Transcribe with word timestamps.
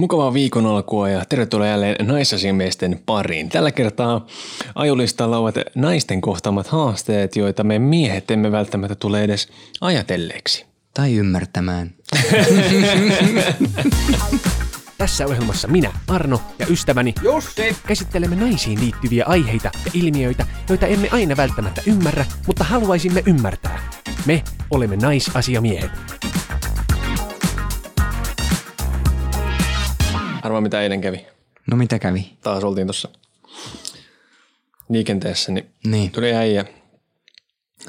Mukavaa 0.00 0.34
viikon 0.34 0.66
alkua 0.66 1.08
ja 1.08 1.24
tervetuloa 1.28 1.66
jälleen 1.66 2.06
naisasiamiesten 2.06 3.00
pariin. 3.06 3.48
Tällä 3.48 3.72
kertaa 3.72 4.26
ajolistalla 4.74 5.38
ovat 5.38 5.54
naisten 5.74 6.20
kohtaamat 6.20 6.66
haasteet, 6.66 7.36
joita 7.36 7.64
me 7.64 7.78
miehet 7.78 8.30
emme 8.30 8.52
välttämättä 8.52 8.94
tule 8.94 9.24
edes 9.24 9.48
ajatelleeksi. 9.80 10.66
Tai 10.94 11.14
ymmärtämään. 11.14 11.94
Tässä 14.98 15.26
ohjelmassa 15.26 15.68
minä, 15.68 15.92
Arno 16.08 16.40
ja 16.58 16.66
ystäväni 16.70 17.14
Jussi! 17.22 17.76
käsittelemme 17.86 18.36
naisiin 18.36 18.80
liittyviä 18.80 19.24
aiheita 19.26 19.70
ja 19.84 19.90
ilmiöitä, 19.94 20.46
joita 20.68 20.86
emme 20.86 21.08
aina 21.10 21.36
välttämättä 21.36 21.82
ymmärrä, 21.86 22.26
mutta 22.46 22.64
haluaisimme 22.64 23.22
ymmärtää. 23.26 23.90
Me 24.26 24.44
olemme 24.70 24.96
naisasiamiehet. 24.96 25.90
Arvaa 30.42 30.60
mitä 30.60 30.82
eilen 30.82 31.00
kävi. 31.00 31.26
No 31.70 31.76
mitä 31.76 31.98
kävi? 31.98 32.32
Taas 32.42 32.64
oltiin 32.64 32.86
tuossa 32.86 33.08
liikenteessä, 34.88 35.52
niin 35.52 35.70
Niin. 35.86 36.10
tuli 36.10 36.34
äijä 36.34 36.64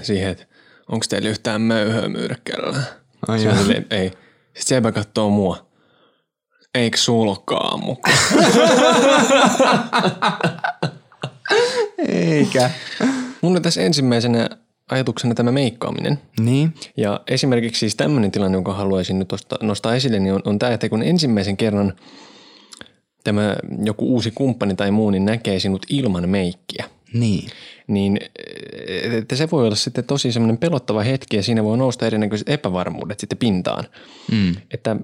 siihen, 0.02 0.30
että 0.30 0.46
onko 0.90 1.05
teillä 1.10 1.30
yhtään 1.30 1.62
möyhöä 1.62 2.10
myydä 2.10 2.36
kellään? 2.44 2.84
Ai 3.27 3.40
silleen, 3.40 3.86
ei. 3.91 4.08
Sitten 4.08 4.64
sepä 4.64 4.91
katsoo 4.91 5.30
mua. 5.30 5.68
Eikö 6.76 6.98
sulkaa 6.98 7.77
mukaan? 7.77 8.18
Eikä. 12.08 12.70
Mulla 13.41 13.55
on 13.58 13.62
tässä 13.62 13.82
ensimmäisenä 13.82 14.49
ajatuksena 14.90 15.34
tämä 15.36 15.52
meikkaaminen. 15.52 16.20
Niin. 16.40 16.74
Ja 16.98 17.22
esimerkiksi 17.27 17.80
siis 17.80 17.96
tämmöinen 17.96 18.32
tilanne, 18.32 18.55
jonka 18.55 18.74
haluaisin 18.74 19.20
nyt 19.20 19.32
nostaa, 19.32 19.60
nostaa 19.62 19.96
esille, 19.96 20.20
niin 20.20 20.34
on, 20.34 20.41
on 20.46 20.60
tämä, 20.60 20.72
että 20.74 20.90
kun 20.90 21.04
ensimmäisen 21.04 21.58
kerran 21.58 21.94
tämä 23.24 23.56
joku 23.84 24.06
uusi 24.14 24.32
kumppani 24.32 24.76
tai 24.76 24.92
muu 24.92 25.10
niin 25.10 25.26
näkee 25.26 25.60
sinut 25.60 25.86
ilman 25.90 26.30
meikkiä, 26.30 26.86
Niin. 27.14 27.50
niin 27.88 28.20
eh, 28.88 29.13
että 29.13 29.36
se 29.36 29.52
voi 29.52 29.66
olla 29.66 29.76
sitten 29.76 30.04
tosi 30.04 30.32
semmoinen 30.32 30.58
pelottava 30.58 31.02
hetki 31.04 31.38
ja 31.38 31.44
siinä 31.44 31.63
voi 31.63 31.78
nousta 31.78 32.05
erinäköiset 32.08 32.50
epävarmuudet 32.50 33.20
sitten 33.20 33.38
pintaan. 33.38 33.84
Mm. 34.32 34.55
Että 34.72 34.96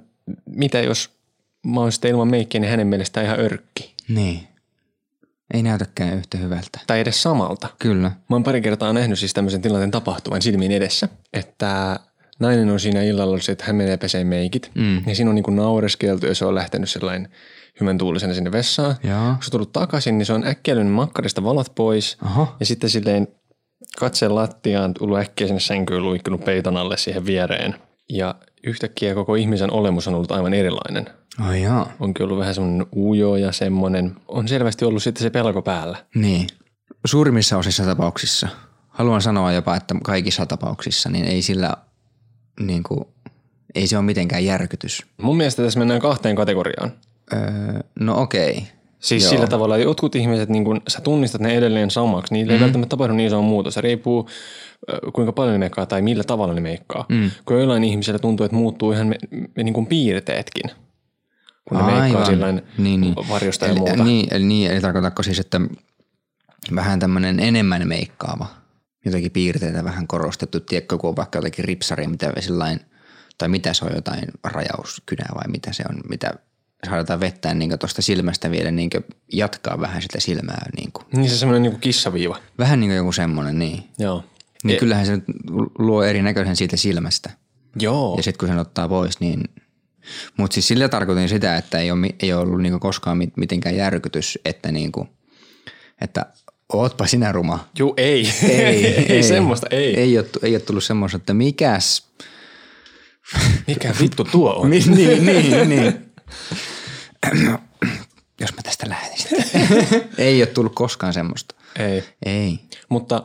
mitä 0.45 0.79
jos 0.81 1.09
mä 1.65 1.79
oon 1.79 1.91
sitten 1.91 2.11
ilman 2.11 2.27
meikkiä, 2.27 2.61
niin 2.61 2.71
hänen 2.71 2.87
mielestään 2.87 3.25
ihan 3.25 3.39
örkki. 3.39 3.93
Niin. 4.07 4.39
Ei 5.53 5.63
näytäkään 5.63 6.17
yhtä 6.17 6.37
hyvältä. 6.37 6.79
Tai 6.87 6.99
edes 6.99 7.23
samalta. 7.23 7.67
Kyllä. 7.79 8.07
Mä 8.09 8.35
oon 8.35 8.43
pari 8.43 8.61
kertaa 8.61 8.93
nähnyt 8.93 9.19
siis 9.19 9.33
tämmöisen 9.33 9.61
tilanteen 9.61 9.91
tapahtuvan 9.91 10.41
silmiin 10.41 10.71
edessä, 10.71 11.09
että 11.33 11.99
nainen 12.39 12.69
on 12.69 12.79
siinä 12.79 13.01
illalla, 13.01 13.37
että 13.51 13.65
hän 13.65 13.75
menee 13.75 13.97
peseen 13.97 14.27
meikit. 14.27 14.71
Mm. 14.75 15.01
Ja 15.07 15.15
siinä 15.15 15.29
on 15.29 15.35
niin 15.35 15.43
kuin 15.43 15.55
naureskeltu 15.55 16.25
ja 16.25 16.35
se 16.35 16.45
on 16.45 16.55
lähtenyt 16.55 16.89
sellainen 16.89 17.29
hyvän 17.81 17.97
tuulisena 17.97 18.33
sinne 18.33 18.51
vessaan. 18.51 18.95
Joo. 19.03 19.33
Kun 19.33 19.43
se 19.43 19.47
on 19.47 19.51
tullut 19.51 19.73
takaisin, 19.73 20.17
niin 20.17 20.25
se 20.25 20.33
on 20.33 20.47
äkkiä 20.47 20.83
makkarista 20.83 21.43
valot 21.43 21.75
pois. 21.75 22.17
Oho. 22.25 22.55
Ja 22.59 22.65
sitten 22.65 22.89
silleen 22.89 23.27
katseen 23.99 24.35
lattiaan, 24.35 24.93
tullut 24.93 25.17
äkkiä 25.17 25.47
sinne 25.47 25.59
sänkyyn, 25.59 26.03
luikkunut 26.03 26.45
peiton 26.45 26.77
alle 26.77 26.97
siihen 26.97 27.25
viereen. 27.25 27.75
Ja 28.09 28.35
yhtäkkiä 28.63 29.13
koko 29.13 29.35
ihmisen 29.35 29.71
olemus 29.71 30.07
on 30.07 30.15
ollut 30.15 30.31
aivan 30.31 30.53
erilainen. 30.53 31.09
Ai 31.39 31.61
jaa. 31.61 31.91
Onkin 31.99 32.23
ollut 32.23 32.39
vähän 32.39 32.55
semmoinen 32.55 32.87
ujo 32.95 33.35
ja 33.35 33.51
semmoinen. 33.51 34.15
On 34.27 34.47
selvästi 34.47 34.85
ollut 34.85 35.03
sitten 35.03 35.23
se 35.23 35.29
pelko 35.29 35.61
päällä. 35.61 35.97
Niin. 36.15 36.47
Suurimmissa 37.05 37.57
osissa 37.57 37.83
tapauksissa, 37.83 38.47
haluan 38.87 39.21
sanoa 39.21 39.51
jopa, 39.51 39.75
että 39.75 39.95
kaikissa 40.03 40.45
tapauksissa, 40.45 41.09
niin 41.09 41.25
ei 41.25 41.41
sillä 41.41 41.77
niin 42.59 42.83
kuin, 42.83 43.05
ei 43.75 43.87
se 43.87 43.97
ole 43.97 44.05
mitenkään 44.05 44.45
järkytys. 44.45 45.05
Mun 45.21 45.37
mielestä 45.37 45.63
tässä 45.63 45.79
mennään 45.79 46.01
kahteen 46.01 46.35
kategoriaan. 46.35 46.91
Öö, 47.33 47.39
no 47.99 48.21
okei. 48.21 48.67
Siis 48.99 49.23
Joo. 49.23 49.29
Sillä 49.29 49.47
tavalla, 49.47 49.75
että 49.75 49.87
jotkut 49.87 50.15
ihmiset, 50.15 50.49
niin 50.49 50.65
kun 50.65 50.81
sä 50.87 51.01
tunnistat 51.01 51.41
ne 51.41 51.57
edelleen 51.57 51.91
samaksi, 51.91 52.33
niillä 52.33 52.53
ei 52.53 52.59
välttämättä 52.59 52.89
tapahdu 52.89 53.13
niin 53.13 53.27
iso 53.27 53.41
muutos. 53.41 53.73
Se 53.73 53.81
riippuu, 53.81 54.29
kuinka 55.13 55.33
paljon 55.33 55.53
ne 55.53 55.59
meikkaa 55.59 55.85
tai 55.85 56.01
millä 56.01 56.23
tavalla 56.23 56.53
ne 56.53 56.61
meikkaa. 56.61 57.05
Mm. 57.09 57.31
Kun 57.45 57.57
joillain 57.57 57.83
ihmisillä 57.83 58.19
tuntuu, 58.19 58.45
että 58.45 58.57
muuttuu 58.57 58.91
ihan 58.91 59.07
me, 59.07 59.15
me, 59.55 59.63
niin 59.63 59.73
kuin 59.73 59.85
piirteetkin, 59.85 60.71
kun 61.69 61.77
ne 61.77 61.83
meikkaa 61.83 62.25
sillain 62.25 62.61
niin, 62.77 63.01
niin. 63.01 63.15
varjosta 63.29 63.65
ja 63.65 63.71
eli, 63.71 63.79
muuta. 63.79 64.03
Niin, 64.03 64.27
eli, 64.31 64.45
niin, 64.45 64.71
eli 64.71 64.81
tarkoitatko 64.81 65.23
siis, 65.23 65.39
että 65.39 65.61
vähän 66.75 66.99
tämmöinen 66.99 67.39
enemmän 67.39 67.87
meikkaava, 67.87 68.47
jotakin 69.07 69.31
piirteitä 69.31 69.83
vähän 69.83 70.07
korostettu, 70.07 70.59
tiedätkö, 70.59 70.97
kun 70.97 71.09
on 71.09 71.15
vaikka 71.15 71.37
jotakin 71.37 71.65
ripsari, 71.65 72.07
mitä 72.07 72.33
sillain, 72.39 72.79
tai 73.37 73.49
mitä 73.49 73.73
se 73.73 73.85
on, 73.85 73.91
jotain 73.95 74.23
rajauskynää 74.43 75.29
vai 75.35 75.47
mitä 75.47 75.73
se 75.73 75.83
on, 75.89 76.01
mitä 76.09 76.33
saadaan 76.85 77.19
vettä 77.19 77.53
niin 77.53 77.79
tuosta 77.79 78.01
silmästä 78.01 78.51
vielä 78.51 78.71
niin 78.71 78.89
jatkaa 79.33 79.79
vähän 79.81 80.01
sitä 80.01 80.19
silmää. 80.19 80.69
Niin 80.77 80.91
kuin. 80.91 81.05
Niin 81.13 81.29
se 81.29 81.37
semmoinen 81.37 81.61
niin 81.61 81.79
kissaviiva. 81.79 82.39
Vähän 82.57 82.79
niin 82.79 82.89
kuin 82.89 82.97
joku 82.97 83.11
semmoinen, 83.11 83.59
niin. 83.59 83.83
Joo. 83.99 84.23
Niin 84.63 84.75
E- 84.75 84.79
kyllähän 84.79 85.05
se 85.05 85.21
luo 85.79 86.03
erinäköisen 86.03 86.55
siitä 86.55 86.77
silmästä. 86.77 87.29
Joo. 87.79 88.17
Ja 88.17 88.23
sitten 88.23 88.39
kun 88.39 88.47
sen 88.47 88.59
ottaa 88.59 88.89
pois, 88.89 89.19
niin... 89.19 89.43
Mutta 90.37 90.53
siis 90.53 90.67
sillä 90.67 90.89
tarkoitin 90.89 91.29
sitä, 91.29 91.57
että 91.57 91.79
ei 91.79 91.91
ole, 91.91 92.07
ei 92.19 92.33
ole 92.33 92.41
ollut 92.41 92.61
niinku 92.61 92.79
koskaan 92.79 93.17
mit- 93.17 93.37
mitenkään 93.37 93.75
järkytys, 93.75 94.39
että, 94.45 94.71
niinku, 94.71 95.07
että 96.01 96.25
ootpa 96.73 97.07
sinä 97.07 97.31
ruma. 97.31 97.67
Juu, 97.79 97.93
ei. 97.97 98.29
Ei, 98.49 98.85
ei, 99.13 99.23
semmoista, 99.23 99.67
ei. 99.71 99.85
ei. 99.85 99.95
Ei 99.95 100.17
ole, 100.17 100.27
ei 100.43 100.53
ole 100.55 100.59
tullut 100.59 100.83
semmoista, 100.83 101.15
että 101.15 101.33
mikäs... 101.33 102.07
Mikä 103.67 103.93
vittu 104.01 104.23
tuo 104.23 104.53
on? 104.53 104.69
niin, 104.69 104.91
niin, 104.95 105.25
niin, 105.25 105.69
niin. 105.69 105.93
Jos 108.41 108.55
mä 108.55 108.61
tästä 108.63 108.89
lähden 108.89 109.17
sitten. 109.17 109.61
ei 110.17 110.41
ole 110.41 110.45
tullut 110.47 110.75
koskaan 110.75 111.13
semmoista. 111.13 111.55
ei. 111.79 112.03
Ei. 112.25 112.59
Mutta 112.89 113.23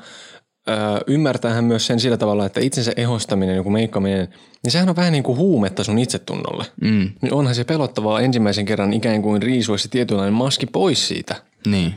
ymmärtäähän 1.07 1.65
myös 1.65 1.87
sen 1.87 2.01
sillä 2.01 2.17
tavalla, 2.17 2.47
että 2.47 2.61
itsensä 2.61 2.93
ehostaminen, 2.97 3.57
joku 3.57 3.71
meikkaaminen, 3.71 4.29
niin 4.65 4.73
sehän 4.73 4.89
on 4.89 4.97
vähän 4.97 5.13
niin 5.13 5.23
kuin 5.23 5.39
huumetta 5.39 5.85
sun 5.85 5.99
itsetunnolle. 5.99 6.65
Mm, 6.83 7.11
Niin 7.23 7.33
onhan 7.35 7.55
se 7.55 7.65
pelottavaa 7.65 8.21
ensimmäisen 8.21 8.65
kerran 8.65 8.93
ikään 8.93 9.23
kuin 9.23 9.43
riisua 9.43 9.79
se 9.79 9.89
tietynlainen 9.89 10.35
maski 10.35 10.67
pois 10.67 11.09
siitä. 11.09 11.43
niin. 11.67 11.95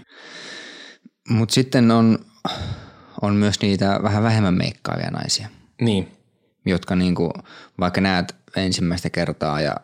Mutta 1.30 1.54
sitten 1.54 1.92
on, 1.92 2.20
on 3.22 3.36
myös 3.36 3.62
niitä 3.62 4.00
vähän 4.04 4.24
vähemmän 4.24 4.54
meikkaavia 4.54 5.12
naisia. 5.12 5.50
Niin. 5.82 6.12
jotka 6.66 6.96
niinku, 6.96 7.34
vaikka 7.80 8.02
näet 8.02 8.36
ensimmäistä 8.56 9.10
kertaa 9.10 9.62
ja 9.62 9.76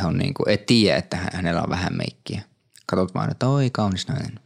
he 0.00 0.06
on 0.06 0.18
niinku, 0.18 0.42
et 0.46 0.66
tiedä, 0.66 0.96
että 0.96 1.16
hä- 1.16 1.30
hänellä 1.32 1.62
on 1.62 1.70
vähän 1.70 1.96
meikkiä. 1.96 2.42
Katsot 2.86 3.14
vaan, 3.14 3.30
että 3.30 3.48
oi 3.48 3.70
kaunis 3.72 4.08
nainen. 4.08 4.40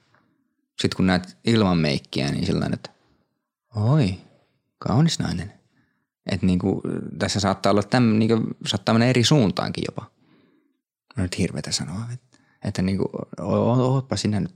Sitten 0.80 0.96
kun 0.96 1.06
näet 1.06 1.36
ilman 1.44 1.78
meikkiä, 1.78 2.30
niin 2.30 2.46
sellainen, 2.46 2.74
että 2.74 2.90
oi, 3.76 4.14
kaunis 4.78 5.18
nainen. 5.18 5.52
Että 6.30 6.46
niinku, 6.46 6.82
tässä 7.18 7.40
saattaa 7.40 7.70
olla 7.70 7.82
täm, 7.82 8.18
niinku, 8.18 8.40
saattaa 8.66 8.92
mennä 8.92 9.06
eri 9.06 9.24
suuntaankin 9.24 9.84
jopa. 9.88 10.10
Nyt 11.16 11.38
hirveätä 11.38 11.72
sanoa, 11.72 12.00
että, 12.12 12.38
että 12.64 12.82
niinku, 12.82 13.10
ootpa 13.38 14.16
sinä 14.16 14.40
nyt 14.40 14.54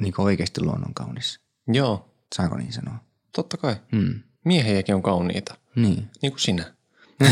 niinku 0.00 0.22
oikeasti 0.22 0.60
luonnon 0.64 0.94
kaunis. 0.94 1.40
Joo, 1.68 2.10
Saako 2.34 2.56
niin 2.56 2.72
sanoa? 2.72 2.94
totta 3.32 3.56
kai. 3.56 3.76
Hmm. 3.96 4.20
Miehiäkin 4.44 4.94
on 4.94 5.02
kauniita, 5.02 5.54
Niin. 5.76 6.08
niin 6.22 6.32
kuin 6.32 6.40
sinä. 6.40 6.64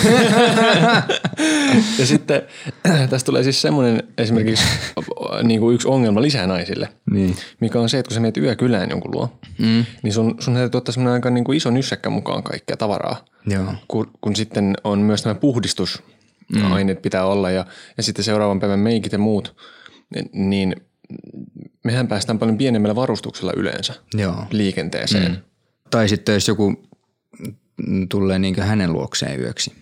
ja 1.98 2.06
sitten 2.06 2.42
tästä 3.10 3.26
tulee 3.26 3.42
siis 3.42 3.62
semmoinen 3.62 4.02
esimerkiksi 4.18 4.64
niin 5.42 5.60
kuin 5.60 5.74
yksi 5.74 5.88
ongelma 5.88 6.22
lisää 6.22 6.46
naisille, 6.46 6.88
Niin. 7.10 7.36
mikä 7.60 7.80
on 7.80 7.88
se, 7.88 7.98
että 7.98 8.08
kun 8.08 8.14
sä 8.14 8.20
menet 8.20 8.36
yökylään 8.36 8.90
jonkun 8.90 9.10
luo, 9.14 9.38
Mm. 9.58 9.84
niin 10.02 10.12
sun, 10.12 10.34
sun 10.40 10.54
täytyy 10.54 10.78
ottaa 10.78 10.92
semmoinen 10.92 11.14
aika 11.14 11.30
niin 11.30 11.44
kuin 11.44 11.56
iso 11.56 11.70
nyssäkkä 11.70 12.10
mukaan 12.10 12.42
kaikkea 12.42 12.76
tavaraa. 12.76 13.24
Joo. 13.46 13.74
kun, 13.88 14.10
kun 14.20 14.36
sitten 14.36 14.74
on 14.84 14.98
myös 14.98 15.24
nämä 15.24 15.34
puhdistusaineet 15.34 17.02
pitää 17.02 17.26
olla 17.26 17.50
ja, 17.50 17.66
ja 17.96 18.02
sitten 18.02 18.24
seuraavan 18.24 18.60
päivän 18.60 18.78
meikit 18.78 19.12
ja 19.12 19.18
muut, 19.18 19.56
niin- 20.14 20.30
niin 20.50 20.76
mehän 21.84 22.08
päästään 22.08 22.38
paljon 22.38 22.58
pienemmällä 22.58 22.96
varustuksella 22.96 23.52
yleensä 23.56 23.94
Joo. 24.14 24.44
liikenteeseen. 24.50 25.32
Mm. 25.32 25.36
Tai 25.90 26.08
sitten 26.08 26.32
jos 26.32 26.48
joku 26.48 26.82
tulee 28.08 28.38
niin 28.38 28.62
hänen 28.62 28.92
luokseen 28.92 29.40
yöksi, 29.40 29.72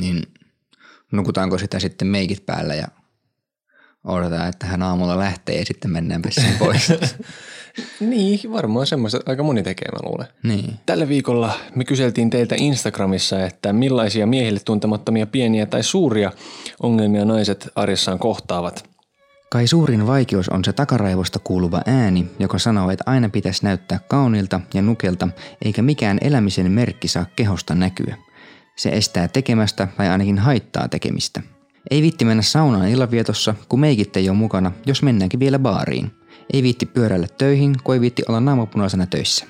niin 0.00 0.22
nukutaanko 1.12 1.58
sitä 1.58 1.78
sitten 1.78 2.08
meikit 2.08 2.46
päällä 2.46 2.74
ja 2.74 2.88
odotetaan, 4.04 4.48
että 4.48 4.66
hän 4.66 4.82
aamulla 4.82 5.18
lähtee 5.18 5.58
ja 5.58 5.64
sitten 5.66 5.90
mennään 5.90 6.22
pessään 6.22 6.58
pois. 6.58 6.88
Niin, 8.00 8.52
varmaan 8.52 8.86
semmoista 8.86 9.20
aika 9.26 9.42
moni 9.42 9.62
tekee, 9.62 9.88
mä 9.92 10.08
luulen. 10.08 10.26
niin. 10.42 10.74
Tällä 10.86 11.08
viikolla 11.08 11.60
me 11.74 11.84
kyseltiin 11.84 12.30
teiltä 12.30 12.54
Instagramissa, 12.58 13.46
että 13.46 13.72
millaisia 13.72 14.26
miehille 14.26 14.60
tuntemattomia 14.64 15.26
pieniä 15.26 15.66
tai 15.66 15.82
suuria 15.82 16.32
ongelmia 16.82 17.24
naiset 17.24 17.68
arjessaan 17.74 18.18
kohtaavat. 18.18 18.90
Kai 19.52 19.66
suurin 19.66 20.06
vaikeus 20.06 20.48
on 20.48 20.64
se 20.64 20.72
takaraivosta 20.72 21.38
kuuluva 21.38 21.80
ääni, 21.86 22.30
joka 22.38 22.58
sanoo, 22.58 22.90
että 22.90 23.04
aina 23.06 23.28
pitäisi 23.28 23.64
näyttää 23.64 23.98
kaunilta 24.08 24.60
ja 24.74 24.82
nukelta, 24.82 25.28
eikä 25.64 25.82
mikään 25.82 26.18
elämisen 26.20 26.72
merkki 26.72 27.08
saa 27.08 27.26
kehosta 27.36 27.74
näkyä. 27.74 28.16
Se 28.76 28.88
estää 28.88 29.28
tekemästä 29.28 29.88
tai 29.96 30.08
ainakin 30.08 30.38
haittaa 30.38 30.88
tekemistä. 30.88 31.42
Ei 31.90 32.02
viitti 32.02 32.24
mennä 32.24 32.42
saunaan 32.42 32.88
illanvietossa, 32.88 33.54
kun 33.68 33.80
meikit 33.80 34.16
ei 34.16 34.28
ole 34.28 34.36
mukana, 34.36 34.72
jos 34.86 35.02
mennäänkin 35.02 35.40
vielä 35.40 35.58
baariin. 35.58 36.10
Ei 36.52 36.62
viitti 36.62 36.86
pyöräillä 36.86 37.28
töihin, 37.38 37.76
kun 37.84 37.94
ei 37.94 38.00
viitti 38.00 38.22
olla 38.28 38.40
naamapunaisena 38.40 39.06
töissä. 39.06 39.44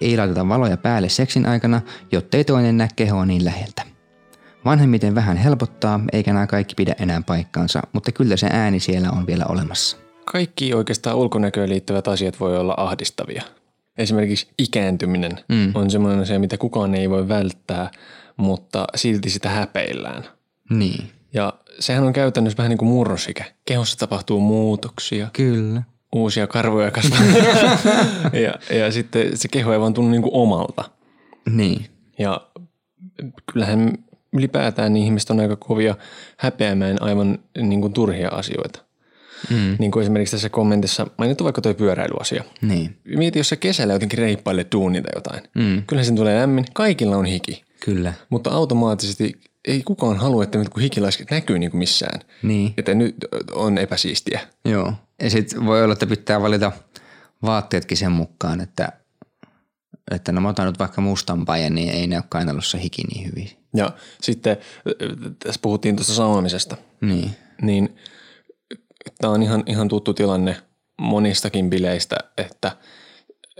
Ei 0.00 0.16
laiteta 0.16 0.48
valoja 0.48 0.76
päälle 0.76 1.08
seksin 1.08 1.46
aikana, 1.46 1.80
jottei 2.12 2.44
toinen 2.44 2.76
näe 2.76 2.88
kehoa 2.96 3.26
niin 3.26 3.44
läheltä. 3.44 3.95
Vanhemmiten 4.66 5.14
vähän 5.14 5.36
helpottaa, 5.36 6.00
eikä 6.12 6.32
nämä 6.32 6.46
kaikki 6.46 6.74
pidä 6.74 6.94
enää 7.00 7.22
paikkaansa, 7.26 7.82
mutta 7.92 8.12
kyllä 8.12 8.36
se 8.36 8.48
ääni 8.50 8.80
siellä 8.80 9.10
on 9.10 9.26
vielä 9.26 9.44
olemassa. 9.48 9.96
Kaikki 10.24 10.74
oikeastaan 10.74 11.16
ulkonäköön 11.16 11.68
liittyvät 11.68 12.08
asiat 12.08 12.40
voi 12.40 12.56
olla 12.56 12.74
ahdistavia. 12.76 13.42
Esimerkiksi 13.98 14.48
ikääntyminen 14.58 15.32
mm. 15.48 15.70
on 15.74 15.90
semmoinen 15.90 16.20
asia, 16.20 16.38
mitä 16.38 16.58
kukaan 16.58 16.94
ei 16.94 17.10
voi 17.10 17.28
välttää, 17.28 17.90
mutta 18.36 18.84
silti 18.94 19.30
sitä 19.30 19.48
häpeillään. 19.48 20.24
Niin. 20.70 21.10
Ja 21.34 21.52
sehän 21.78 22.04
on 22.04 22.12
käytännössä 22.12 22.56
vähän 22.56 22.70
niin 22.70 22.78
kuin 22.78 22.88
murrosikä. 22.88 23.44
Kehossa 23.64 23.98
tapahtuu 23.98 24.40
muutoksia, 24.40 25.28
Kyllä. 25.32 25.82
uusia 26.14 26.46
karvoja 26.46 26.90
kasvaa. 26.90 27.18
ja, 28.44 28.76
ja 28.76 28.92
sitten 28.92 29.36
se 29.36 29.48
keho 29.48 29.72
ei 29.72 29.80
vaan 29.80 29.94
tunnu 29.94 30.10
niin 30.10 30.22
kuin 30.22 30.34
omalta. 30.34 30.84
Niin. 31.50 31.86
Ja 32.18 32.40
kyllähän 33.52 33.92
ylipäätään 34.38 34.94
niin 34.94 35.04
ihmiset 35.04 35.30
on 35.30 35.40
aika 35.40 35.56
kovia 35.56 35.94
häpeämään 36.36 37.02
aivan 37.02 37.38
niin 37.60 37.80
kuin 37.80 37.92
turhia 37.92 38.28
asioita. 38.28 38.86
Mm. 39.50 39.76
Niin 39.78 39.90
kuin 39.90 40.02
esimerkiksi 40.02 40.36
tässä 40.36 40.48
kommentissa 40.48 41.06
mainittu 41.18 41.44
vaikka 41.44 41.60
tuo 41.60 41.74
pyöräilyasia. 41.74 42.44
Niin. 42.62 42.96
Mieti, 43.04 43.38
jos 43.38 43.48
sä 43.48 43.56
kesällä 43.56 43.92
jotenkin 43.92 44.18
reippaille 44.18 44.66
duunit 44.72 45.04
tai 45.04 45.12
jotain. 45.14 45.42
Mm. 45.54 45.82
Kyllähän 45.86 46.06
sen 46.06 46.16
tulee 46.16 46.40
lämmin. 46.40 46.64
Kaikilla 46.72 47.16
on 47.16 47.24
hiki. 47.24 47.64
Kyllä. 47.84 48.12
Mutta 48.30 48.50
automaattisesti 48.50 49.40
ei 49.64 49.82
kukaan 49.82 50.16
halua, 50.16 50.44
että 50.44 50.58
nyt 50.58 50.68
kun 50.68 50.82
hikilaiset 50.82 51.30
näkyy 51.30 51.58
niin 51.58 51.70
kuin 51.70 51.78
missään. 51.78 52.20
Niin. 52.42 52.74
Että 52.78 52.94
nyt 52.94 53.16
on 53.52 53.78
epäsiistiä. 53.78 54.40
Joo. 54.64 54.92
Ja 55.22 55.30
sitten 55.30 55.66
voi 55.66 55.84
olla, 55.84 55.92
että 55.92 56.06
pitää 56.06 56.42
valita 56.42 56.72
vaatteetkin 57.42 57.96
sen 57.96 58.12
mukaan, 58.12 58.60
että, 58.60 58.92
että 60.10 60.32
no 60.32 60.40
mä 60.40 60.48
otan 60.48 60.66
nyt 60.66 60.78
vaikka 60.78 61.00
mustan 61.00 61.44
pajan, 61.44 61.74
niin 61.74 61.88
ei 61.88 62.06
näy 62.06 62.22
kainalossa 62.28 62.78
hiki 62.78 63.02
niin 63.02 63.26
hyvin. 63.26 63.50
Ja 63.76 63.90
sitten 64.22 64.52
äh, 64.52 65.32
tässä 65.44 65.58
puhuttiin 65.62 65.96
tuosta 65.96 66.12
saunomisesta. 66.14 66.76
Niin. 67.00 67.30
Niin 67.62 67.96
tämä 69.20 69.32
on 69.32 69.42
ihan, 69.42 69.62
ihan 69.66 69.88
tuttu 69.88 70.14
tilanne 70.14 70.56
monistakin 71.00 71.70
bileistä, 71.70 72.16
että 72.36 72.68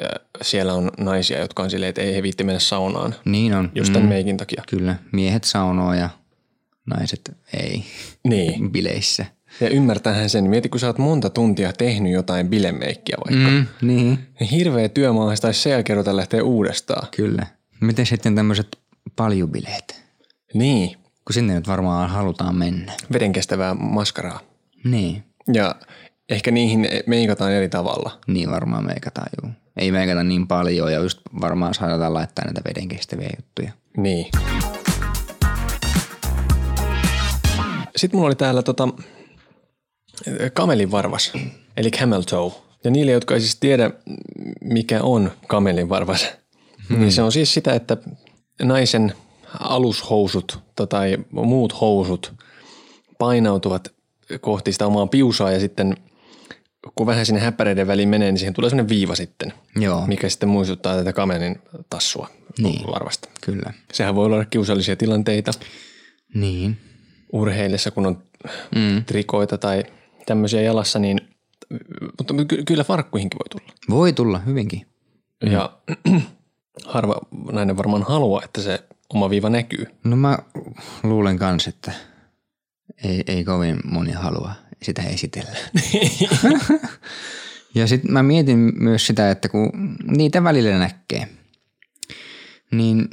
äh, 0.02 0.08
siellä 0.42 0.74
on 0.74 0.90
naisia, 0.98 1.38
jotka 1.38 1.62
on 1.62 1.70
silleen, 1.70 1.88
että 1.88 2.02
ei 2.02 2.14
he 2.14 2.22
viitti 2.22 2.44
mennä 2.44 2.58
saunaan 2.60 3.14
Niin 3.24 3.54
on. 3.54 3.70
just 3.74 3.92
tämän 3.92 4.08
meikin 4.08 4.36
takia. 4.36 4.62
Kyllä. 4.68 4.96
Miehet 5.12 5.44
saunoo 5.44 5.94
ja 5.94 6.08
naiset 6.86 7.36
ei 7.60 7.84
Niin. 8.28 8.70
bileissä. 8.72 9.26
Ja 9.60 9.68
ymmärtähän 9.68 10.30
sen. 10.30 10.50
Mieti, 10.50 10.68
kun 10.68 10.80
sä 10.80 10.86
oot 10.86 10.98
monta 10.98 11.30
tuntia 11.30 11.72
tehnyt 11.72 12.12
jotain 12.12 12.48
bilemeikkiä 12.48 13.16
vaikka. 13.26 13.50
Mm, 13.50 13.66
niin. 13.82 14.18
Niin 14.40 14.50
hirveä 14.50 14.88
työmaa 14.88 15.34
taisi 15.40 15.60
sen 15.62 15.70
jälkeen 15.72 16.16
lähteä 16.16 16.42
uudestaan. 16.44 17.08
Kyllä. 17.16 17.46
Miten 17.80 18.06
sitten 18.06 18.34
tämmöiset 18.34 18.76
paljubileet? 19.16 20.05
Niin. 20.56 20.96
Kun 21.24 21.34
sinne 21.34 21.54
nyt 21.54 21.68
varmaan 21.68 22.10
halutaan 22.10 22.56
mennä. 22.56 22.92
Vedenkestävää 23.12 23.74
maskaraa. 23.74 24.40
Niin. 24.84 25.24
Ja 25.52 25.74
ehkä 26.28 26.50
niihin 26.50 26.88
meikataan 27.06 27.52
eri 27.52 27.68
tavalla. 27.68 28.18
Niin 28.26 28.50
varmaan 28.50 28.86
meikataan 28.86 29.28
juu. 29.42 29.52
Ei 29.76 29.92
meikata 29.92 30.24
niin 30.24 30.46
paljon 30.46 30.92
ja 30.92 30.98
just 30.98 31.20
varmaan 31.40 31.74
saadaan 31.74 32.14
laittaa 32.14 32.44
näitä 32.44 32.60
vedenkestäviä 32.68 33.30
juttuja. 33.36 33.72
Niin. 33.96 34.26
Sitten 37.96 38.18
mulla 38.18 38.26
oli 38.26 38.34
täällä 38.34 38.62
tota, 38.62 38.88
kamelin 40.52 40.90
varvas, 40.90 41.32
eli 41.76 41.90
camel 41.90 42.22
toe. 42.22 42.52
Ja 42.84 42.90
niille, 42.90 43.12
jotka 43.12 43.34
ei 43.34 43.40
siis 43.40 43.56
tiedä, 43.56 43.90
mikä 44.64 45.02
on 45.02 45.32
kamelin 45.46 45.88
varvas, 45.88 46.28
hmm. 46.88 47.00
niin 47.00 47.12
se 47.12 47.22
on 47.22 47.32
siis 47.32 47.54
sitä, 47.54 47.74
että 47.74 47.96
naisen 48.62 49.12
alushousut 49.60 50.58
tai 50.88 51.18
muut 51.30 51.80
housut 51.80 52.34
painautuvat 53.18 53.94
kohti 54.40 54.72
sitä 54.72 54.86
omaa 54.86 55.06
piusaa 55.06 55.50
ja 55.52 55.60
sitten 55.60 55.96
kun 56.94 57.06
vähän 57.06 57.26
sinne 57.26 57.40
häppäreiden 57.40 57.86
väliin 57.86 58.08
menee, 58.08 58.32
niin 58.32 58.38
siihen 58.38 58.54
tulee 58.54 58.70
sellainen 58.70 58.88
viiva 58.88 59.14
sitten, 59.14 59.52
Joo. 59.76 60.06
mikä 60.06 60.28
sitten 60.28 60.48
muistuttaa 60.48 60.96
tätä 60.96 61.12
kamelin 61.12 61.58
tassua 61.90 62.28
Niin. 62.58 62.86
varvasta. 62.86 63.28
Kyllä. 63.44 63.72
Sehän 63.92 64.14
voi 64.14 64.26
olla 64.26 64.44
kiusallisia 64.44 64.96
tilanteita 64.96 65.50
Niin. 66.34 66.76
urheillessa, 67.32 67.90
kun 67.90 68.06
on 68.06 68.22
mm. 68.74 69.04
trikoita 69.04 69.58
tai 69.58 69.84
tämmöisiä 70.26 70.60
jalassa, 70.62 70.98
niin 70.98 71.20
mutta 72.18 72.34
ky- 72.48 72.62
kyllä 72.64 72.84
farkkuihinkin 72.84 73.38
voi 73.38 73.48
tulla. 73.60 73.72
Voi 73.90 74.12
tulla 74.12 74.38
hyvinkin. 74.38 74.86
Mm. 75.44 75.52
Ja 75.52 75.78
harva 76.84 77.14
nainen 77.52 77.76
varmaan 77.76 78.02
haluaa, 78.02 78.42
että 78.44 78.62
se 78.62 78.84
oma 79.14 79.30
viiva 79.30 79.50
näkyy. 79.50 79.86
No 80.04 80.16
mä 80.16 80.38
luulen 81.02 81.38
kans, 81.38 81.68
että 81.68 81.92
ei, 83.04 83.24
ei 83.26 83.44
kovin 83.44 83.80
moni 83.84 84.12
halua 84.12 84.52
sitä 84.82 85.02
esitellä. 85.02 85.56
ja 87.74 87.86
sitten 87.86 88.12
mä 88.12 88.22
mietin 88.22 88.72
myös 88.78 89.06
sitä, 89.06 89.30
että 89.30 89.48
kun 89.48 89.70
niitä 90.06 90.44
välillä 90.44 90.78
näkee, 90.78 91.28
niin 92.70 93.08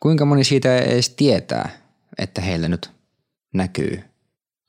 kuinka 0.00 0.24
moni 0.24 0.44
siitä 0.44 0.78
edes 0.78 1.10
tietää, 1.10 1.68
että 2.18 2.40
heillä 2.40 2.68
nyt 2.68 2.90
näkyy. 3.54 4.02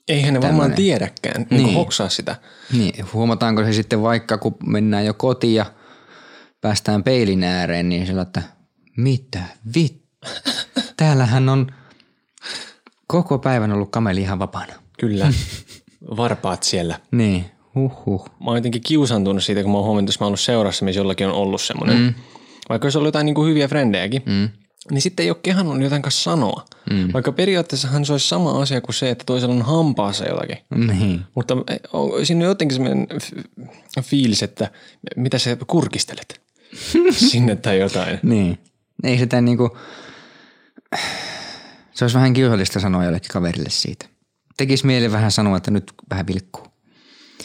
Eihän 0.07 0.33
ne 0.33 0.41
varmaan 0.41 0.59
Tämmönen. 0.59 0.75
tiedäkään, 0.75 1.41
niin. 1.41 1.47
Niin. 1.49 1.63
niin 1.63 1.75
hoksaa 1.75 2.09
sitä. 2.09 2.35
Niin, 2.77 3.13
huomataanko 3.13 3.63
se 3.63 3.73
sitten 3.73 4.01
vaikka, 4.01 4.37
kun 4.37 4.55
mennään 4.65 5.05
jo 5.05 5.13
kotiin 5.13 5.55
ja 5.55 5.65
päästään 6.61 7.03
peilin 7.03 7.43
ääreen, 7.43 7.89
niin 7.89 8.07
sillä, 8.07 8.21
että 8.21 8.41
mitä 8.97 9.43
vit? 9.75 10.01
Täällähän 10.97 11.49
on 11.49 11.71
koko 13.07 13.39
päivän 13.39 13.71
ollut 13.71 13.91
kameli 13.91 14.21
ihan 14.21 14.39
vapaana. 14.39 14.73
Kyllä, 14.99 15.33
varpaat 16.17 16.63
siellä. 16.63 16.99
Niin, 17.11 17.45
huhhuh. 17.75 18.25
Mä 18.29 18.45
oon 18.45 18.57
jotenkin 18.57 18.81
kiusantunut 18.81 19.43
siitä, 19.43 19.61
kun 19.63 19.71
mä 19.71 19.77
oon 19.77 19.85
huomannut, 19.85 20.09
että 20.09 20.13
jos 20.13 20.19
mä 20.19 20.25
oon 20.25 20.29
ollut 20.29 20.39
seurassa, 20.39 20.85
missä 20.85 20.99
jollakin 20.99 21.27
on 21.27 21.33
ollut 21.33 21.61
semmoinen. 21.61 21.97
Mm. 21.97 22.13
Vaikka 22.69 22.85
olisi 22.85 22.97
ollut 22.97 23.07
jotain 23.07 23.25
niin 23.25 23.35
kuin 23.35 23.49
hyviä 23.49 23.67
frendejäkin, 23.67 24.21
mm. 24.25 24.49
niin 24.91 25.01
sitten 25.01 25.23
ei 25.23 25.29
ole 25.29 25.37
kehannut 25.43 25.81
jotain 25.81 26.01
kanssa 26.01 26.31
sanoa. 26.31 26.65
Mm. 26.89 27.13
Vaikka 27.13 27.31
periaatteessahan 27.31 28.05
se 28.05 28.11
olisi 28.11 28.27
sama 28.27 28.61
asia 28.61 28.81
kuin 28.81 28.95
se, 28.95 29.09
että 29.09 29.23
toisella 29.25 29.55
on 29.55 29.61
hampaassa 29.61 30.25
jotakin. 30.27 30.57
Niin, 30.75 31.21
Mutta 31.35 31.57
on- 31.93 32.25
siinä 32.25 32.45
on 32.45 32.49
jotenkin 32.49 32.75
semmoinen 32.75 33.07
fiilis, 34.01 34.43
että 34.43 34.71
mitä 35.15 35.37
sä 35.39 35.57
kurkistelet 35.67 36.41
sinne 37.31 37.55
tai 37.55 37.79
jotain. 37.79 38.19
niin. 38.23 38.59
Ei 39.03 39.17
sitä 39.17 39.41
niinku, 39.41 39.77
se 41.91 42.03
olisi 42.03 42.15
vähän 42.15 42.33
kiusallista 42.33 42.79
sanoa 42.79 43.05
jollekin 43.05 43.29
kaverille 43.33 43.69
siitä. 43.69 44.05
Tekisi 44.57 44.85
mieli 44.85 45.11
vähän 45.11 45.31
sanoa, 45.31 45.57
että 45.57 45.71
nyt 45.71 45.93
vähän 46.09 46.27
vilkkuu. 46.27 46.67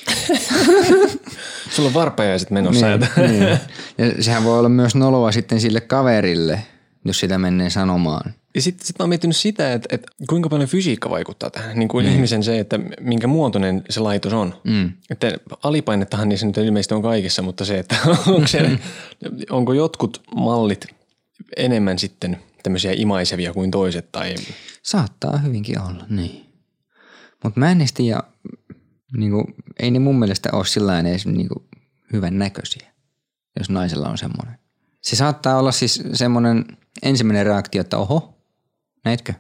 Sulla 1.71 1.89
on 1.89 1.95
varpajaiset 1.95 2.51
menossa. 2.51 2.87
Niin. 2.87 3.01
niin. 3.29 3.59
Ja 3.99 4.23
sehän 4.23 4.45
voi 4.45 4.59
olla 4.59 4.69
myös 4.69 4.95
noloa 4.95 5.33
sitten 5.33 5.61
sille 5.61 5.81
kaverille, 5.81 6.63
jos 7.05 7.21
sitä 7.21 7.39
menee 7.39 7.71
sanomaan. 7.71 8.35
Ja 8.55 8.63
sitten 8.63 8.87
sit 8.87 8.99
mä 8.99 9.03
oon 9.03 9.09
miettinyt 9.09 9.37
sitä, 9.37 9.73
että, 9.73 9.89
että 9.95 10.09
kuinka 10.29 10.49
paljon 10.49 10.69
fysiikka 10.69 11.11
vaikuttaa 11.11 11.51
tähän. 11.51 11.79
Niin 11.79 11.89
kuin 11.89 12.07
mm. 12.07 12.13
ihmisen 12.13 12.43
se, 12.43 12.59
että 12.59 12.81
minkä 13.01 13.27
muotoinen 13.27 13.83
se 13.91 14.01
laitos 14.01 14.33
on. 14.33 14.55
Mm. 14.65 14.93
Että 15.11 15.33
alipainettahan 15.63 16.29
niissä 16.29 16.47
nyt 16.47 16.57
ilmeisesti 16.57 16.95
on 16.95 17.03
kaikissa, 17.03 17.43
mutta 17.43 17.65
se, 17.65 17.79
että 17.79 17.97
onko, 18.27 18.47
se, 18.47 18.71
onko 19.51 19.73
jotkut 19.73 20.23
mallit 20.37 20.96
enemmän 21.57 21.99
sitten 21.99 22.39
tämmöisiä 22.63 22.93
imaisevia 22.97 23.53
kuin 23.53 23.71
toiset 23.71 24.13
tai 24.13 24.35
Saattaa 24.83 25.39
hyvinkin 25.39 25.81
olla, 25.81 26.07
niin. 26.09 26.47
Mutta 27.45 27.61
mä 27.61 27.71
en 27.71 27.81
edes 27.81 27.93
tiedä, 27.93 28.23
niinku, 29.17 29.45
ei 29.79 29.91
ne 29.91 29.99
mun 29.99 30.19
mielestä 30.19 30.49
ole 30.53 30.67
sillä 30.67 31.01
edes 31.01 31.27
niinku, 31.27 31.69
hyvän 32.13 32.39
näköisiä, 32.39 32.93
jos 33.59 33.71
naisella 33.71 34.09
on 34.09 34.19
semmoinen. 34.19 34.59
Se 35.03 35.17
saattaa 35.17 35.59
olla 35.59 35.73
siis 35.73 36.03
semmoinen 36.13 36.65
ensimmäinen 37.03 37.47
reaktio, 37.47 37.81
että 37.81 37.99
oho, 37.99 38.39
näitkö? 39.05 39.33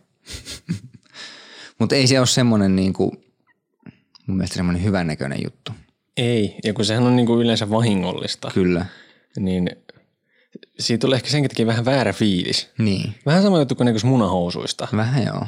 Mutta 1.78 1.94
ei 1.94 2.06
se 2.06 2.18
ole 2.18 2.26
semmoinen 2.26 2.76
niinku, 2.76 3.16
mun 4.26 4.36
mielestä 4.36 4.56
semmoinen 4.56 4.84
hyvän 4.84 5.06
näköinen 5.06 5.38
juttu. 5.44 5.72
ei. 6.16 6.56
Ja 6.64 6.74
kun 6.74 6.84
sehän 6.84 7.04
on 7.04 7.16
niin 7.16 7.26
kuin 7.26 7.40
yleensä 7.44 7.70
vahingollista, 7.70 8.50
Kyllä. 8.54 8.86
niin 9.38 9.70
siitä 10.78 11.00
tulee 11.00 11.16
ehkä 11.16 11.30
senkin 11.30 11.48
takia 11.48 11.66
vähän 11.66 11.84
väärä 11.84 12.12
fiilis. 12.12 12.70
Niin. 12.78 13.14
Vähän 13.26 13.42
sama 13.42 13.58
juttu 13.58 13.74
kuin 13.74 13.84
näköis 13.84 14.04
munahousuista. 14.04 14.88
Vähän 14.96 15.24
joo. 15.24 15.46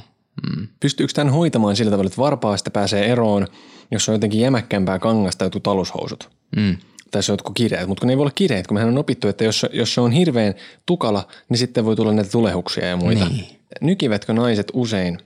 Mm. 0.48 0.68
Pystyykö 0.80 1.12
tämän 1.12 1.34
hoitamaan 1.34 1.76
sillä 1.76 1.90
tavalla, 1.90 2.06
että 2.06 2.22
varpaasta 2.22 2.70
pääsee 2.70 3.06
eroon, 3.06 3.46
jos 3.90 4.08
on 4.08 4.14
jotenkin 4.14 4.40
jämäkkämpää 4.40 4.98
kangasta 4.98 5.44
jotkut 5.44 5.62
talushousut? 5.62 6.30
Mm. 6.56 6.76
Tai 7.10 7.22
se 7.22 7.32
on 7.32 7.34
jotkut 7.34 7.56
kireet, 7.56 7.88
mutta 7.88 8.00
kun 8.00 8.06
ne 8.06 8.12
ei 8.12 8.16
voi 8.16 8.22
olla 8.22 8.32
kireet, 8.34 8.66
kun 8.66 8.74
mehän 8.74 8.88
on 8.88 8.98
opittu, 8.98 9.28
että 9.28 9.44
jos, 9.44 9.66
jos 9.72 9.94
se 9.94 10.00
on 10.00 10.12
hirveän 10.12 10.54
tukala, 10.86 11.28
niin 11.48 11.58
sitten 11.58 11.84
voi 11.84 11.96
tulla 11.96 12.12
näitä 12.12 12.30
tulehuksia 12.30 12.86
ja 12.86 12.96
muita. 12.96 13.24
Niin. 13.24 13.60
Nykivätkö 13.80 14.32
naiset 14.32 14.70
usein 14.72 15.18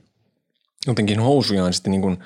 jotenkin 0.87 1.21
housujaan 1.21 1.73
sitten 1.73 1.91
niin 1.91 2.03
kuin 2.03 2.19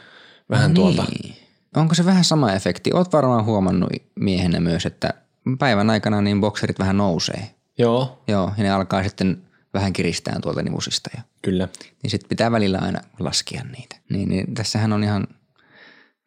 vähän 0.50 0.74
tuolta. 0.74 1.04
Niin. 1.22 1.36
Onko 1.76 1.94
se 1.94 2.04
vähän 2.04 2.24
sama 2.24 2.52
efekti? 2.52 2.90
Oot 2.94 3.12
varmaan 3.12 3.44
huomannut 3.44 3.90
miehenä 4.14 4.60
myös, 4.60 4.86
että 4.86 5.14
päivän 5.58 5.90
aikana 5.90 6.20
niin 6.20 6.40
bokserit 6.40 6.78
vähän 6.78 6.96
nousee. 6.96 7.50
Joo, 7.78 8.22
Joo, 8.28 8.52
ja 8.56 8.62
ne 8.62 8.70
alkaa 8.70 9.02
sitten 9.02 9.42
vähän 9.74 9.92
kiristää 9.92 10.38
tuolta 10.42 10.62
nivusista. 10.62 11.10
Ja, 11.16 11.22
kyllä. 11.42 11.68
niin 12.02 12.10
sitten 12.10 12.28
pitää 12.28 12.52
välillä 12.52 12.78
aina 12.78 13.00
laskea 13.18 13.62
niitä. 13.64 13.96
Niin, 14.08 14.28
niin 14.28 14.54
tässähän 14.54 14.92
on 14.92 15.04
ihan 15.04 15.26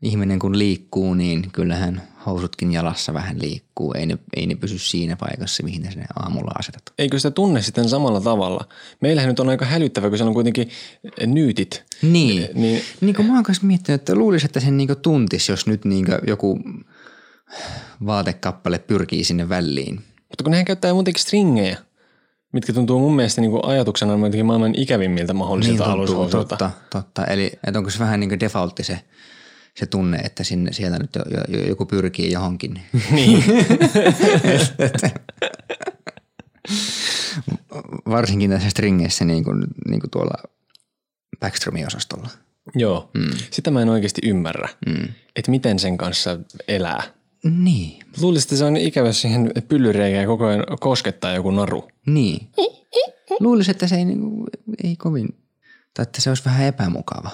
ihminen 0.02 0.40
kun 0.40 0.60
liikkuu, 0.60 1.14
niin 1.14 1.52
kyllähän 1.52 2.02
housutkin 2.26 2.72
jalassa 2.72 3.14
vähän 3.14 3.42
liikkuu. 3.42 3.94
Ei 3.94 4.06
ne, 4.06 4.18
ei 4.36 4.48
ne 4.48 4.56
pysy 4.56 4.78
siinä 4.78 5.16
paikassa, 5.16 5.64
mihin 5.64 5.82
ne 5.82 5.92
sinne 5.92 6.06
aamulla 6.16 6.52
asetat. 6.60 6.84
Eikö 6.98 7.20
sitä 7.20 7.32
tunne 7.32 7.62
sitten 7.62 7.90
samalla 7.90 8.22
tavalla? 8.22 8.68
Meillähän 9.02 9.30
nyt 9.30 9.40
on 9.40 9.50
aika 9.50 9.66
hälyttävä, 9.66 10.10
kun 10.10 10.18
siellä 10.18 10.30
on 10.30 10.34
kuitenkin 10.34 10.70
nyytit. 11.26 11.84
Niin. 12.02 12.50
Niin 12.54 12.82
Niin 13.02 13.16
kuin 13.16 13.26
mä 13.26 13.34
oon 13.34 13.44
kanssa 13.44 13.68
miettinyt, 13.68 14.02
että 14.02 14.16
luulisin, 14.16 14.46
että 14.46 14.60
sen 14.60 14.78
niinku 14.78 14.96
tuntisi, 14.96 15.52
jos 15.52 15.68
nyt 15.68 15.86
niinku 15.86 16.12
joku 16.28 16.60
vaatekappale 18.06 18.80
pyrkii 18.80 19.24
sinne 19.24 19.50
väliin. 19.50 19.96
Mutta 20.30 20.44
kun 20.44 20.52
nehän 20.52 20.66
käyttää 20.66 20.94
muutenkin 20.94 21.22
stringejä, 21.22 21.78
mitkä 22.54 22.74
tuntuu 22.74 23.00
mun 23.00 23.16
mielestä 23.16 23.42
niin 23.42 23.52
kuin 23.52 23.66
ajatuksena 23.66 24.14
jotenkin 24.14 24.46
maailman 24.46 24.74
ikävimmiltä 24.78 25.34
mahdollisilta 25.34 25.96
niin, 25.96 26.08
tuntuu, 26.08 26.30
totta, 26.30 26.72
totta. 26.90 27.26
Eli 27.26 27.52
että 27.68 27.80
onko 27.80 27.90
se 27.90 28.00
vähän 28.00 28.20
niin 28.20 28.30
kuin 28.30 28.40
defaultti 28.40 28.84
se, 28.84 29.00
se 29.76 29.86
tunne, 29.86 30.18
että 30.18 30.44
sinne, 30.44 30.74
siellä 30.74 30.98
nyt 30.98 31.16
jo, 31.16 31.22
jo, 31.58 31.68
joku 31.68 31.86
pyrkii 31.86 32.32
johonkin. 32.32 32.82
Niin. 33.12 33.44
Varsinkin 38.10 38.50
tässä 38.50 38.70
stringeissä 38.70 39.26
niin 39.26 39.44
kuin, 39.44 39.64
niin 39.88 40.00
kuin 40.00 40.12
tuolla 40.12 40.44
Backstromin 41.40 41.88
osastolla. 41.88 42.30
Joo. 42.76 43.10
Mm. 43.14 43.38
Sitä 43.52 43.72
mä 43.72 43.82
en 43.82 43.90
oikeasti 43.90 44.22
ymmärrä, 44.24 44.70
mm. 44.88 45.08
että 45.36 45.52
miten 45.52 45.80
sen 45.80 45.98
kanssa 45.98 46.40
elää. 46.68 47.04
Niin, 47.44 48.00
Luulisin, 48.22 48.46
että 48.46 48.56
se 48.56 48.66
on 48.66 48.78
ikävä 48.78 49.14
siihen 49.14 49.52
pyllyreikään 49.68 50.26
koko 50.26 50.46
ajan 50.46 50.66
koskettaa 50.80 51.34
joku 51.34 51.52
naru. 51.52 51.88
niin. 52.06 52.48
Luulisin, 53.40 53.72
että 53.72 53.88
se 53.88 53.96
ei, 53.96 54.06
niinku, 54.06 54.48
ei 54.84 54.96
kovin, 54.96 55.28
tai 55.94 56.04
että 56.04 56.22
se 56.22 56.30
olisi 56.30 56.46
vähän 56.46 56.66
epämukava. 56.66 57.30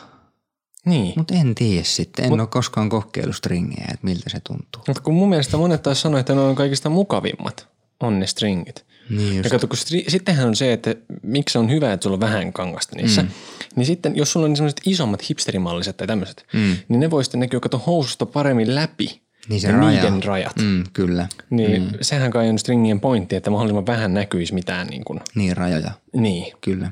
Niin. 0.85 1.13
Mutta 1.17 1.33
en 1.33 1.55
tiedä 1.55 1.83
sitten. 1.83 2.25
En 2.25 2.31
Mut, 2.31 2.39
ole 2.39 2.47
koskaan 2.47 2.89
kokeillut 2.89 3.35
stringejä, 3.35 3.85
että 3.93 4.05
miltä 4.07 4.29
se 4.29 4.39
tuntuu. 4.39 4.83
Mutta 4.87 5.01
kun 5.01 5.13
mun 5.13 5.29
mielestä 5.29 5.57
monet 5.57 5.83
taas 5.83 6.01
sanoo, 6.01 6.19
että 6.19 6.35
ne 6.35 6.41
on 6.41 6.55
kaikista 6.55 6.89
mukavimmat, 6.89 7.67
on 7.99 8.19
ne 8.19 8.27
stringit. 8.27 8.85
Niin 9.09 9.43
Ja 9.43 9.49
kato, 9.49 9.67
kun 9.67 9.77
stri- 9.77 10.09
sittenhän 10.09 10.47
on 10.47 10.55
se, 10.55 10.73
että 10.73 10.95
miksi 11.23 11.57
on 11.57 11.69
hyvä, 11.69 11.93
että 11.93 12.03
sulla 12.03 12.13
on 12.15 12.19
vähän 12.19 12.53
kangasta 12.53 12.95
niissä. 12.95 13.21
Mm. 13.21 13.29
Niin 13.75 13.85
sitten, 13.85 14.15
jos 14.15 14.31
sulla 14.31 14.45
on 14.45 14.55
sellaiset 14.55 14.81
isommat 14.85 15.29
hipsterimalliset 15.29 15.97
tai 15.97 16.07
tämmöiset, 16.07 16.45
mm. 16.53 16.75
niin 16.87 16.99
ne 16.99 17.09
voi 17.09 17.23
sitten 17.23 17.39
näkyä 17.39 17.59
kato 17.59 17.77
housusta 17.77 18.25
paremmin 18.25 18.75
läpi. 18.75 19.21
Niin 19.49 19.61
se 19.61 19.67
ja 19.67 19.77
raja. 19.77 20.03
niiden 20.03 20.23
rajat. 20.23 20.55
Mm, 20.61 20.83
kyllä. 20.93 21.27
Niin 21.49 21.81
mm. 21.81 21.89
sehän 22.01 22.31
kai 22.31 22.49
on 22.49 22.59
stringien 22.59 22.99
pointti, 22.99 23.35
että 23.35 23.49
mahdollisimman 23.49 23.85
vähän 23.85 24.13
näkyisi 24.13 24.53
mitään 24.53 24.87
niin 24.87 25.05
kuin, 25.05 25.19
Niin 25.35 25.57
rajoja, 25.57 25.91
niin, 26.15 26.53
kyllä. 26.61 26.91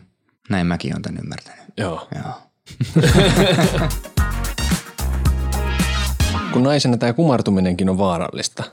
Näin 0.49 0.67
mäkin 0.67 0.93
olen 0.93 1.01
tämän 1.01 1.19
ymmärtänyt. 1.23 1.63
joo. 1.77 2.07
Joo. 2.15 2.33
Kun 6.53 6.63
naisena 6.63 6.97
tämä 6.97 7.13
kumartuminenkin 7.13 7.89
on 7.89 7.97
vaarallista. 7.97 8.63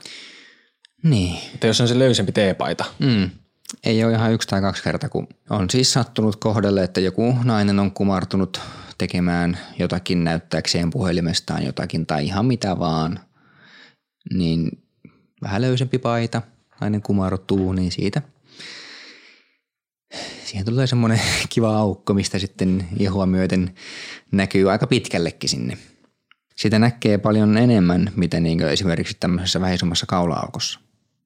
Niin. 1.03 1.37
Että 1.53 1.67
jos 1.67 1.81
on 1.81 1.87
se 1.87 1.99
löysempi 1.99 2.31
teepaita. 2.31 2.85
Mm. 2.99 3.29
Ei 3.83 4.03
ole 4.03 4.13
ihan 4.13 4.31
yksi 4.33 4.47
tai 4.47 4.61
kaksi 4.61 4.83
kertaa, 4.83 5.09
kun 5.09 5.27
on 5.49 5.69
siis 5.69 5.93
sattunut 5.93 6.35
kohdalle, 6.35 6.83
että 6.83 6.99
joku 6.99 7.35
nainen 7.43 7.79
on 7.79 7.91
kumartunut 7.91 8.61
tekemään 8.97 9.57
jotakin 9.79 10.23
näyttääkseen 10.23 10.89
puhelimestaan 10.89 11.65
jotakin 11.65 12.05
tai 12.05 12.25
ihan 12.25 12.45
mitä 12.45 12.79
vaan. 12.79 13.19
Niin 14.33 14.83
vähän 15.41 15.61
löysempi 15.61 15.97
paita, 15.97 16.41
nainen 16.81 17.01
kumartuu, 17.01 17.73
niin 17.73 17.91
siitä 17.91 18.21
siihen 20.51 20.65
tulee 20.65 20.87
semmoinen 20.87 21.21
kiva 21.53 21.77
aukko, 21.77 22.13
mistä 22.13 22.39
sitten 22.39 22.87
ihua 22.99 23.25
myöten 23.25 23.75
näkyy 24.31 24.71
aika 24.71 24.87
pitkällekin 24.87 25.49
sinne. 25.49 25.77
Sitä 26.55 26.79
näkee 26.79 27.17
paljon 27.17 27.57
enemmän, 27.57 28.11
mitä 28.15 28.39
niin 28.39 28.61
esimerkiksi 28.61 29.17
tämmöisessä 29.19 29.61
vähän 29.61 29.75
isommassa 29.75 30.05
kaula-aukossa. 30.05 30.79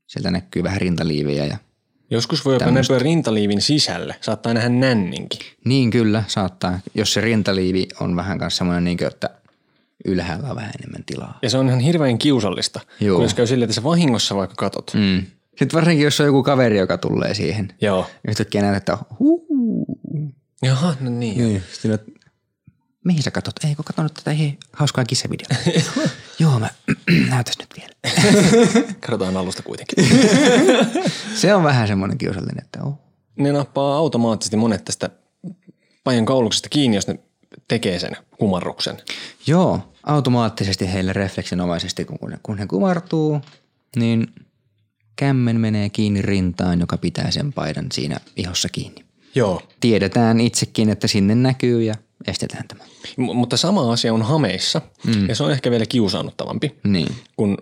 Sieltä 0.08 0.32
näkyy 0.32 0.64
vähän 0.64 0.82
rintaliivejä 0.82 1.46
ja 1.46 1.58
Joskus 2.10 2.46
voi 2.46 2.54
jopa 2.54 2.72
näkyä 2.72 3.00
rintaliivin 3.00 3.62
sisälle. 3.62 4.16
Saattaa 4.22 4.54
nähdä 4.54 4.70
nänninkin. 4.70 5.40
niin 5.66 5.90
kyllä 5.90 6.24
saattaa, 6.28 6.80
jos 6.96 7.14
se 7.14 7.22
rintaliivi 7.22 7.88
on 8.00 8.16
vähän 8.16 8.40
kanssa 8.40 8.58
semmoinen, 8.58 8.84
niin 8.84 8.98
kuin, 8.98 9.08
että 9.08 9.30
ylhäällä 10.06 10.50
on 10.50 10.56
vähän 10.56 10.72
enemmän 10.80 11.04
tilaa. 11.06 11.40
Ja 11.42 11.50
se 11.50 11.58
on 11.58 11.68
ihan 11.68 11.80
hirveän 11.80 12.18
kiusallista, 12.18 12.80
Joo. 13.00 13.16
kun 13.16 13.26
jos 13.26 13.34
käy 13.34 13.48
silleen, 13.48 13.70
että 13.70 13.76
sä 13.76 13.84
vahingossa 13.84 14.36
vaikka 14.36 14.56
katot. 14.56 14.92
Mm. 14.94 15.26
Sitten 15.50 15.74
varsinkin, 15.74 16.04
jos 16.04 16.20
on 16.20 16.26
joku 16.26 16.44
kaveri, 16.44 16.78
joka 16.78 16.98
tulee 16.98 17.34
siihen. 17.34 17.74
Joo. 17.82 18.08
Yhtäkkiä 18.28 18.62
näet, 18.62 18.78
että 18.78 18.98
huu. 19.20 19.46
Jaha, 20.62 20.96
no 21.00 21.10
niin. 21.10 21.38
Niin. 21.38 21.64
Sitten 21.72 21.92
olet, 21.92 22.04
mihin 23.06 23.24
sä 23.24 23.32
katot? 23.32 23.64
Ei, 23.64 23.76
kun 23.76 23.86
katon 23.86 24.10
tätä 24.14 24.32
hei, 24.32 24.58
hauskaa 24.74 25.06
kissavideota. 25.06 25.56
Joo, 26.40 26.60
mä 26.60 26.70
näytäs 27.30 27.56
nyt 27.60 27.70
vielä. 27.78 27.94
Katsotaan 29.06 29.38
alusta 29.38 29.64
kuitenkin. 29.64 30.06
Se 31.42 31.56
on 31.56 31.64
vähän 31.64 31.88
semmoinen 31.88 32.18
kiusallinen, 32.18 32.64
että 32.64 32.84
oh. 32.84 33.00
ne 33.36 33.52
nappaa 33.52 33.98
automaattisesti 33.98 34.58
monet 34.58 34.86
tästä 34.86 35.10
pajan 36.04 36.26
kauluksesta 36.26 36.70
kiinni, 36.70 36.98
jos 36.98 37.08
ne 37.08 37.20
tekee 37.68 38.00
sen 38.00 38.18
kumarruksen. 38.38 38.98
Joo, 39.48 39.94
automaattisesti 40.04 40.94
heille 40.94 41.14
refleksinomaisesti, 41.14 42.06
kun 42.06 42.30
ne, 42.30 42.40
kun 42.44 42.58
he 42.58 42.68
kumartuu, 42.68 43.42
niin 43.96 44.28
kämmen 45.16 45.60
menee 45.60 45.90
kiinni 45.90 46.22
rintaan, 46.22 46.80
joka 46.80 46.98
pitää 46.98 47.32
sen 47.32 47.54
paidan 47.54 47.86
siinä 47.94 48.18
ihossa 48.36 48.70
kiinni. 48.70 49.06
Joo. 49.36 49.62
Tiedetään 49.80 50.40
itsekin, 50.40 50.90
että 50.90 51.08
sinne 51.08 51.36
näkyy 51.36 51.84
ja 51.84 51.96
estetään 52.28 52.68
tämä. 52.68 52.84
M- 53.18 53.36
mutta 53.36 53.58
sama 53.58 53.92
asia 53.92 54.14
on 54.14 54.22
hameissa, 54.22 54.82
mm. 55.06 55.30
ja 55.30 55.36
se 55.36 55.44
on 55.44 55.52
ehkä 55.52 55.72
vielä 55.72 55.86
kiusaannuttavampi. 55.86 56.76
Niin. 56.84 57.16
Kun, 57.38 57.58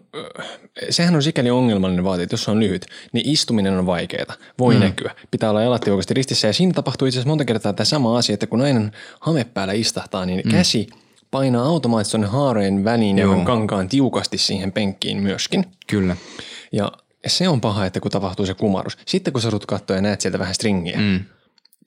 sehän 0.90 1.16
on 1.16 1.24
sikäli 1.24 1.50
ongelmallinen 1.50 2.06
vaate, 2.06 2.24
että 2.24 2.34
jos 2.34 2.44
se 2.44 2.52
on 2.52 2.60
lyhyt, 2.60 2.86
niin 3.12 3.30
istuminen 3.30 3.80
on 3.80 3.86
vaikeaa. 3.86 4.36
Voi 4.60 4.74
mm. 4.74 4.80
näkyä. 4.80 5.16
Pitää 5.32 5.50
olla 5.50 5.62
jalat 5.62 5.82
tiukasti 5.82 6.14
ristissä. 6.14 6.48
Ja 6.48 6.54
siinä 6.54 6.74
tapahtuu 6.74 7.08
itse 7.08 7.18
asiassa 7.18 7.30
monta 7.30 7.46
kertaa 7.46 7.74
tämä 7.74 7.86
sama 7.86 8.18
asia, 8.18 8.34
että 8.34 8.48
kun 8.48 8.60
nainen 8.60 8.92
hame 9.20 9.44
päällä 9.44 9.74
istahtaa, 9.74 10.26
niin 10.26 10.42
mm. 10.46 10.52
käsi 10.52 10.88
painaa 11.32 11.66
automaattisesti 11.66 12.28
haareen 12.28 12.84
väliin 12.84 13.18
ja 13.18 13.24
Joo. 13.24 13.46
kankaan 13.46 13.90
tiukasti 13.90 14.38
siihen 14.38 14.72
penkkiin 14.72 15.24
myöskin. 15.24 15.66
Kyllä. 15.88 16.18
Ja 16.72 16.92
se 17.28 17.50
on 17.50 17.62
paha, 17.62 17.86
että 17.86 18.00
kun 18.00 18.12
tapahtuu 18.12 18.46
se 18.46 18.54
kumarus. 18.54 18.98
Sitten 19.06 19.34
kun 19.34 19.42
sä 19.42 19.50
tulet 19.50 19.66
katsoa 19.66 19.96
ja 19.96 20.02
näet 20.02 20.22
sieltä 20.22 20.40
vähän 20.40 20.56
stringiä 20.56 20.98
mm. 20.98 21.20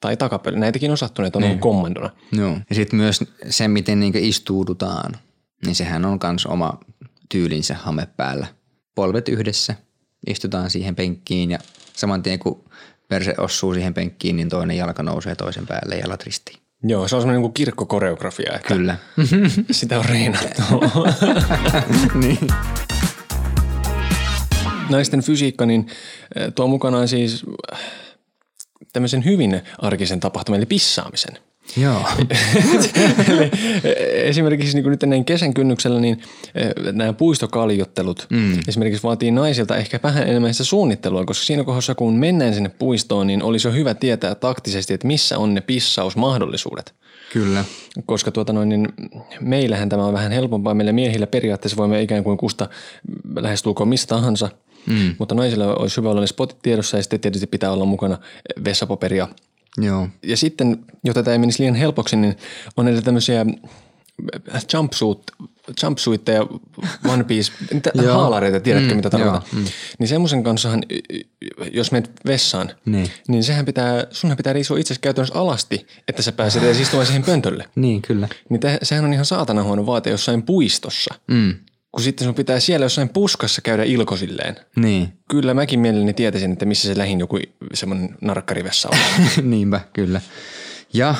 Tai 0.00 0.16
takapeli, 0.16 0.58
näitäkin 0.58 0.90
on 0.90 0.98
sattuneet, 0.98 1.36
on 1.36 1.44
ollut 1.44 1.60
kommandona. 1.60 2.10
Joo. 2.32 2.58
Ja 2.70 2.74
sitten 2.74 2.98
myös 2.98 3.24
se, 3.50 3.68
miten 3.68 4.00
niinku 4.00 4.18
istuudutaan, 4.22 5.12
niin 5.66 5.74
sehän 5.74 6.04
on 6.04 6.18
myös 6.24 6.46
oma 6.46 6.80
tyylinsä 7.28 7.74
hame 7.74 8.08
päällä. 8.16 8.46
Polvet 8.94 9.28
yhdessä, 9.28 9.74
istutaan 10.26 10.70
siihen 10.70 10.96
penkkiin 10.96 11.50
ja 11.50 11.58
saman 11.92 12.22
tien 12.22 12.38
kun 12.38 12.64
perse 13.08 13.34
osuu 13.38 13.74
siihen 13.74 13.94
penkkiin, 13.94 14.36
niin 14.36 14.48
toinen 14.48 14.76
jalka 14.76 15.02
nousee 15.02 15.34
toisen 15.34 15.66
päälle 15.66 15.94
ja 15.94 16.00
jalat 16.00 16.22
ristiin. 16.22 16.58
Joo, 16.82 17.08
se 17.08 17.16
on 17.16 17.22
semmoinen 17.22 17.42
niin 17.42 17.52
kirkkokoreografia, 17.52 18.52
että 18.56 18.68
Kyllä. 18.68 18.96
sitä 19.70 19.98
on 19.98 20.04
reenattu. 20.04 20.62
niin. 22.22 22.38
Naisten 24.90 25.22
fysiikka 25.22 25.66
niin 25.66 25.86
eh, 26.36 26.52
tuo 26.54 26.66
mukanaan 26.66 27.08
siis 27.08 27.44
tämmöisen 28.96 29.24
hyvin 29.24 29.62
arkisen 29.78 30.20
tapahtuman, 30.20 30.58
eli 30.58 30.66
pissaamisen. 30.66 31.38
Joo. 31.76 32.08
Eli 33.28 33.50
esimerkiksi 34.12 34.74
niin 34.74 34.82
kuin 34.82 34.90
nyt 34.90 35.02
näin 35.02 35.24
kesän 35.24 35.54
kynnyksellä, 35.54 36.00
niin 36.00 36.22
eh, 36.54 36.92
nämä 36.92 37.12
puistokaljottelut 37.12 38.26
mm. 38.30 38.58
esimerkiksi 38.68 39.02
vaatii 39.02 39.30
naisilta 39.30 39.76
ehkä 39.76 40.00
vähän 40.02 40.28
enemmän 40.28 40.54
sitä 40.54 40.64
suunnittelua, 40.64 41.24
koska 41.24 41.44
siinä 41.44 41.64
kohdassa 41.64 41.94
kun 41.94 42.14
mennään 42.14 42.54
sinne 42.54 42.68
puistoon, 42.68 43.26
niin 43.26 43.42
olisi 43.42 43.68
jo 43.68 43.72
hyvä 43.72 43.94
tietää 43.94 44.34
taktisesti, 44.34 44.94
että 44.94 45.06
missä 45.06 45.38
on 45.38 45.54
ne 45.54 45.60
pissausmahdollisuudet. 45.60 46.94
Kyllä. 47.32 47.64
Koska 48.06 48.30
tuota 48.30 48.52
noin, 48.52 48.68
niin 48.68 48.88
meillähän 49.40 49.88
tämä 49.88 50.04
on 50.04 50.12
vähän 50.12 50.32
helpompaa. 50.32 50.74
Meillä 50.74 50.92
miehillä 50.92 51.26
periaatteessa 51.26 51.76
voimme 51.76 52.02
ikään 52.02 52.24
kuin 52.24 52.38
kusta 52.38 52.68
lähestulkoon 53.36 53.88
mistä 53.88 54.14
tahansa, 54.14 54.48
mm. 54.86 55.14
mutta 55.18 55.34
naisilla 55.34 55.74
olisi 55.74 55.96
hyvä 55.96 56.10
olla 56.10 56.20
ne 56.20 56.26
spotit 56.26 56.58
tiedossa 56.62 56.96
ja 56.96 57.02
sitten 57.02 57.20
tietysti 57.20 57.46
pitää 57.46 57.70
olla 57.70 57.84
mukana 57.84 58.18
vessapaperia. 58.64 59.28
Joo. 59.78 60.08
Ja 60.22 60.36
sitten, 60.36 60.84
jotta 61.04 61.22
tämä 61.22 61.32
ei 61.32 61.38
menisi 61.38 61.62
liian 61.62 61.74
helpoksi, 61.74 62.16
niin 62.16 62.36
on 62.76 62.84
näitä 62.84 63.02
tämmöisiä 63.02 63.46
jumpsuit, 64.74 65.22
jumpsuitteja, 65.82 66.46
one 67.08 67.24
piece, 67.24 67.52
niitä 67.72 67.90
haalareita, 68.12 68.60
tiedätkö 68.60 68.90
Mm, 68.90 68.96
mitä 68.96 69.10
tarkoitan? 69.10 69.42
joo, 69.52 69.62
Niin 69.98 70.08
semmoisen 70.08 70.42
kanssahan 70.42 70.82
jos 71.72 71.92
menet 71.92 72.10
vessaan, 72.26 72.70
Niin. 72.84 73.10
niin 73.28 73.44
sehän 73.44 73.64
pitää, 73.64 74.04
sunhan 74.10 74.36
pitää 74.36 74.52
riisua 74.52 74.78
itse 74.78 74.94
käytännössä 75.00 75.38
alasti, 75.38 75.86
että 76.08 76.22
sä 76.22 76.32
pääset 76.32 76.62
edes 76.62 76.80
istumaan 76.80 77.06
siihen 77.06 77.24
pöntölle. 77.24 77.64
Niin, 77.76 78.02
kyllä. 78.02 78.28
Niin 78.48 78.60
te, 78.60 78.78
sehän 78.82 79.04
on 79.04 79.12
ihan 79.12 79.24
saatana 79.24 79.62
huono 79.62 79.86
vaate 79.86 80.10
jossain 80.10 80.42
puistossa. 80.42 81.14
Mm. 81.28 81.54
Kun 81.92 82.02
sitten 82.02 82.24
sun 82.24 82.34
pitää 82.34 82.60
siellä 82.60 82.84
jossain 82.84 83.08
puskassa 83.08 83.60
käydä 83.62 83.84
ilkosilleen. 83.84 84.56
Niin. 84.76 85.12
Kyllä 85.30 85.54
mäkin 85.54 85.80
mielelläni 85.80 86.12
tietäisin, 86.14 86.52
että 86.52 86.64
missä 86.64 86.88
se 86.88 86.98
lähin 86.98 87.20
joku 87.20 87.38
semmoinen 87.74 88.16
narkkarivessa 88.20 88.88
on. 88.92 88.98
Niinpä, 89.50 89.80
kyllä. 89.92 90.20
Ja 90.92 91.14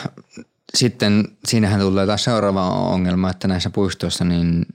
sitten 0.75 1.25
siinähän 1.49 1.81
tulee 1.81 2.07
taas 2.07 2.25
seuraava 2.25 2.69
ongelma, 2.69 3.31
että 3.31 3.49
näissä 3.49 3.71
puistoissa 3.71 4.25
niin 4.25 4.67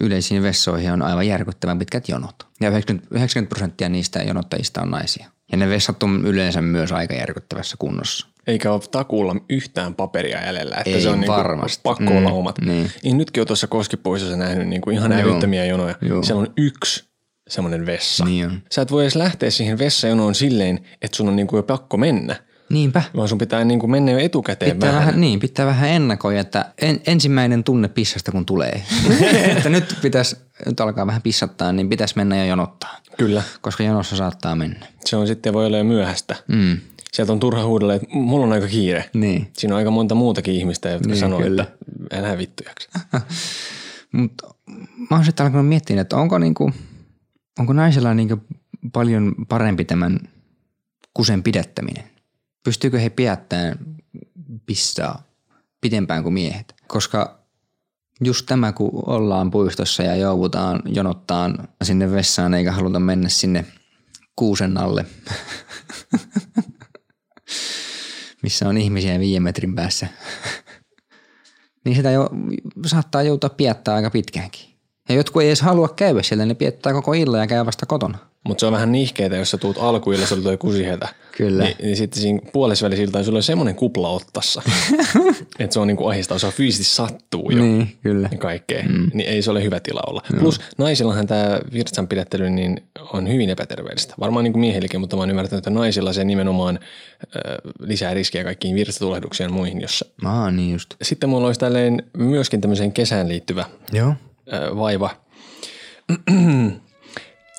yleisiin 0.00 0.42
vessoihin 0.42 0.92
on 0.92 1.02
aivan 1.02 1.26
järkyttävän 1.26 1.78
pitkät 1.78 2.08
jonot. 2.08 2.46
Ja 2.60 2.68
90, 2.68 3.08
90 3.10 3.48
prosenttia 3.48 3.88
niistä 3.88 4.22
jonottajista 4.22 4.82
on 4.82 4.90
naisia. 4.90 5.26
Ja 5.52 5.58
ne 5.58 5.68
vessat 5.68 6.02
on 6.02 6.26
yleensä 6.26 6.62
myös 6.62 6.92
aika 6.92 7.14
järkyttävässä 7.14 7.76
kunnossa. 7.78 8.26
Eikä 8.46 8.72
ole 8.72 8.80
takuulla 8.90 9.36
yhtään 9.50 9.94
paperia 9.94 10.44
jäljellä, 10.46 10.76
että 10.76 10.90
Ei 10.90 11.00
se 11.00 11.08
on 11.08 11.20
niinku 11.20 11.32
varmasti. 11.36 11.80
pakko 11.82 12.04
Mm, 12.10 12.16
olla 12.16 12.30
omat. 12.30 12.58
niin. 12.60 12.90
Niin 13.02 13.18
nytkin 13.18 13.40
on 13.40 13.46
tuossa 13.46 13.66
Koskipuistossa 13.66 14.36
nähnyt 14.36 14.68
niinku 14.68 14.90
ihan 14.90 15.12
älyttömiä 15.12 15.64
jonoja. 15.64 15.94
Joo. 16.00 16.22
Siellä 16.22 16.40
on 16.40 16.52
yksi 16.56 17.04
semmoinen 17.48 17.86
vessa. 17.86 18.24
Niin 18.24 18.46
on. 18.46 18.60
Sä 18.72 18.82
et 18.82 18.90
voi 18.90 19.04
edes 19.04 19.16
lähteä 19.16 19.50
siihen 19.50 19.78
vessajonoon 19.78 20.34
silleen, 20.34 20.80
että 21.02 21.16
sun 21.16 21.28
on 21.28 21.36
niinku 21.36 21.56
jo 21.56 21.62
pakko 21.62 21.96
mennä, 21.96 22.36
Niinpä. 22.72 23.02
vaan 23.16 23.28
sun 23.28 23.38
pitää 23.38 23.64
niinku 23.64 23.86
mennä 23.86 24.12
jo 24.12 24.18
etukäteen 24.18 24.72
Pitää 24.76 24.88
vähän. 24.92 25.06
vähän, 25.06 25.20
niin, 25.20 25.40
pitää 25.40 25.66
vähän 25.66 25.90
ennakoida, 25.90 26.40
että 26.40 26.72
en, 26.82 27.00
ensimmäinen 27.06 27.64
tunne 27.64 27.88
pissasta 27.88 28.32
kun 28.32 28.46
tulee. 28.46 28.82
että 29.56 29.68
nyt 29.68 29.96
pitäisi, 30.02 30.36
nyt 30.66 30.80
alkaa 30.80 31.06
vähän 31.06 31.22
pissattaa, 31.22 31.72
niin 31.72 31.88
pitäisi 31.88 32.16
mennä 32.16 32.36
jo 32.36 32.44
jonottaa. 32.44 32.96
Kyllä. 33.18 33.42
Koska 33.60 33.82
jonossa 33.82 34.16
saattaa 34.16 34.54
mennä. 34.56 34.86
Se 35.04 35.16
on 35.16 35.26
sitten 35.26 35.52
voi 35.52 35.66
olla 35.66 35.78
jo 35.78 35.84
myöhästä. 35.84 36.36
Mm. 36.48 36.78
Sieltä 37.12 37.32
on 37.32 37.40
turha 37.40 37.64
huudella, 37.64 37.94
että 37.94 38.06
mulla 38.12 38.46
on 38.46 38.52
aika 38.52 38.68
kiire. 38.68 39.10
Niin. 39.14 39.50
Siinä 39.52 39.74
on 39.74 39.78
aika 39.78 39.90
monta 39.90 40.14
muutakin 40.14 40.54
ihmistä, 40.54 40.88
jotka 40.88 41.08
Niin, 41.08 41.18
sanoo, 41.20 41.40
kyllä. 41.40 41.62
että 41.62 42.18
älä 42.18 42.38
vittujaksi. 42.38 42.88
Mutta 44.12 44.54
mä 45.10 45.16
oon 45.16 45.24
sitten 45.24 45.46
alkanut 45.46 45.68
miettiä, 45.68 46.00
että 46.00 46.16
onko, 46.16 46.38
niinku, 46.38 46.72
onko 47.58 47.72
naisella 47.72 48.14
niinku 48.14 48.38
paljon 48.92 49.34
parempi 49.48 49.84
tämän 49.84 50.18
kusen 51.14 51.42
pidättäminen? 51.42 52.04
Pystyykö 52.62 52.98
he 52.98 53.10
pidättämään 53.10 53.78
pistaa 54.66 55.22
pidempään 55.80 56.22
kuin 56.22 56.32
miehet? 56.32 56.74
Koska 56.86 57.38
just 58.24 58.46
tämä, 58.46 58.72
kun 58.72 58.90
ollaan 59.06 59.50
puistossa 59.50 60.02
ja 60.02 60.16
joudutaan 60.16 60.82
jonottaan 60.86 61.68
sinne 61.82 62.10
vessaan 62.10 62.54
eikä 62.54 62.72
haluta 62.72 63.00
mennä 63.00 63.28
sinne 63.28 63.64
kuusen 64.36 64.78
alle, 64.78 65.06
missä 68.42 68.68
on 68.68 68.78
ihmisiä 68.78 69.18
viiden 69.18 69.42
metrin 69.42 69.74
päässä, 69.74 70.08
niin 71.84 71.96
sitä 71.96 72.10
jo, 72.10 72.30
saattaa 72.86 73.22
joutua 73.22 73.50
piettää 73.50 73.94
aika 73.94 74.10
pitkäänkin. 74.10 74.71
Ja 75.08 75.14
jotkut 75.14 75.42
ei 75.42 75.48
edes 75.48 75.60
halua 75.60 75.88
käydä 75.88 76.22
siellä, 76.22 76.46
ne 76.46 76.54
piettää 76.54 76.92
koko 76.92 77.12
illan 77.12 77.40
ja 77.40 77.46
käy 77.46 77.66
vasta 77.66 77.86
kotona. 77.86 78.18
Mutta 78.44 78.60
se 78.60 78.66
on 78.66 78.72
vähän 78.72 78.92
nihkeetä, 78.92 79.36
jos 79.36 79.50
sä 79.50 79.58
tuut 79.58 79.78
alkuilla, 79.80 80.26
sulla 80.26 80.42
toi 80.42 80.56
kusihetä. 80.56 81.08
Kyllä. 81.36 81.64
Niin, 81.64 81.76
niin 81.82 81.96
sitten 81.96 82.22
siinä 82.22 82.40
puolesvälisiltä 82.52 83.22
sulla 83.22 83.38
on 83.38 83.42
semmoinen 83.42 83.74
kupla 83.74 84.08
ottassa, 84.08 84.62
että 85.58 85.74
se 85.74 85.80
on 85.80 85.86
niinku 85.86 86.08
ahistaa, 86.08 86.38
se 86.38 86.46
on 86.46 86.52
fyysisesti 86.52 86.94
sattuu 86.94 87.50
jo. 87.50 87.62
Niin, 87.62 87.96
kyllä. 88.02 88.28
ja 88.32 88.38
kaikkea, 88.38 88.82
mm. 88.82 89.10
niin 89.14 89.28
ei 89.28 89.42
se 89.42 89.50
ole 89.50 89.62
hyvä 89.62 89.80
tila 89.80 90.00
olla. 90.06 90.22
No. 90.32 90.40
Plus 90.40 90.60
naisillahan 90.78 91.26
tämä 91.26 91.60
virtsan 91.72 92.08
pidättely 92.08 92.50
niin 92.50 92.82
on 93.12 93.28
hyvin 93.28 93.50
epäterveellistä. 93.50 94.14
Varmaan 94.20 94.44
niin 94.44 94.52
kuin 94.52 94.60
miehilläkin, 94.60 95.00
mutta 95.00 95.16
mä 95.16 95.22
oon 95.22 95.30
ymmärtänyt, 95.30 95.58
että 95.58 95.70
naisilla 95.70 96.12
se 96.12 96.24
nimenomaan 96.24 96.78
äh, 97.22 97.40
lisää 97.80 98.14
riskiä 98.14 98.44
kaikkiin 98.44 98.74
virtsatulehduksiin 98.74 99.44
ja 99.44 99.52
muihin. 99.52 99.80
Jossa. 99.80 100.06
Aa, 100.24 100.50
niin 100.50 100.72
just. 100.72 100.94
Sitten 101.02 101.28
mulla 101.30 101.46
olisi 101.46 101.60
tälleen 101.60 102.02
myöskin 102.16 102.60
tämmöiseen 102.60 102.92
kesään 102.92 103.28
liittyvä 103.28 103.64
Joo. 103.92 104.14
Vaiva. 104.76 105.10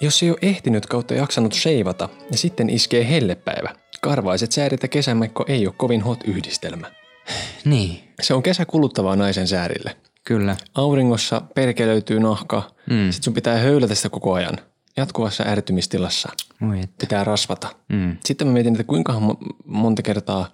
Jos 0.02 0.24
ei 0.24 0.30
ole 0.30 0.38
ehtinyt 0.42 0.86
kautta 0.86 1.14
jaksanut 1.14 1.54
seivata 1.54 2.10
ja 2.32 2.38
sitten 2.38 2.70
iskee 2.70 3.10
hellepäivä, 3.10 3.70
karvaiset 4.02 4.52
sääret 4.52 4.84
ja 4.84 4.90
kesämekko 4.90 5.46
ei 5.48 5.68
ole 5.68 5.76
kovin 5.78 6.02
hot 6.02 6.20
yhdistelmä. 6.28 6.92
Niin, 7.66 8.00
Se 8.22 8.34
on 8.34 8.44
kesä 8.44 8.66
kuluttavaa 8.66 9.16
naisen 9.16 9.48
säärille. 9.48 9.96
kyllä. 10.24 10.56
Auringossa 10.76 11.42
perkelöityy 11.56 12.20
nahka, 12.20 12.64
Mm. 12.90 12.96
sitten 13.12 13.24
sun 13.24 13.34
pitää 13.34 13.58
höylätä 13.58 13.96
sitä 13.96 14.10
koko 14.10 14.34
ajan. 14.34 14.58
Jatkuvassa 14.98 15.44
ärtymistilassa. 15.48 16.30
Moi 16.60 16.80
että. 16.80 16.96
Pitää 17.00 17.24
rasvata. 17.24 17.68
Mm. 17.90 18.18
Sitten 18.26 18.48
mä 18.48 18.54
mietin, 18.54 18.74
että 18.74 18.84
kuinka 18.84 19.14
monta 19.66 20.02
kertaa 20.02 20.48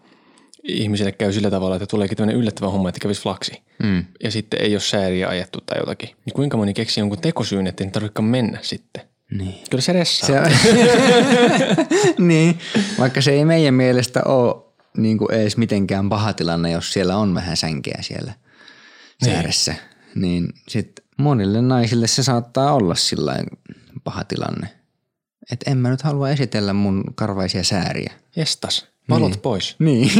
ihmisille 0.63 1.11
käy 1.11 1.33
sillä 1.33 1.49
tavalla, 1.49 1.75
että 1.75 1.85
tuleekin 1.87 2.17
tämmöinen 2.17 2.41
yllättävä 2.41 2.69
homma, 2.69 2.89
että 2.89 2.99
kävisi 2.99 3.21
flaksi. 3.21 3.61
Mm. 3.83 4.05
Ja 4.23 4.31
sitten 4.31 4.61
ei 4.61 4.73
ole 4.73 4.79
sääriä 4.79 5.29
ajettu 5.29 5.61
tai 5.65 5.79
jotakin. 5.79 6.09
Niin 6.25 6.33
kuinka 6.33 6.57
moni 6.57 6.73
keksii 6.73 7.01
jonkun 7.01 7.21
tekosyyn, 7.21 7.67
että 7.67 7.83
ei 7.83 7.89
tarvitsekaan 7.89 8.25
mennä 8.25 8.59
sitten. 8.61 9.03
Niin. 9.31 9.55
Kyllä 9.69 9.81
se 9.81 9.93
ressaa. 9.93 10.27
Se 10.27 10.39
on, 10.39 10.51
niin, 12.27 12.59
vaikka 12.99 13.21
se 13.21 13.31
ei 13.31 13.45
meidän 13.45 13.73
mielestä 13.73 14.21
ole 14.25 14.55
niin 14.97 15.17
kuin 15.17 15.31
edes 15.31 15.57
mitenkään 15.57 16.09
paha 16.09 16.33
tilanne, 16.33 16.71
jos 16.71 16.93
siellä 16.93 17.17
on 17.17 17.35
vähän 17.35 17.57
sänkeä 17.57 17.97
siellä 18.01 18.33
sääressä. 19.25 19.75
Niin, 20.15 20.43
niin 20.43 20.53
sit 20.69 20.91
monille 21.17 21.61
naisille 21.61 22.07
se 22.07 22.23
saattaa 22.23 22.73
olla 22.73 22.95
sillä 22.95 23.35
paha 24.03 24.23
tilanne. 24.23 24.69
Että 25.51 25.71
en 25.71 25.77
mä 25.77 25.89
nyt 25.89 26.01
halua 26.01 26.29
esitellä 26.29 26.73
mun 26.73 27.03
karvaisia 27.15 27.63
sääriä. 27.63 28.13
Jestas. 28.35 28.87
Valot 29.09 29.31
niin. 29.31 29.41
pois. 29.41 29.75
Niin. 29.79 30.11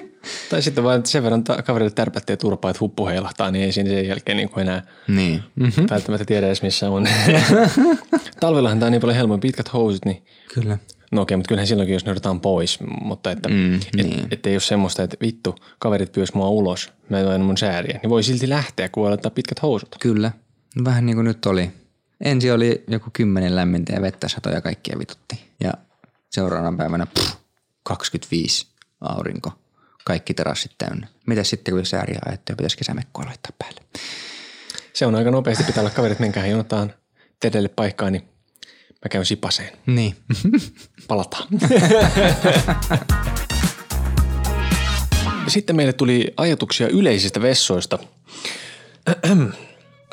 Tai 0.50 0.62
sitten 0.62 0.84
vaan 0.84 0.98
että 0.98 1.10
sen 1.10 1.22
verran 1.22 1.44
ta- 1.44 1.62
kaverille 1.62 1.90
tärpättää 1.90 2.36
turpaa, 2.36 2.70
että 2.70 2.80
huppu 2.80 3.06
heilahtaa, 3.06 3.50
niin 3.50 3.64
ei 3.64 3.72
siinä 3.72 3.90
sen 3.90 4.08
jälkeen 4.08 4.36
niin 4.36 4.48
kuin 4.48 4.62
enää 4.62 4.82
niin. 5.08 5.42
Mm-hmm. 5.54 5.86
välttämättä 5.90 6.24
tiedä 6.24 6.46
edes 6.46 6.62
missä 6.62 6.90
on. 6.90 7.08
Talvellahan 8.40 8.78
tämä 8.78 8.86
on 8.86 8.92
niin 8.92 9.00
paljon 9.00 9.16
helpommin 9.16 9.40
pitkät 9.40 9.72
housut, 9.72 10.04
niin 10.04 10.22
Kyllä. 10.54 10.78
No 11.12 11.22
okei, 11.22 11.36
mutta 11.36 11.48
kyllähän 11.48 11.66
silloinkin, 11.66 11.92
jos 11.92 12.04
nöyrätään 12.04 12.40
pois, 12.40 12.78
mutta 13.02 13.30
että 13.30 13.48
Mm, 13.48 13.74
et, 13.74 13.88
niin. 13.96 14.26
et 14.30 14.46
ei 14.46 14.54
ole 14.54 14.60
semmoista, 14.60 15.02
että 15.02 15.16
vittu, 15.22 15.54
kaverit 15.78 16.12
pyys 16.12 16.34
mua 16.34 16.48
ulos, 16.48 16.92
mä 17.08 17.20
en 17.34 17.40
mun 17.40 17.56
sääriä, 17.56 18.00
niin 18.02 18.10
voi 18.10 18.22
silti 18.22 18.48
lähteä, 18.48 18.88
kun 18.88 19.00
voi 19.02 19.10
laittaa 19.10 19.30
pitkät 19.30 19.62
housut. 19.62 19.96
Kyllä. 20.00 20.32
Vähän 20.84 21.06
niin 21.06 21.16
kuin 21.16 21.24
nyt 21.24 21.46
oli. 21.46 21.70
Ensi 22.24 22.50
oli 22.50 22.84
joku 22.88 23.10
kymmenen 23.12 23.56
lämmintä 23.56 23.92
ja 23.92 24.02
vettä 24.02 24.28
satoi 24.28 24.52
ja 24.54 24.60
kaikkia 24.60 24.98
vitutti. 24.98 25.40
Ja 25.60 25.72
seuraavana 26.30 26.76
päivänä 26.76 27.06
pff, 27.06 27.34
25 27.88 28.66
aurinko. 29.00 29.52
Kaikki 30.04 30.34
terassit 30.34 30.72
täynnä. 30.78 31.08
Mitä 31.26 31.44
sitten, 31.44 31.74
kun 31.74 31.86
sääriä 31.86 32.18
ja 32.48 32.56
pitäisi 32.56 32.76
kesämekkoa 32.76 33.24
laittaa 33.26 33.52
päälle? 33.58 33.80
Se 34.92 35.06
on 35.06 35.14
aika 35.14 35.30
nopeasti, 35.30 35.64
pitää 35.64 35.80
olla 35.80 35.90
kaverit, 35.90 36.18
menkää 36.18 36.46
jonotaan 36.46 36.94
Tedelle 37.40 37.68
paikkaan, 37.68 38.12
niin 38.12 38.22
mä 39.04 39.08
käyn 39.10 39.24
sipaseen. 39.24 39.72
Niin. 39.86 40.16
Palataan. 41.08 41.48
Sitten 45.48 45.76
meille 45.76 45.92
tuli 45.92 46.34
ajatuksia 46.36 46.88
yleisistä 46.88 47.42
vessoista. 47.42 47.98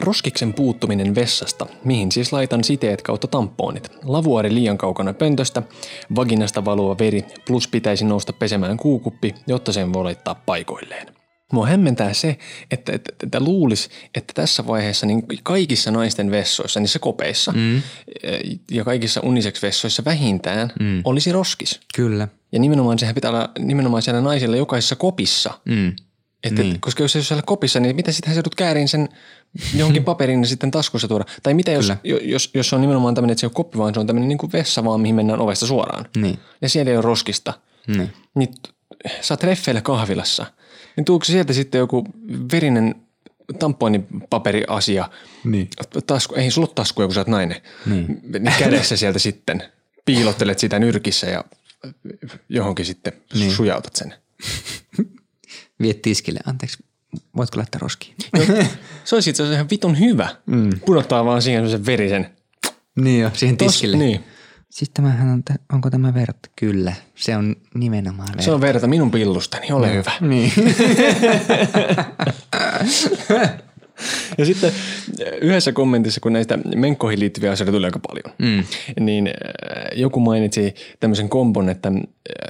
Roskiksen 0.02 0.54
puuttuminen 0.54 1.16
vessasta, 1.16 1.66
mihin 1.84 2.12
siis 2.12 2.34
laitan 2.34 2.64
siteet 2.64 3.02
kautta 3.02 3.28
tampoonit. 3.28 3.92
Lavuari 4.04 4.54
liian 4.54 4.78
kaukana 4.78 5.14
pöntöstä, 5.14 5.62
vaginasta 6.16 6.66
valuva 6.66 6.98
veri, 7.00 7.26
plus 7.48 7.68
pitäisi 7.68 8.06
nousta 8.06 8.34
pesemään 8.34 8.78
kuukuppi, 8.78 9.36
jotta 9.48 9.74
sen 9.74 9.94
voi 9.94 10.04
laittaa 10.04 10.36
paikoilleen. 10.46 11.08
Mua 11.54 11.68
hämmentää 11.68 12.14
se, 12.14 12.38
että, 12.72 12.92
että, 12.92 13.14
että 13.24 13.40
luulisi, 13.40 13.90
että 14.16 14.34
tässä 14.34 14.68
vaiheessa 14.68 15.06
niin 15.06 15.24
kaikissa 15.44 15.92
naisten 15.92 16.32
vessoissa, 16.32 16.80
niissä 16.80 17.00
kopeissa 17.00 17.52
mm. 17.52 17.82
ja 18.72 18.84
kaikissa 18.84 19.22
unisex-vessoissa 19.22 20.06
vähintään 20.06 20.72
mm. 20.80 21.02
olisi 21.04 21.32
roskis. 21.32 21.80
Kyllä. 21.96 22.28
Ja 22.52 22.60
nimenomaan 22.60 23.00
sehän 23.00 23.16
pitää 23.16 23.32
olla 23.32 23.50
nimenomaan 23.60 24.02
siellä 24.02 24.22
naisilla 24.22 24.56
jokaisessa 24.56 24.96
kopissa. 24.96 25.54
Mm. 25.66 25.96
Että, 26.46 26.62
niin. 26.62 26.82
Koska 26.82 27.04
jos 27.04 27.16
ei 27.16 27.20
ole 27.20 27.26
siellä 27.26 27.44
kopissa, 27.46 27.80
niin 27.80 27.96
mitä 27.96 28.12
sitten 28.12 28.34
sä 28.34 28.38
joudut 28.38 28.56
käärin 28.56 28.88
sen 28.88 29.10
johonkin 29.76 30.04
paperin 30.10 30.42
ja 30.42 30.48
sitten 30.48 30.72
taskussa 30.72 31.08
tuoda? 31.08 31.26
Tai 31.44 31.54
mitä 31.54 31.72
jos, 31.72 31.92
jo- 32.04 32.20
jos, 32.22 32.50
jos 32.54 32.70
se 32.70 32.76
on 32.76 32.82
nimenomaan 32.82 33.16
tämmöinen, 33.16 33.32
että 33.32 33.40
se 33.40 33.46
ei 33.46 33.48
ole 33.48 33.54
koppi, 33.54 33.78
vaan 33.78 33.94
se 33.94 34.00
on 34.00 34.08
tämmöinen 34.08 34.28
niin 34.28 34.38
kuin 34.38 34.52
vessa 34.52 34.84
vaan, 34.84 35.02
mihin 35.02 35.16
mennään 35.16 35.40
ovesta 35.40 35.68
suoraan. 35.68 36.06
Niin. 36.18 36.40
Ja 36.62 36.70
siellä 36.70 36.92
ei 36.92 36.98
ole 36.98 37.06
roskista. 37.06 37.54
Niin. 37.88 38.14
Niin 38.36 38.54
sä 39.22 39.34
oot 39.34 39.40
treffeillä 39.40 39.82
kahvilassa. 39.82 40.46
Niin 40.96 41.06
tuuko 41.06 41.26
sieltä 41.26 41.54
sitten 41.54 41.80
joku 41.80 42.04
verinen 42.52 42.96
tamponipaperiasia? 43.60 45.10
Niin. 45.44 45.70
Tasku, 46.08 46.36
ei 46.36 46.52
sulla 46.52 46.68
ole 46.68 46.74
taskuja, 46.76 47.08
kun 47.08 47.14
sä 47.14 47.20
oot 47.20 47.28
nainen. 47.28 47.62
Niin. 47.86 48.22
niin 48.24 48.54
kädessä 48.60 48.98
sieltä 48.98 49.20
sitten 49.20 49.64
piilottelet 50.06 50.60
sitä 50.60 50.80
nyrkissä 50.80 51.28
ja 51.28 51.44
johonkin 52.50 52.86
sitten 52.86 53.14
niin. 53.34 53.52
sujautat 53.52 53.96
sen. 53.96 54.14
Viet 55.82 56.02
tiskille. 56.02 56.40
Anteeksi, 56.46 56.84
voitko 57.38 57.58
laittaa 57.58 57.80
roskiin? 57.80 58.16
Se 59.04 59.16
olisi 59.16 59.30
itse 59.30 59.44
asiassa 59.44 59.56
ihan 59.56 59.70
vitun 59.70 60.00
hyvä. 60.00 60.30
Mm. 60.46 60.70
Pudottaa 60.86 61.26
vaan 61.26 61.42
siihen 61.42 61.70
sen 61.70 61.86
verisen. 61.86 62.30
niin 62.96 63.22
jo, 63.22 63.32
siihen 63.34 63.56
Tos- 63.56 63.66
tiskille. 63.66 63.98
Niin. 63.98 64.24
Siis 64.70 64.90
tämähän 64.94 65.28
on, 65.28 65.44
onko 65.74 65.90
tämä 65.90 66.14
verta? 66.14 66.50
Kyllä, 66.56 66.94
se 67.16 67.38
on 67.38 67.56
nimenomaan 67.74 68.28
verta. 68.28 68.44
Se 68.44 68.52
on 68.52 68.62
verta 68.62 68.88
minun 68.88 69.12
pillustani, 69.12 69.72
ole 69.72 69.94
hyvä. 69.94 70.12
Niin. 70.22 70.52
Ja 74.38 74.46
sitten 74.46 74.72
yhdessä 75.42 75.72
kommentissa, 75.72 76.22
kun 76.22 76.34
näistä 76.34 76.60
menkkoihin 76.76 77.20
liittyviä 77.20 77.52
asioita 77.52 77.72
tuli 77.72 77.86
aika 77.86 78.00
paljon, 78.00 78.36
mm. 78.40 78.64
niin 79.00 79.28
äh, 79.28 79.34
joku 79.94 80.20
mainitsi 80.20 80.76
tämmöisen 81.00 81.30
kombon, 81.30 81.70
että 81.70 81.90
äh, 81.90 81.96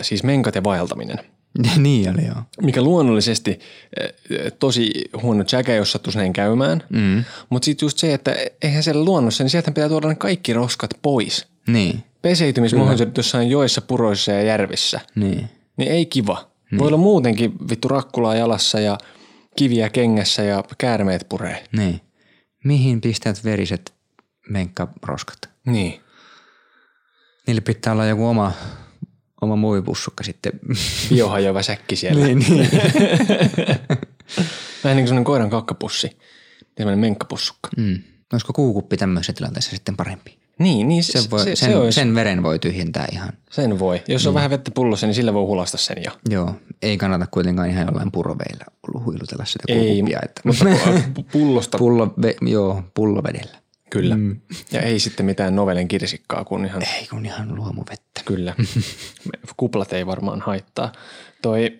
siis 0.01 0.23
menkat 0.23 0.55
ja 0.55 0.63
vaeltaminen. 0.63 1.17
niin 1.77 2.09
oli 2.09 2.25
joo. 2.25 2.43
Mikä 2.61 2.81
luonnollisesti 2.81 3.59
äh, 4.01 4.51
tosi 4.59 4.91
huono 5.21 5.43
jäkä, 5.51 5.75
jos 5.75 5.91
sattuisi 5.91 6.17
näin 6.17 6.33
käymään. 6.33 6.83
Mm. 6.89 7.23
Mutta 7.49 7.65
sitten 7.65 7.85
just 7.85 7.97
se, 7.97 8.13
että 8.13 8.35
eihän 8.61 8.83
siellä 8.83 9.05
luonnossa, 9.05 9.43
niin 9.43 9.49
sieltä 9.49 9.71
pitää 9.71 9.89
tuoda 9.89 10.07
ne 10.07 10.15
kaikki 10.15 10.53
roskat 10.53 10.89
pois. 11.01 11.47
Niin. 11.67 12.03
Peseytymismahdollisuudet 12.21 13.17
jossain 13.17 13.49
joissa, 13.49 13.81
puroissa 13.81 14.31
ja 14.31 14.41
järvissä. 14.41 14.99
Niin. 15.15 15.49
Niin 15.77 15.91
ei 15.91 16.05
kiva. 16.05 16.51
Voi 16.77 16.87
olla 16.87 16.97
muutenkin 16.97 17.53
vittu 17.69 17.87
rakkulaa 17.87 18.35
jalassa 18.35 18.79
ja 18.79 18.97
kiviä 19.55 19.89
kengässä 19.89 20.43
ja 20.43 20.63
käärmeet 20.77 21.25
puree. 21.29 21.63
Niin. 21.71 22.01
Mihin 22.63 23.01
pistät 23.01 23.43
veriset 23.43 23.93
menkkaroskat? 24.49 25.49
Niin. 25.65 26.01
Niille 27.47 27.61
pitää 27.61 27.93
olla 27.93 28.05
joku 28.05 28.27
oma, 28.27 28.51
oma 29.41 29.55
muovipussukka 29.55 30.23
sitten. 30.23 30.51
Biohajoava 31.09 31.61
säkki 31.61 31.95
siellä. 31.95 32.25
niin, 32.25 32.39
niin. 32.39 32.69
Vähän 34.83 34.97
niin 34.97 35.03
kuin 35.03 35.07
sellainen 35.07 35.23
koiran 35.23 35.49
kakkapussi. 35.49 36.17
Sellainen 36.77 36.99
menkkapussukka. 36.99 37.69
Mm. 37.77 37.99
Olisiko 38.33 38.53
kuukuppi 38.53 38.97
tämmöisessä 38.97 39.33
tilanteessa 39.33 39.71
sitten 39.71 39.97
parempi? 39.97 40.37
Niin, 40.59 40.87
niin 40.87 41.03
se, 41.03 41.21
Sen, 41.21 41.31
voi, 41.31 41.43
se, 41.43 41.55
sen, 41.55 41.69
se 41.69 41.77
olisi, 41.77 41.95
sen 41.95 42.15
veren 42.15 42.43
voi 42.43 42.59
tyhjentää 42.59 43.07
ihan. 43.11 43.29
sen 43.51 43.79
voi. 43.79 44.01
Jos 44.07 44.27
on 44.27 44.33
vähän 44.33 44.49
vettä 44.49 44.71
pullossa, 44.71 45.07
niin 45.07 45.15
sillä 45.15 45.33
voi 45.33 45.45
hulasta 45.45 45.77
sen 45.77 45.97
jo. 46.05 46.11
Joo, 46.29 46.55
ei 46.81 46.97
kannata 46.97 47.27
kuitenkaan 47.31 47.69
ihan 47.69 47.85
jollain 47.87 48.11
puroveillä 48.11 48.65
huilutella 49.05 49.45
sitä 49.45 49.63
Ei, 49.67 49.87
kuukupia. 49.87 50.19
Että 50.23 50.41
mutta 50.45 50.65
pu- 50.65 51.23
pullosta 51.31 51.77
pullo, 51.77 52.13
ve, 52.21 52.35
joo, 52.41 52.83
pullovedellä. 52.93 53.57
Kyllä. 53.99 54.15
Mm. 54.17 54.39
Ja 54.71 54.81
ei 54.81 54.99
sitten 54.99 55.25
mitään 55.25 55.55
novelen 55.55 55.87
kirsikkaa, 55.87 56.45
kun 56.45 56.65
ihan 56.65 56.83
Ei 56.83 57.07
kun 57.09 57.25
ihan 57.25 57.55
luomuvettä. 57.55 58.21
Kyllä. 58.25 58.55
Kuplat 59.57 59.93
ei 59.93 60.05
varmaan 60.05 60.41
haittaa. 60.41 60.91
Toi... 61.41 61.79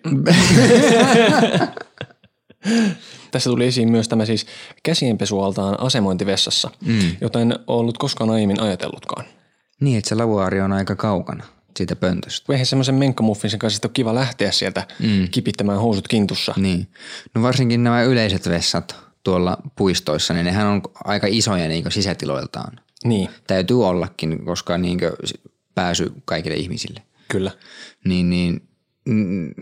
Tässä 3.30 3.50
tuli 3.50 3.66
esiin 3.66 3.90
myös 3.90 4.08
tämä 4.08 4.24
siis 4.24 4.46
käsienpesualtaan 4.82 5.80
asemointivessassa, 5.80 6.70
mm. 6.86 7.16
jota 7.20 7.40
en 7.40 7.58
ollut 7.66 7.98
koskaan 7.98 8.30
aiemmin 8.30 8.60
ajatellutkaan. 8.60 9.24
Niin, 9.80 9.98
että 9.98 10.08
se 10.08 10.14
lavuaari 10.14 10.60
on 10.60 10.72
aika 10.72 10.96
kaukana 10.96 11.44
siitä 11.76 11.96
pöntöstä. 11.96 12.52
Eihän 12.52 12.66
semmoisen 12.66 12.94
menkkamuffinsin 12.94 13.58
kanssa 13.58 13.80
ole 13.84 13.90
kiva 13.94 14.14
lähteä 14.14 14.52
sieltä 14.52 14.86
mm. 14.98 15.28
kipittämään 15.30 15.80
housut 15.80 16.08
kintussa. 16.08 16.54
Niin. 16.56 16.88
No 17.34 17.42
varsinkin 17.42 17.84
nämä 17.84 18.02
yleiset 18.02 18.48
vessat 18.48 19.05
tuolla 19.26 19.56
puistoissa, 19.76 20.34
niin 20.34 20.44
nehän 20.46 20.66
on 20.66 20.82
aika 21.04 21.26
isoja 21.30 21.68
niin 21.68 21.92
sisätiloiltaan. 21.92 22.80
Niin, 23.04 23.28
Täytyy 23.46 23.86
ollakin, 23.86 24.44
koska 24.44 24.78
niin 24.78 24.98
pääsy 25.74 26.12
kaikille 26.24 26.56
ihmisille. 26.56 27.02
kyllä. 27.28 27.50
Niin, 28.04 28.30
niin, 28.30 28.68
niin 29.06 29.54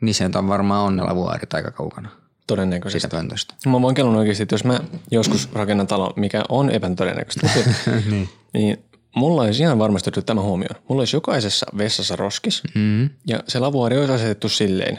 nyt 0.00 0.36
on 0.36 0.48
varmaan 0.48 0.84
on 0.84 0.96
ne 0.96 1.02
lavuaarit 1.02 1.54
aika 1.54 1.70
kaukana 1.70 2.08
Todennäköisesti. 2.46 3.00
siitä 3.00 3.16
pöntöstä. 3.16 3.54
Mä 3.66 3.82
voin 3.82 3.94
kellon 3.94 4.16
oikeasti, 4.16 4.42
että 4.42 4.54
jos 4.54 4.64
mä 4.64 4.80
joskus 5.10 5.48
rakennan 5.52 5.86
talon, 5.86 6.12
mikä 6.16 6.44
on 6.48 6.70
epätodennäköistä, 6.70 7.50
niin. 8.10 8.28
niin 8.54 8.84
mulla 9.16 9.42
olisi 9.42 9.62
ihan 9.62 9.78
varmasti 9.78 10.10
otettu 10.10 10.26
tämä 10.26 10.40
huomioon. 10.40 10.82
Mulla 10.88 11.00
olisi 11.00 11.16
jokaisessa 11.16 11.66
vessassa 11.78 12.16
roskis 12.16 12.62
mm. 12.74 13.10
ja 13.26 13.40
se 13.48 13.58
lavuaari 13.58 13.98
olisi 13.98 14.12
asetettu 14.12 14.48
silleen, 14.48 14.98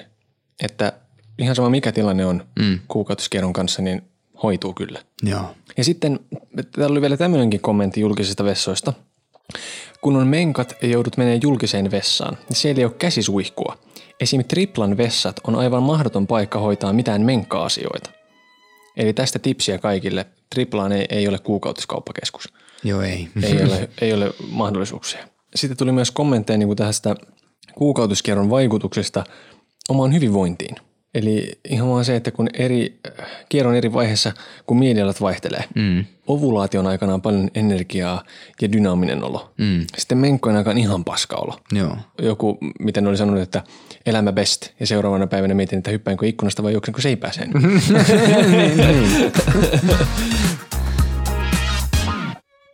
että 0.63 0.93
ihan 1.39 1.55
sama 1.55 1.69
mikä 1.69 1.91
tilanne 1.91 2.25
on 2.25 2.43
mm. 2.59 2.79
kuukautiskierron 2.87 3.53
kanssa, 3.53 3.81
niin 3.81 4.01
hoituu 4.43 4.73
kyllä. 4.73 4.99
Joo. 5.23 5.55
Ja 5.77 5.83
sitten 5.83 6.19
täällä 6.71 6.91
oli 6.91 7.01
vielä 7.01 7.17
tämmöinenkin 7.17 7.59
kommentti 7.59 8.01
julkisista 8.01 8.43
vessoista. 8.43 8.93
Kun 10.01 10.15
on 10.15 10.27
menkat 10.27 10.75
ja 10.81 10.87
joudut 10.87 11.17
menemään 11.17 11.41
julkiseen 11.43 11.91
vessaan, 11.91 12.37
niin 12.49 12.57
siellä 12.57 12.79
ei 12.79 12.85
ole 12.85 12.93
käsisuihkua. 12.99 13.77
Esim. 14.19 14.43
triplan 14.43 14.97
vessat 14.97 15.39
on 15.43 15.55
aivan 15.55 15.83
mahdoton 15.83 16.27
paikka 16.27 16.59
hoitaa 16.59 16.93
mitään 16.93 17.21
menkka-asioita. 17.21 18.09
Eli 18.97 19.13
tästä 19.13 19.39
tipsiä 19.39 19.77
kaikille. 19.77 20.25
Triplaan 20.49 20.91
ei, 20.91 21.05
ei 21.09 21.27
ole 21.27 21.39
kuukautiskauppakeskus. 21.39 22.53
Joo, 22.83 23.01
ei. 23.01 23.27
Ei 23.43 23.63
ole, 23.63 23.89
ei 24.01 24.13
ole 24.13 24.33
mahdollisuuksia. 24.51 25.27
Sitten 25.55 25.77
tuli 25.77 25.91
myös 25.91 26.11
kommentteja 26.11 26.57
niin 26.57 26.67
kuin 26.67 26.77
tästä 26.77 27.15
kuukautiskierron 27.75 28.49
vaikutuksesta 28.49 29.23
omaan 29.89 30.13
hyvinvointiin. 30.13 30.75
Eli 31.13 31.59
ihan 31.69 31.89
vaan 31.89 32.05
se, 32.05 32.15
että 32.15 32.31
kun 32.31 32.49
eri, 32.53 32.99
kierron 33.49 33.75
eri 33.75 33.93
vaiheessa, 33.93 34.31
kun 34.65 34.79
mielialat 34.79 35.21
vaihtelee, 35.21 35.63
mm. 35.75 36.05
ovulaation 36.27 36.87
aikana 36.87 37.13
on 37.13 37.21
paljon 37.21 37.49
energiaa 37.55 38.23
ja 38.61 38.71
dynaaminen 38.71 39.23
olo. 39.23 39.53
Mm. 39.57 39.85
Sitten 39.97 40.17
menkkojen 40.17 40.57
aikana 40.57 40.71
on 40.71 40.77
ihan 40.77 41.03
paska 41.03 41.35
olo. 41.35 41.59
Joo. 41.71 41.97
Joku, 42.21 42.57
miten 42.79 43.07
oli 43.07 43.17
sanonut, 43.17 43.41
että 43.41 43.63
elämä 44.05 44.31
best, 44.31 44.69
ja 44.79 44.87
seuraavana 44.87 45.27
päivänä 45.27 45.53
mietin, 45.53 45.77
että 45.77 45.91
hyppäänkö 45.91 46.27
ikkunasta 46.27 46.63
vai 46.63 46.71
juoksenko 46.71 47.01
seipääseen. 47.01 47.51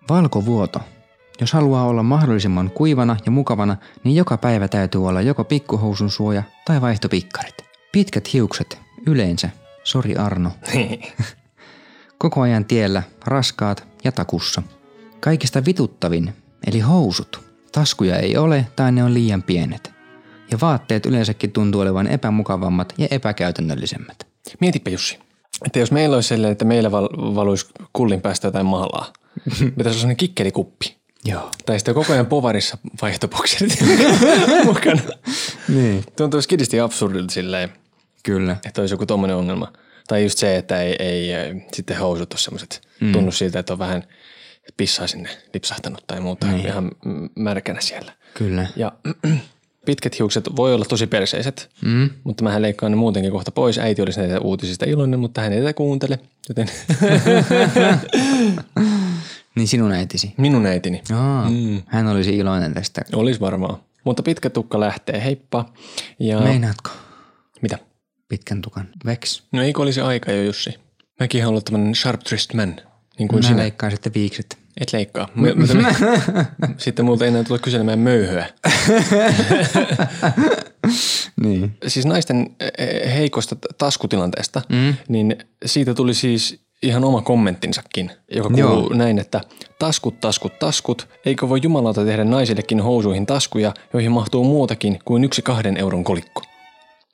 Valkovuoto. 0.10 0.80
Jos 1.42 1.54
haluaa 1.54 1.86
olla 1.86 2.04
mahdollisimman 2.04 2.72
kuivana 2.72 3.18
ja 3.26 3.32
mukavana, 3.32 3.78
niin 4.04 4.16
joka 4.16 4.38
päivä 4.38 4.68
täytyy 4.68 5.08
olla 5.08 5.22
joko 5.22 5.44
pikkuhousun 5.44 6.12
suoja 6.12 6.44
tai 6.66 6.82
vaihtopikkarit. 6.82 7.73
Pitkät 7.94 8.34
hiukset, 8.34 8.78
yleensä. 9.08 9.50
Sori 9.84 10.16
Arno. 10.16 10.52
Koko 12.18 12.42
ajan 12.42 12.66
tiellä, 12.66 13.04
raskaat 13.26 13.88
ja 14.04 14.12
takussa. 14.12 14.64
Kaikista 15.20 15.66
vituttavin, 15.66 16.34
eli 16.68 16.80
housut. 16.80 17.42
Taskuja 17.72 18.18
ei 18.18 18.38
ole 18.38 18.68
tai 18.76 18.92
ne 18.92 19.04
on 19.04 19.14
liian 19.14 19.44
pienet. 19.44 19.92
Ja 20.52 20.58
vaatteet 20.62 21.06
yleensäkin 21.06 21.52
tuntuu 21.52 21.82
olevan 21.82 22.08
epämukavammat 22.08 22.94
ja 22.98 23.08
epäkäytännöllisemmät. 23.12 24.28
Mietipä 24.60 24.90
Jussi, 24.90 25.20
että 25.66 25.80
jos 25.80 25.92
meillä 25.92 26.16
olisi 26.16 26.30
sellainen, 26.30 26.52
että 26.52 26.66
meillä 26.66 26.92
val- 26.92 27.36
valuisi 27.36 27.66
kullin 27.94 28.22
päästä 28.22 28.48
jotain 28.48 28.66
mahlaa, 28.66 29.14
pitäisi 29.46 29.80
olla 29.80 29.94
sellainen 29.94 30.18
kikkelikuppi. 30.18 30.96
Joo. 31.26 31.52
Tai 31.66 31.80
sitten 31.80 31.94
koko 31.94 32.14
ajan 32.14 32.26
povarissa 32.26 32.78
vaihtobokserit 33.02 33.80
mukana. 34.66 35.02
Niin. 35.70 36.04
Tuntuu 36.16 36.42
skidisti 36.42 36.80
absurdilta 36.80 37.34
silleen, 37.34 37.70
Kyllä. 38.24 38.58
että 38.66 38.82
olisi 38.82 38.94
joku 38.94 39.06
tommonen 39.06 39.36
ongelma. 39.36 39.74
Tai 40.08 40.24
just 40.24 40.38
se, 40.38 40.56
että 40.56 40.82
ei, 40.82 40.96
ei 41.04 41.32
sitten 41.74 41.98
housut 41.98 42.34
ole 42.34 42.40
semmoiset, 42.40 42.82
mm. 43.02 43.12
tunnu 43.12 43.32
siltä, 43.32 43.60
että 43.60 43.74
on 43.74 43.80
vähän 43.80 44.04
pissaa 44.78 45.08
sinne 45.08 45.30
lipsahtanut 45.54 46.04
tai 46.08 46.20
muuta, 46.20 46.48
niin. 46.48 46.66
ihan 46.66 46.92
märkänä 47.36 47.82
siellä. 47.82 48.12
Kyllä. 48.34 48.68
Ja 48.76 48.92
pitkät 49.86 50.20
hiukset 50.20 50.56
voi 50.56 50.74
olla 50.74 50.86
tosi 50.86 51.08
perseiset, 51.08 51.70
mm. 51.82 52.10
mutta 52.24 52.44
mähän 52.44 52.62
leikkaan 52.62 52.92
ne 52.92 52.96
muutenkin 52.96 53.32
kohta 53.32 53.52
pois. 53.52 53.78
Äiti 53.78 54.02
olisi 54.02 54.20
näitä 54.20 54.40
uutisista 54.40 54.86
iloinen, 54.86 55.20
mutta 55.20 55.42
hän 55.42 55.54
ei 55.54 55.60
tätä 55.60 55.74
kuuntele, 55.74 56.20
joten 56.50 56.68
Niin 59.56 59.68
sinun 59.68 59.92
äitisi. 59.92 60.34
minun 60.38 60.66
äitini. 60.66 61.02
Aa, 61.14 61.50
mm. 61.50 61.82
Hän 61.86 62.08
olisi 62.08 62.38
iloinen 62.38 62.74
tästä. 62.74 63.02
Olisi 63.14 63.40
varmaan. 63.40 63.80
Mutta 64.04 64.24
pitkä 64.24 64.50
tukka 64.50 64.80
lähtee, 64.80 65.24
heippa. 65.24 65.66
Ja 66.20 66.40
Meinaatko 66.40 66.90
mitä? 67.62 67.78
Pitkän 68.34 68.62
tukan? 68.62 68.88
Vex. 69.06 69.42
No 69.52 69.64
eikö 69.64 69.82
olisi 69.82 70.02
aika 70.02 70.32
jo, 70.32 70.44
Jussi? 70.44 70.74
Mäkin 71.20 71.42
haluan 71.42 71.54
olla 71.54 71.62
tämmöinen 71.62 71.96
sharp 71.96 72.22
dressed 72.30 72.56
man, 72.56 72.76
niin 73.20 73.28
kuin 73.28 73.44
Mä 73.44 73.48
sinä. 73.48 73.58
leikkaan 73.58 73.92
sitten 73.92 74.14
viikset. 74.14 74.58
Et 74.82 74.94
leikkaa. 74.94 75.28
M- 75.36 75.42
me, 75.42 75.96
sitten 76.78 77.06
multa 77.06 77.24
ei 77.26 77.28
enää 77.30 77.44
tule 77.44 77.60
kyselemään 77.60 78.00
möyhöä. 78.00 78.50
Niin. 81.44 81.78
Siis 81.88 82.06
naisten 82.06 82.56
eh, 82.78 83.14
heikosta 83.16 83.56
t- 83.56 83.78
taskutilanteesta, 83.78 84.62
mm. 84.70 84.94
niin 85.08 85.36
siitä 85.66 85.94
tuli 85.94 86.14
siis 86.14 86.60
ihan 86.84 87.04
oma 87.04 87.22
kommenttinsakin, 87.22 88.12
joka 88.32 88.50
kuuluu 88.50 88.88
Joo. 88.90 88.94
näin, 88.94 89.20
että 89.20 89.42
taskut, 89.80 90.20
taskut, 90.20 90.60
taskut, 90.60 91.08
eikö 91.26 91.50
voi 91.50 91.60
jumalauta 91.64 92.06
tehdä 92.06 92.24
naisillekin 92.24 92.82
housuihin 92.82 93.26
taskuja, 93.26 93.74
joihin 93.94 94.12
mahtuu 94.12 94.44
muutakin 94.44 95.00
kuin 95.06 95.24
yksi 95.24 95.42
kahden 95.42 95.78
euron 95.78 96.04
kolikko? 96.04 96.42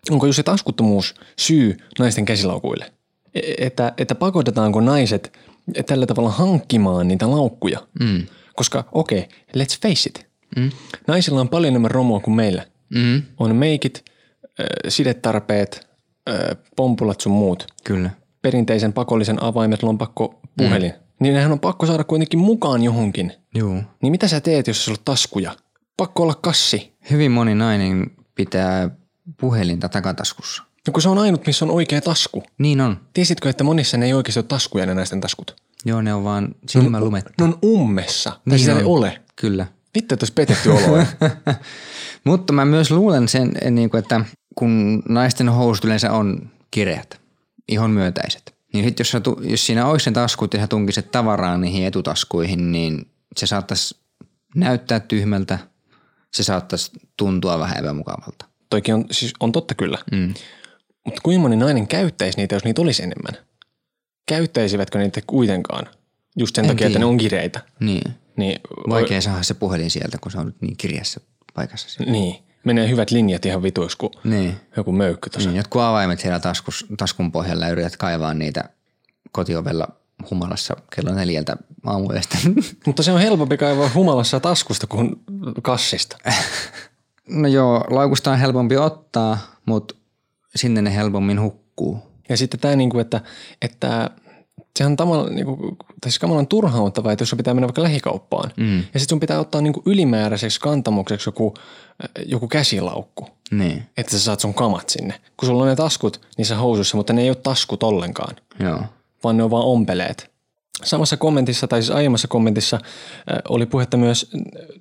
Onko 0.09 0.25
just 0.25 0.35
se 0.35 0.43
taskuttomuus 0.43 1.15
syy 1.39 1.77
naisten 1.99 2.25
käsilaukuille? 2.25 2.91
E- 3.35 3.65
Että, 3.65 3.93
että 3.97 4.15
pakotetaanko 4.15 4.81
naiset 4.81 5.37
tällä 5.85 6.05
tavalla 6.05 6.29
hankkimaan 6.29 7.07
niitä 7.07 7.31
laukkuja? 7.31 7.79
Mm. 7.99 8.23
Koska 8.55 8.83
okei, 8.91 9.19
okay, 9.19 9.63
let's 9.63 9.81
face 9.81 10.09
it. 10.09 10.27
Mm. 10.57 10.69
Naisilla 11.07 11.41
on 11.41 11.49
paljon 11.49 11.67
enemmän 11.71 11.91
romoa 11.91 12.19
kuin 12.19 12.35
meillä. 12.35 12.65
Mm. 12.95 13.21
On 13.37 13.55
meikit, 13.55 14.03
äh, 14.59 14.65
sidetarpeet, 14.87 15.87
äh, 16.29 16.57
pompulat 16.75 17.21
sun 17.21 17.31
muut. 17.31 17.67
Kyllä. 17.83 18.09
Perinteisen 18.41 18.93
pakollisen 18.93 19.43
avaimet, 19.43 19.83
lompakko, 19.83 20.39
puhelin. 20.57 20.91
Mm. 20.91 20.99
niin 21.19 21.33
nehän 21.33 21.51
on 21.51 21.59
pakko 21.59 21.85
saada 21.85 22.03
kuitenkin 22.03 22.39
mukaan 22.39 22.83
johonkin. 22.83 23.33
Juu. 23.55 23.81
Niin 24.01 24.11
mitä 24.11 24.27
sä 24.27 24.41
teet, 24.41 24.67
jos 24.67 24.85
sulla 24.85 24.97
on 24.99 25.05
taskuja? 25.05 25.55
Pakko 25.97 26.23
olla 26.23 26.35
kassi. 26.35 26.93
Hyvin 27.11 27.31
moni 27.31 27.55
nainen 27.55 28.11
pitää 28.35 28.89
puhelinta 29.37 29.89
takataskussa. 29.89 30.63
No 30.87 30.93
kun 30.93 31.01
se 31.01 31.09
on 31.09 31.17
ainut, 31.17 31.45
missä 31.47 31.65
on 31.65 31.71
oikea 31.71 32.01
tasku. 32.01 32.43
Niin 32.57 32.81
on. 32.81 32.99
Tiesitkö, 33.13 33.49
että 33.49 33.63
monissa 33.63 33.97
ne 33.97 34.05
ei 34.05 34.13
oikeasti 34.13 34.39
ole 34.39 34.45
taskuja 34.45 34.85
ne 34.85 34.93
naisten 34.93 35.21
taskut? 35.21 35.55
Joo, 35.85 36.01
ne 36.01 36.13
on 36.13 36.23
vaan 36.23 36.55
silmälumet. 36.69 37.25
Ne 37.37 37.43
on 37.43 37.59
ummessa. 37.65 38.29
Tai 38.29 38.39
Niin 38.45 38.59
sitä 38.59 38.77
ei 38.79 38.83
ole. 38.83 39.21
Kyllä. 39.35 39.67
Vittu, 39.95 40.13
että 40.13 40.23
olisi 40.23 40.33
petetty 40.33 40.69
oloja. 40.69 41.05
Mutta 42.23 42.53
mä 42.53 42.65
myös 42.65 42.91
luulen 42.91 43.27
sen, 43.27 43.51
niin 43.71 43.89
kuin, 43.89 43.99
että 43.99 44.25
kun 44.55 45.03
naisten 45.09 45.49
housut 45.49 45.85
yleensä 45.85 46.11
on 46.11 46.49
kireät, 46.71 47.21
ihon 47.67 47.91
myötäiset, 47.91 48.55
niin 48.73 48.85
sit 48.85 48.99
jos, 48.99 49.11
sä 49.11 49.21
jos 49.41 49.65
siinä 49.65 49.85
olisi 49.85 50.09
ne 50.09 50.13
taskut 50.13 50.53
ja 50.53 50.59
sä 50.59 50.67
tunkisit 50.67 51.11
tavaraa 51.11 51.57
niihin 51.57 51.85
etutaskuihin, 51.85 52.71
niin 52.71 53.11
se 53.37 53.47
saattaisi 53.47 53.95
näyttää 54.55 54.99
tyhmältä, 54.99 55.59
se 56.33 56.43
saattaisi 56.43 56.91
tuntua 57.17 57.59
vähän 57.59 57.77
epämukavalta. 57.77 58.45
Toikin 58.69 58.95
on, 58.95 59.05
siis 59.11 59.33
on 59.39 59.51
totta 59.51 59.75
kyllä. 59.75 59.97
Mm. 60.11 60.33
Mutta 61.05 61.21
kuinka 61.23 61.41
moni 61.41 61.55
nainen 61.55 61.87
käyttäisi 61.87 62.37
niitä, 62.37 62.55
jos 62.55 62.63
niitä 62.63 62.81
olisi 62.81 63.03
enemmän? 63.03 63.45
Käyttäisivätkö 64.25 64.99
niitä 64.99 65.21
kuitenkaan? 65.27 65.87
Just 66.37 66.55
sen 66.55 66.65
En 66.65 66.69
takia, 66.71 66.87
että 66.87 66.93
tiedä. 66.93 67.05
ne 67.05 67.09
on 67.09 67.17
kireitä. 67.17 67.61
Niin. 67.79 68.11
Niin, 68.37 68.59
Vaikea 68.89 69.21
saada 69.21 69.43
se 69.43 69.53
puhelin 69.53 69.91
sieltä, 69.91 70.17
kun 70.21 70.31
se 70.31 70.37
on 70.37 70.45
nyt 70.45 70.61
niin 70.61 70.77
kirjassa 70.77 71.19
paikassa. 71.53 71.89
siellä. 71.89 72.11
Niin. 72.11 72.35
Menee 72.63 72.89
hyvät 72.89 73.11
linjat 73.11 73.45
ihan 73.45 73.63
vituiksi 73.63 73.97
kuin 73.97 74.11
Niin. 74.23 74.55
joku 74.77 74.91
möykky 74.91 75.29
tuossa. 75.29 75.49
niin. 75.49 75.57
Jotkut 75.57 75.81
avaimet 75.81 76.19
siellä 76.19 76.39
taskus, 76.39 76.85
taskun 76.97 77.31
pohjalla 77.31 77.65
ja 77.65 77.71
yrität 77.71 77.97
kaivaa 77.97 78.33
niitä 78.33 78.63
kotiovella 79.31 79.87
humalassa 80.31 80.75
kello 80.95 81.13
neljältä 81.13 81.57
aamuyöstä. 81.85 82.37
Mutta 82.85 83.03
se 83.03 83.11
on 83.11 83.19
helpompi 83.21 83.57
kaivaa 83.57 83.89
humalassa 83.93 84.39
taskusta 84.39 84.87
kuin 84.87 85.15
kassista. 85.61 86.17
no 87.29 87.47
joo, 87.47 87.83
laukusta 87.89 88.31
on 88.31 88.37
helpompi 88.39 88.77
ottaa, 88.77 89.37
mutta 89.65 89.95
sinne 90.55 90.81
ne 90.81 90.95
helpommin 90.95 91.41
hukkuu. 91.41 91.99
Ja 92.29 92.37
sitten 92.37 92.59
tämä, 92.59 92.75
niinku, 92.75 92.99
että, 92.99 93.21
että 93.61 94.09
sehän 94.77 94.91
on 94.91 94.97
tavallaan, 94.97 95.35
niinku, 95.35 95.77
tai 96.01 96.11
siis 96.11 96.19
kamalan 96.19 96.47
turhauttavaa, 96.47 97.11
että 97.11 97.21
jos 97.21 97.29
sun 97.29 97.37
pitää 97.37 97.53
mennä 97.53 97.67
vaikka 97.67 97.83
lähikauppaan, 97.83 98.51
mm. 98.57 98.77
ja 98.77 98.83
sitten 98.83 99.09
sun 99.09 99.19
pitää 99.19 99.39
ottaa 99.39 99.61
niinku 99.61 99.81
ylimääräiseksi 99.85 100.59
kantamukseksi 100.59 101.27
joku, 101.27 101.53
äh, 101.57 102.09
joku 102.25 102.47
käsilaukku, 102.47 103.27
Niin, 103.51 103.83
että 103.97 104.11
sä 104.11 104.19
saat 104.19 104.39
sun 104.39 104.53
kamat 104.53 104.89
sinne. 104.89 105.13
Kun 105.37 105.47
sulla 105.47 105.63
on 105.63 105.69
ne 105.69 105.75
taskut 105.75 106.21
niissä 106.37 106.55
housuissa, 106.55 106.97
mutta 106.97 107.13
ne 107.13 107.21
ei 107.21 107.29
ole 107.29 107.35
taskut 107.35 107.83
ollenkaan, 107.83 108.35
joo. 108.59 108.81
vaan 109.23 109.37
ne 109.37 109.43
on 109.43 109.51
vaan 109.51 109.65
ompeleet. 109.65 110.31
Samassa 110.83 111.17
kommentissa, 111.17 111.67
tai 111.67 111.81
siis 111.81 111.95
aiemmassa 111.95 112.27
kommentissa, 112.27 112.75
äh, 112.75 113.37
oli 113.49 113.65
puhetta 113.65 113.97
myös 113.97 114.31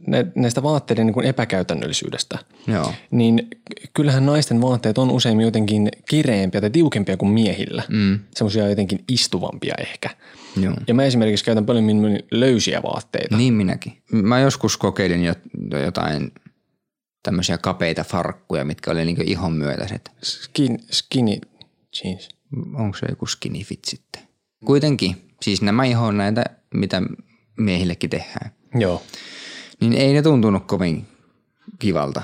nä- 0.06 0.24
näistä 0.34 0.62
vaatteiden 0.62 1.06
niin 1.06 1.14
kuin 1.14 1.26
epäkäytännöllisyydestä. 1.26 2.38
Joo. 2.66 2.92
Niin 3.10 3.48
kyllähän 3.94 4.26
naisten 4.26 4.60
vaatteet 4.60 4.98
on 4.98 5.10
usein 5.10 5.40
jotenkin 5.40 5.88
kireempiä 6.08 6.60
tai 6.60 6.70
tiukempia 6.70 7.16
kuin 7.16 7.30
miehillä. 7.30 7.82
Mm. 7.88 8.18
Semmoisia 8.34 8.68
jotenkin 8.68 9.04
istuvampia 9.08 9.74
ehkä. 9.78 10.10
Joo. 10.60 10.74
Ja 10.86 10.94
mä 10.94 11.04
esimerkiksi 11.04 11.44
käytän 11.44 11.66
paljon 11.66 11.84
löysiä 12.30 12.82
vaatteita. 12.82 13.36
Niin 13.36 13.54
minäkin. 13.54 14.02
Mä 14.12 14.40
joskus 14.40 14.76
kokeilin 14.76 15.24
jo, 15.24 15.34
jotain 15.84 16.32
tämmöisiä 17.22 17.58
kapeita 17.58 18.04
farkkuja, 18.04 18.64
mitkä 18.64 18.90
oli 18.90 19.04
niinku 19.04 19.22
ihon 19.26 19.52
myötäiset. 19.52 20.10
Skin, 20.22 20.78
skinny 20.90 21.36
jeans. 22.04 22.28
Onko 22.74 22.98
se 22.98 23.06
joku 23.08 23.26
skinny 23.26 23.64
fit 23.64 23.84
sitten? 23.84 24.22
Kuitenkin, 24.64 25.27
siis 25.42 25.62
nämä 25.62 25.84
ihon 25.84 26.16
näitä, 26.16 26.44
mitä 26.74 27.02
miehillekin 27.58 28.10
tehdään, 28.10 28.50
Joo. 28.74 29.02
niin 29.80 29.92
ei 29.92 30.12
ne 30.12 30.22
tuntunut 30.22 30.66
kovin 30.66 31.06
kivalta. 31.78 32.22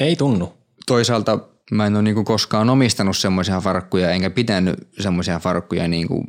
Ei 0.00 0.16
tunnu. 0.16 0.52
Toisaalta 0.86 1.38
mä 1.70 1.86
en 1.86 1.94
ole 1.94 2.02
niinku 2.02 2.24
koskaan 2.24 2.70
omistanut 2.70 3.16
semmoisia 3.16 3.60
farkkuja, 3.60 4.10
enkä 4.10 4.30
pitänyt 4.30 4.88
semmoisia 5.00 5.38
farkkuja 5.38 5.88
niinku 5.88 6.24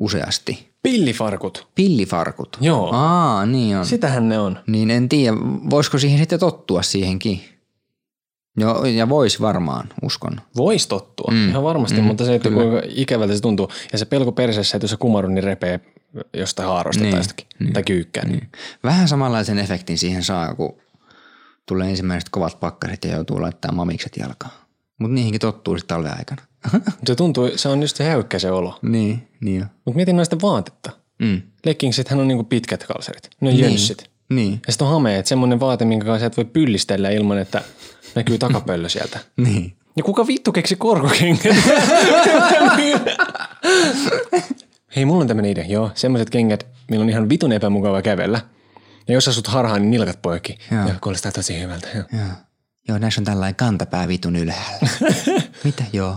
useasti. 0.00 0.72
Pillifarkut. 0.82 1.68
Pillifarkut. 1.74 2.58
Joo. 2.60 2.90
Aa, 2.92 3.46
niin 3.46 3.76
on. 3.76 3.86
Sitähän 3.86 4.28
ne 4.28 4.38
on. 4.38 4.58
Niin 4.66 4.90
en 4.90 5.08
tiedä, 5.08 5.36
voisiko 5.70 5.98
siihen 5.98 6.18
sitten 6.18 6.40
tottua 6.40 6.82
siihenkin? 6.82 7.40
Joo, 8.56 8.84
ja 8.84 9.08
vois 9.08 9.40
varmaan, 9.40 9.88
uskon. 10.02 10.40
Voisi 10.56 10.88
tottua, 10.88 11.32
mm. 11.32 11.48
ihan 11.48 11.62
varmasti, 11.62 12.00
mm, 12.00 12.06
mutta 12.06 12.24
se, 12.24 12.34
että 12.34 12.50
kuinka 12.50 12.82
ikävältä 12.88 13.34
se 13.34 13.40
tuntuu. 13.40 13.68
Ja 13.92 13.98
se 13.98 14.04
pelko 14.04 14.32
perseessä, 14.32 14.76
että 14.76 14.84
jos 14.84 14.90
sä 14.90 14.96
kumarun, 14.96 15.34
niin 15.34 15.44
repee 15.44 15.80
jostain 16.34 16.68
haarosta 16.68 17.02
Niin, 17.02 17.10
tai 17.10 17.20
jostakin. 17.20 17.46
Tai 17.72 17.82
kyykkää. 17.82 18.24
Niin. 18.26 18.48
Vähän 18.84 19.08
samanlaisen 19.08 19.58
efektin 19.58 19.98
siihen 19.98 20.24
saa, 20.24 20.54
kun 20.54 20.76
tulee 21.68 21.90
ensimmäiset 21.90 22.28
kovat 22.28 22.60
pakkaset 22.60 23.04
ja 23.04 23.14
joutuu 23.14 23.42
laittaa 23.42 23.72
mamikset 23.72 24.16
jalkaan. 24.16 24.52
Mutta 24.98 25.14
niihinkin 25.14 25.40
tottuu 25.40 25.78
sitten 25.78 25.96
talven 25.96 26.18
aikana. 26.18 26.42
Se 27.06 27.14
tuntuu, 27.14 27.50
se 27.56 27.68
on 27.68 27.80
just 27.82 27.96
se 27.96 28.04
häykkä 28.04 28.38
se 28.38 28.50
olo. 28.50 28.78
niin, 28.82 29.28
niin. 29.40 29.64
Mutta 29.84 29.96
mietin 29.96 30.16
naisten 30.16 30.40
vaatetta. 30.42 30.90
Mm. 31.18 31.42
Leggingsithän 31.66 32.20
on 32.20 32.28
niinku 32.28 32.44
pitkät 32.44 32.86
kalsarit. 32.86 33.30
Ne 33.40 33.48
on 33.48 33.58
jönssit. 33.58 34.10
Niin, 34.30 34.60
Ja 34.66 34.72
sitten 34.72 34.86
on 34.86 34.92
hameet, 34.92 35.26
semmoinen 35.26 35.60
vaate, 35.60 35.84
minkä 35.84 36.06
kanssa 36.06 36.26
et 36.26 36.36
voi 36.36 36.44
pyllistellä 36.44 37.10
ilman, 37.10 37.38
että 37.38 37.62
näkyy 38.14 38.38
takapöllö 38.38 38.88
sieltä. 38.88 39.18
niin. 39.44 39.76
Ja 39.96 40.02
kuka 40.02 40.26
vittu 40.26 40.52
keksi 40.52 40.76
korkokengät? 40.76 41.56
Hei, 44.96 45.04
mulla 45.04 45.20
on 45.20 45.28
tämmönen 45.28 45.50
idea. 45.50 45.64
Joo, 45.64 45.90
semmoiset 45.94 46.30
kengät, 46.30 46.66
millä 46.90 47.02
on 47.02 47.10
ihan 47.10 47.28
vitun 47.28 47.52
epämukava 47.52 48.02
kävellä. 48.02 48.40
Ja 49.08 49.14
jos 49.14 49.28
asut 49.28 49.46
harhaan, 49.46 49.82
niin 49.82 49.90
nilkat 49.90 50.22
poikki. 50.22 50.58
Joo. 50.70 50.88
Ja 50.88 50.94
kuulostaa 51.00 51.32
tosi 51.32 51.60
hyvältä. 51.60 51.88
Joo. 51.94 52.04
Joo. 52.12 52.28
Joo, 52.88 52.98
näissä 52.98 53.20
on 53.20 53.24
tällainen 53.24 53.54
kantapää 53.54 54.08
vitun 54.08 54.36
ylhäällä. 54.36 54.88
Mitä? 55.64 55.84
Joo. 55.92 56.16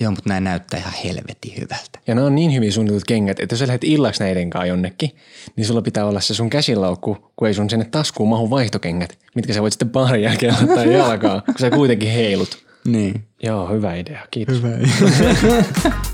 Joo, 0.00 0.10
mutta 0.10 0.28
nämä 0.28 0.40
näyttää 0.40 0.80
ihan 0.80 0.92
helvetin 1.04 1.54
hyvältä. 1.56 1.98
Ja 2.06 2.14
nämä 2.14 2.26
on 2.26 2.34
niin 2.34 2.54
hyvin 2.54 2.72
suunnitellut 2.72 3.04
kengät, 3.04 3.40
että 3.40 3.52
jos 3.52 3.60
sä 3.60 3.66
lähdet 3.66 3.84
illaksi 3.84 4.22
näiden 4.22 4.50
kanssa 4.50 4.66
jonnekin, 4.66 5.10
niin 5.56 5.66
sulla 5.66 5.82
pitää 5.82 6.06
olla 6.06 6.20
se 6.20 6.34
sun 6.34 6.50
käsilaukku, 6.50 7.32
kun 7.36 7.48
ei 7.48 7.54
sun 7.54 7.70
sinne 7.70 7.84
taskuun 7.84 8.28
mahu 8.28 8.50
vaihtokengät, 8.50 9.18
mitkä 9.34 9.52
sä 9.52 9.62
voit 9.62 9.72
sitten 9.72 9.90
parin 9.90 10.22
jälkeen 10.22 10.54
ottaa 10.54 10.84
jalkaa, 10.84 11.40
kun 11.40 11.54
sä 11.60 11.70
kuitenkin 11.70 12.10
heilut. 12.10 12.66
Niin. 12.84 13.24
Joo, 13.42 13.68
hyvä 13.68 13.94
idea. 13.94 14.26
Kiitos. 14.30 14.56
Hyvä. 14.56 14.68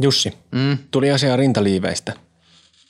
Jussi, 0.00 0.32
mm. 0.52 0.78
tuli 0.90 1.10
asiaa 1.10 1.36
rintaliiveistä. 1.36 2.12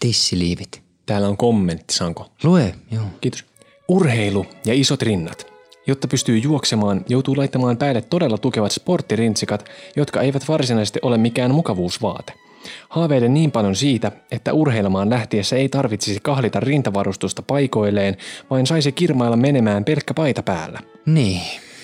Tissiliivit. 0.01 0.83
Täällä 1.07 1.29
on 1.29 1.37
kommentti, 1.37 1.95
Sanko. 1.95 2.33
Lue, 2.43 2.75
joo. 2.91 3.05
Kiitos. 3.21 3.45
Urheilu 3.89 4.47
ja 4.67 4.75
isot 4.75 5.03
rinnat. 5.03 5.54
Jotta 5.87 6.09
pystyy 6.09 6.39
juoksemaan, 6.39 7.05
joutuu 7.09 7.37
laittamaan 7.37 7.77
päälle 7.77 8.03
todella 8.03 8.39
tukevat 8.39 8.73
sporttirintsikat, 8.73 9.65
jotka 9.97 10.21
eivät 10.21 10.49
varsinaisesti 10.49 10.99
ole 11.03 11.19
mikään 11.19 11.55
mukavuusvaate. 11.55 12.33
Haaveiden 12.89 13.35
niin 13.35 13.53
paljon 13.53 13.77
siitä, 13.77 14.13
että 14.31 14.53
urheilemaan 14.53 15.11
lähtiessä 15.11 15.57
ei 15.57 15.69
tarvitsisi 15.69 16.21
kahlita 16.23 16.61
rintavarustusta 16.61 17.43
paikoilleen, 17.43 18.17
vaan 18.51 18.67
saisi 18.67 18.93
kirmailla 18.93 19.37
menemään 19.37 19.85
pelkkä 19.85 20.15
paita 20.15 20.43
päällä. 20.43 20.81
Niin. 21.07 21.41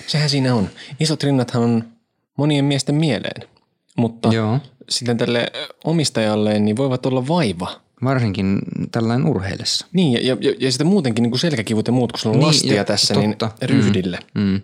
Sehän 0.06 0.30
siinä 0.30 0.54
on. 0.54 0.68
Isot 1.00 1.22
rinnathan 1.22 1.62
on 1.62 1.84
monien 2.36 2.64
miesten 2.64 2.94
mieleen, 2.94 3.48
mutta 3.96 4.28
Joo. 4.32 4.58
sitten 4.88 5.16
tälle 5.16 5.46
omistajalleen 5.84 6.64
niin 6.64 6.76
voivat 6.76 7.06
olla 7.06 7.28
vaiva. 7.28 7.80
Varsinkin 8.04 8.58
tällainen 8.92 9.26
urheilessa. 9.26 9.86
Niin, 9.92 10.26
ja, 10.26 10.36
ja, 10.40 10.54
ja 10.58 10.70
sitten 10.72 10.86
muutenkin 10.86 11.22
niin 11.22 11.30
kuin 11.30 11.40
selkäkivut 11.40 11.86
ja 11.86 11.92
muut, 11.92 12.12
kun 12.12 12.18
sulla 12.18 12.34
on 12.36 12.40
Niin, 12.40 12.46
lastia 12.46 12.74
ja- 12.74 12.84
tässä, 12.84 13.14
totta. 13.14 13.50
niin 13.60 13.70
ryhdille. 13.70 14.18
Mm. 14.34 14.60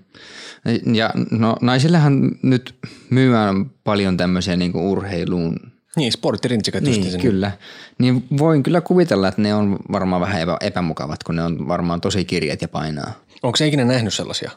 Ja 0.95 1.11
no 1.31 1.57
naisillehan 1.61 2.31
nyt 2.43 2.75
myydään 3.11 3.71
paljon 3.85 4.17
tämmöisiä 4.17 4.57
niinku 4.57 4.91
urheiluun. 4.93 5.57
Niin, 5.97 6.13
sporttirintsikat 6.13 6.83
Niin, 6.83 7.11
sen. 7.11 7.21
kyllä. 7.21 7.53
Niin 7.99 8.25
voin 8.39 8.63
kyllä 8.63 8.81
kuvitella, 8.81 9.29
että 9.29 9.43
ne 9.43 9.55
on 9.55 9.79
varmaan 9.93 10.21
vähän 10.21 10.41
epä, 10.43 10.57
epämukavat, 10.61 11.25
kun 11.25 11.37
ne 11.37 11.43
on 11.43 11.69
varmaan 11.69 12.01
tosi 12.01 12.25
kirjat 12.25 12.63
ja 12.63 12.69
painaa. 12.69 13.13
Onko 13.43 13.57
se 13.57 13.67
ikinä 13.67 13.85
nähnyt 13.85 14.15
sellaisia? 14.15 14.51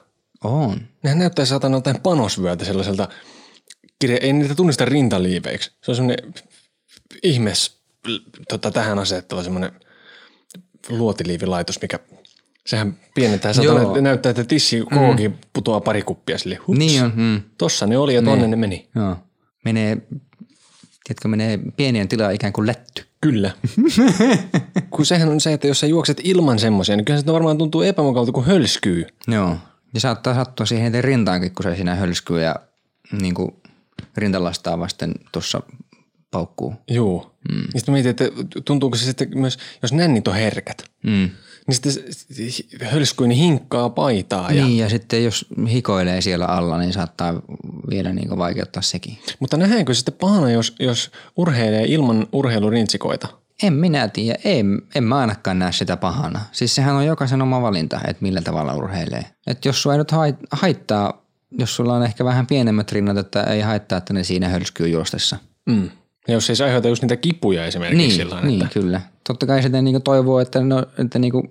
On. 0.43 0.79
Nehän 1.03 1.19
näyttää 1.19 1.45
saatana 1.45 1.77
jotain 1.77 2.01
panosvyötä 2.01 2.65
sellaiselta, 2.65 3.07
kirja, 3.99 4.17
ei 4.21 4.33
niitä 4.33 4.55
tunnista 4.55 4.85
rintaliiveiksi. 4.85 5.71
Se 5.83 5.91
on 5.91 5.95
semmoinen 5.95 6.33
ihmes 7.23 7.78
tota, 8.49 8.71
tähän 8.71 8.99
asettava 8.99 9.43
semmoinen 9.43 9.71
luotiliivilaitos, 10.89 11.81
mikä 11.81 11.99
sehän 12.65 12.97
pienentää, 13.15 13.53
saatana, 13.53 13.81
Joo. 13.81 14.01
näyttää, 14.01 14.29
että 14.29 14.43
tissi 14.43 14.83
kookin 14.93 15.39
putoaa 15.53 15.81
pari 15.81 16.01
kuppia 16.01 16.37
sille. 16.37 16.55
Hups. 16.55 16.79
Niin 16.79 17.03
on. 17.03 17.11
Mm. 17.15 17.41
Tossa 17.57 17.87
ne 17.87 17.97
oli 17.97 18.15
ja 18.15 18.21
tonne 18.21 18.47
ne 18.47 18.55
meni. 18.55 18.89
Joo. 18.95 19.15
Menee, 19.65 19.97
tiedätkö, 21.03 21.27
menee 21.27 21.59
pienien 21.77 22.07
tilaa 22.07 22.31
ikään 22.31 22.53
kuin 22.53 22.67
lätty. 22.67 23.05
Kyllä. 23.21 23.51
kun 24.91 25.05
sehän 25.05 25.29
on 25.29 25.41
se, 25.41 25.53
että 25.53 25.67
jos 25.67 25.79
sä 25.79 25.87
juokset 25.87 26.21
ilman 26.23 26.59
semmoisia, 26.59 26.95
niin 26.95 27.05
kyllä 27.05 27.19
se 27.19 27.25
varmaan 27.25 27.57
tuntuu 27.57 27.81
epämukavalta, 27.81 28.31
kun 28.31 28.45
hölskyy. 28.45 29.07
Joo. 29.27 29.57
Ja 29.93 29.99
saattaa 29.99 30.35
sattua 30.35 30.65
siihen 30.65 31.03
rintaankin, 31.03 31.55
kun 31.55 31.63
se 31.63 31.75
siinä 31.75 31.95
hölskyy 31.95 32.41
ja 32.41 32.55
niin 33.21 33.33
kuin 33.33 33.51
rintalastaa 34.17 34.79
vasten 34.79 35.13
tuossa 35.31 35.61
paukkuu. 36.31 36.73
Juu. 36.91 37.25
Mm. 37.51 37.61
Ja 37.73 37.79
sitten 37.79 37.93
mietin, 37.93 38.09
että 38.09 38.25
tuntuuko 38.65 38.97
se 38.97 39.05
sitten 39.05 39.27
myös, 39.35 39.57
jos 39.81 39.93
nännit 39.93 40.27
on 40.27 40.35
herkät, 40.35 40.83
Mm. 41.03 41.29
niin 41.67 41.75
sitten 41.75 41.93
hölskuin 42.87 43.31
hinkkaa 43.31 43.89
paitaa. 43.89 44.51
Ja, 44.51 44.65
Niin, 44.65 44.77
ja 44.77 44.89
sitten 44.89 45.23
jos 45.23 45.45
hikoilee 45.71 46.21
siellä 46.21 46.45
alla, 46.45 46.77
niin 46.77 46.93
saattaa 46.93 47.33
vielä 47.89 48.13
niin 48.13 48.37
vaikeuttaa 48.37 48.81
sekin. 48.81 49.17
Mutta 49.39 49.57
nähdäänkö 49.57 49.93
sitten 49.93 50.13
pahana, 50.13 50.51
jos, 50.51 50.75
jos 50.79 51.11
urheilee 51.37 51.85
ilman 51.87 52.27
urheilurintsikoita? 52.31 53.27
En 53.63 53.73
minä 53.73 54.07
tiedä, 54.07 54.39
en, 54.43 54.81
en 54.95 55.03
mä 55.03 55.17
ainakaan 55.17 55.59
näe 55.59 55.71
sitä 55.71 55.97
pahana. 55.97 56.41
Siis 56.51 56.75
sehän 56.75 56.95
on 56.95 57.05
jokaisen 57.05 57.41
oma 57.41 57.61
valinta, 57.61 57.99
että 58.07 58.23
millä 58.23 58.41
tavalla 58.41 58.73
urheilee. 58.73 59.25
Et 59.47 59.65
jos 59.65 59.81
sua 59.81 59.93
ei 59.93 59.97
nyt 59.97 60.11
hait- 60.11 60.47
haittaa, 60.51 61.25
jos 61.59 61.75
sulla 61.75 61.93
on 61.93 62.03
ehkä 62.03 62.25
vähän 62.25 62.47
pienemmät 62.47 62.91
rinnat, 62.91 63.17
että 63.17 63.43
ei 63.43 63.61
haittaa, 63.61 63.97
että 63.97 64.13
ne 64.13 64.23
siinä 64.23 64.49
hölskyy 64.49 64.87
juostessa. 64.87 65.37
Mm. 65.65 65.89
Ja 66.27 66.33
jos 66.33 66.49
ei 66.49 66.55
se 66.55 66.63
aiheuta 66.63 66.87
just 66.87 67.01
niitä 67.01 67.15
kipuja 67.15 67.65
esimerkiksi 67.65 67.97
Niin, 68.07 68.11
sillä 68.11 68.41
niin 68.41 68.61
että 68.61 68.73
kyllä. 68.73 69.01
Totta 69.27 69.45
kai 69.45 69.63
sitä 69.63 69.81
niinku 69.81 69.99
toivoo, 69.99 70.39
että, 70.39 70.61
no, 70.61 70.85
että 70.97 71.19
niinku, 71.19 71.47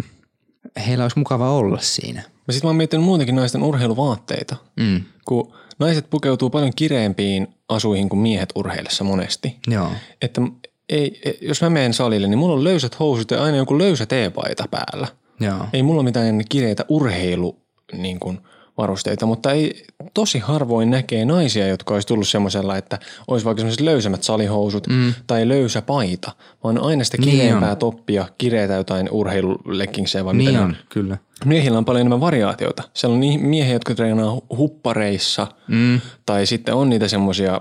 heillä 0.86 1.04
olisi 1.04 1.18
mukava 1.18 1.50
olla 1.50 1.78
siinä. 1.80 2.22
Ja 2.46 2.52
sitten 2.52 2.66
mä 2.66 2.70
oon 2.70 2.76
miettinyt 2.76 3.04
muutenkin 3.06 3.34
naisten 3.36 3.62
urheiluvaatteita, 3.62 4.56
Mm. 4.80 5.00
kun 5.24 5.52
naiset 5.78 6.10
pukeutuu 6.10 6.50
paljon 6.50 6.72
kireempiin 6.76 7.48
asuihin 7.68 8.08
kuin 8.08 8.20
miehet 8.20 8.48
urheillessa 8.54 9.04
monesti. 9.04 9.56
Joo. 9.66 9.88
Että 10.22 10.40
ei, 10.88 11.20
ei- 11.24 11.38
jos 11.42 11.62
mä 11.62 11.70
menen 11.70 11.94
salille, 11.94 12.28
niin 12.28 12.38
mulla 12.38 12.54
on 12.54 12.64
löysät 12.64 12.98
housut 13.00 13.30
ja 13.30 13.42
aina 13.42 13.56
joku 13.56 13.78
löysä 13.78 14.06
teepaita 14.06 14.64
päällä. 14.70 15.08
Joo. 15.40 15.66
Ei 15.72 15.82
mulla 15.82 16.02
mitään 16.02 16.42
kireitä 16.48 16.84
urheilu 16.88 17.56
niin 17.92 18.20
kuin, 18.20 18.38
varusteita, 18.78 19.26
mutta 19.26 19.52
ei 19.52 19.84
tosi 20.14 20.38
harvoin 20.38 20.90
näkee 20.90 21.24
naisia, 21.24 21.68
jotka 21.68 21.94
olisi 21.94 22.08
tullut 22.08 22.28
semmoisella, 22.28 22.76
että 22.76 22.98
olisi 23.28 23.44
vaikka 23.44 23.60
semmoiset 23.60 23.80
löysemmät 23.80 24.22
salihousut 24.22 24.86
mm. 24.86 25.14
tai 25.26 25.48
löysä 25.48 25.82
paita, 25.82 26.32
vaan 26.64 26.78
aina 26.78 27.04
sitä 27.04 27.16
Niin 27.16 27.30
kireempää 27.30 27.70
on. 27.70 27.76
toppia, 27.76 28.26
kireitä 28.38 28.74
jotain 28.74 29.08
urheiluleggingsejä 29.10 30.24
vai 30.24 30.34
mitä 30.34 30.50
Niin 30.50 30.58
ne 30.58 30.64
on, 30.64 30.76
kyllä. 30.88 31.16
Miehillä 31.44 31.78
on 31.78 31.84
paljon 31.84 32.00
enemmän 32.00 32.20
variaatiota. 32.20 32.82
Siellä 32.94 33.14
on 33.14 33.20
niin- 33.20 33.46
miehiä, 33.46 33.72
jotka 33.72 33.94
treenaa 33.94 34.34
hu- 34.36 34.56
huppareissa 34.56 35.46
mm. 35.68 36.00
tai 36.26 36.46
sitten 36.46 36.74
on 36.74 36.90
niitä 36.90 37.08
semmoisia 37.08 37.60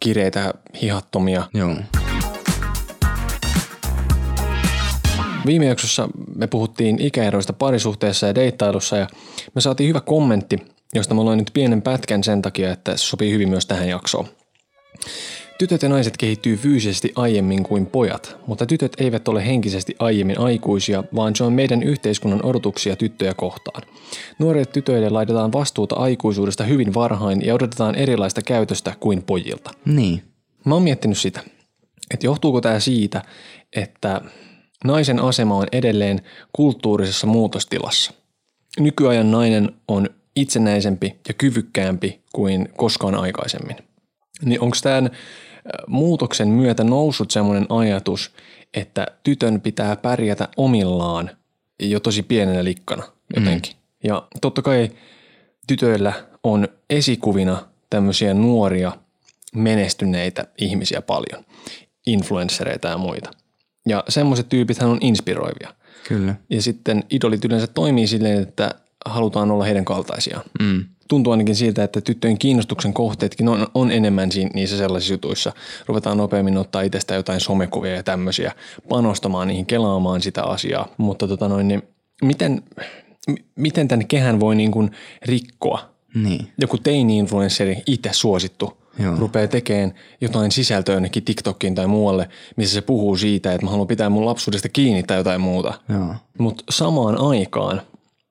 kireitä 0.00 0.54
hihattomia. 0.82 1.42
Joo. 1.54 1.76
Viime 5.46 5.66
jaksossa 5.66 6.08
me 6.36 6.46
puhuttiin 6.46 7.00
ikäeroista 7.00 7.52
parisuhteessa 7.52 8.26
ja 8.26 8.34
deittailussa 8.34 8.96
ja 8.96 9.06
me 9.54 9.60
saatiin 9.60 9.88
hyvä 9.88 10.00
kommentti, 10.00 10.58
josta 10.94 11.14
mä 11.14 11.36
nyt 11.36 11.50
pienen 11.54 11.82
pätkän 11.82 12.24
sen 12.24 12.42
takia, 12.42 12.72
että 12.72 12.96
se 12.96 13.04
sopii 13.04 13.32
hyvin 13.32 13.48
myös 13.48 13.66
tähän 13.66 13.88
jaksoon. 13.88 14.26
Tytöt 15.58 15.82
ja 15.82 15.88
naiset 15.88 16.16
kehittyy 16.16 16.56
fyysisesti 16.56 17.12
aiemmin 17.16 17.62
kuin 17.62 17.86
pojat, 17.86 18.36
mutta 18.46 18.66
tytöt 18.66 18.92
eivät 18.98 19.28
ole 19.28 19.46
henkisesti 19.46 19.96
aiemmin 19.98 20.40
aikuisia, 20.40 21.04
vaan 21.14 21.36
se 21.36 21.44
on 21.44 21.52
meidän 21.52 21.82
yhteiskunnan 21.82 22.46
odotuksia 22.46 22.96
tyttöjä 22.96 23.34
kohtaan. 23.34 23.82
Nuorille 24.38 24.66
tytöille 24.66 25.10
laitetaan 25.10 25.52
vastuuta 25.52 25.96
aikuisuudesta 25.96 26.64
hyvin 26.64 26.94
varhain 26.94 27.46
ja 27.46 27.54
odotetaan 27.54 27.94
erilaista 27.94 28.42
käytöstä 28.42 28.94
kuin 29.00 29.22
pojilta. 29.22 29.70
Niin. 29.84 30.22
Mä 30.64 30.74
oon 30.74 30.82
miettinyt 30.82 31.18
sitä, 31.18 31.40
että 32.10 32.26
johtuuko 32.26 32.60
tämä 32.60 32.80
siitä, 32.80 33.22
että 33.76 34.20
naisen 34.84 35.20
asema 35.20 35.56
on 35.56 35.66
edelleen 35.72 36.20
kulttuurisessa 36.52 37.26
muutostilassa. 37.26 38.12
Nykyajan 38.78 39.30
nainen 39.30 39.72
on 39.88 40.08
itsenäisempi 40.36 41.16
ja 41.28 41.34
kyvykkäämpi 41.34 42.20
kuin 42.32 42.68
koskaan 42.76 43.14
aikaisemmin. 43.14 43.76
Niin 44.44 44.60
onko 44.60 44.76
tämän 44.82 45.10
muutoksen 45.86 46.48
myötä 46.48 46.84
noussut 46.84 47.30
semmoinen 47.30 47.66
ajatus, 47.68 48.34
että 48.74 49.06
tytön 49.22 49.60
pitää 49.60 49.96
pärjätä 49.96 50.48
omillaan 50.56 51.30
jo 51.82 52.00
tosi 52.00 52.22
pienenä 52.22 52.64
likkana 52.64 53.02
jotenkin. 53.36 53.72
Mm. 53.72 54.08
Ja 54.08 54.28
totta 54.40 54.62
kai 54.62 54.90
tytöillä 55.66 56.12
on 56.42 56.68
esikuvina 56.90 57.66
tämmöisiä 57.90 58.34
nuoria 58.34 58.92
menestyneitä 59.54 60.44
ihmisiä 60.58 61.02
paljon, 61.02 61.44
influenssereita 62.06 62.88
ja 62.88 62.98
muita. 62.98 63.30
Ja 63.88 64.04
semmoiset 64.08 64.48
tyypithän 64.48 64.90
on 64.90 64.98
inspiroivia. 65.00 65.74
Kyllä. 66.08 66.34
Ja 66.50 66.62
sitten 66.62 67.04
idolit 67.10 67.44
yleensä 67.44 67.66
toimii 67.66 68.06
silleen, 68.06 68.42
että 68.42 68.74
halutaan 69.06 69.50
olla 69.50 69.64
heidän 69.64 69.84
kaltaisiaan. 69.84 70.42
Mm. 70.60 70.84
Tuntuu 71.08 71.30
ainakin 71.30 71.56
siltä, 71.56 71.84
että 71.84 72.00
tyttöjen 72.00 72.38
kiinnostuksen 72.38 72.92
kohteetkin 72.94 73.48
on, 73.48 73.66
on 73.74 73.90
enemmän 73.90 74.32
siinä, 74.32 74.50
niissä 74.54 74.78
sellaisissa 74.78 75.14
jutuissa. 75.14 75.52
Ruvetaan 75.86 76.16
nopeammin 76.16 76.56
ottaa 76.56 76.82
itsestä 76.82 77.14
jotain 77.14 77.40
somekuvia 77.40 77.94
ja 77.94 78.02
tämmöisiä, 78.02 78.52
panostamaan 78.88 79.48
niihin, 79.48 79.66
kelaamaan 79.66 80.22
sitä 80.22 80.42
asiaa. 80.42 80.88
Mutta 80.96 81.28
tota 81.28 81.48
noin, 81.48 81.68
niin 81.68 81.82
miten, 82.22 82.62
m- 83.28 83.34
miten 83.56 83.88
tämän 83.88 84.06
kehän 84.06 84.40
voi 84.40 84.56
niin 84.56 84.70
kuin 84.70 84.90
rikkoa? 85.22 85.90
Niin. 86.14 86.52
Joku 86.58 86.76
teini-influensseri, 86.78 87.82
itse 87.86 88.10
suosittu, 88.12 88.78
Joo. 88.98 89.16
rupeaa 89.16 89.48
tekemään 89.48 89.94
jotain 90.20 90.52
sisältöä 90.52 90.94
jonnekin 90.94 91.24
TikTokiin 91.24 91.74
tai 91.74 91.86
muualle, 91.86 92.28
missä 92.56 92.74
se 92.74 92.80
puhuu 92.80 93.16
siitä, 93.16 93.52
että 93.52 93.66
mä 93.66 93.70
haluan 93.70 93.88
pitää 93.88 94.10
mun 94.10 94.26
lapsuudesta 94.26 94.68
kiinni 94.68 95.02
tai 95.02 95.16
jotain 95.16 95.40
muuta. 95.40 95.74
Mutta 96.38 96.64
samaan 96.70 97.20
aikaan 97.20 97.82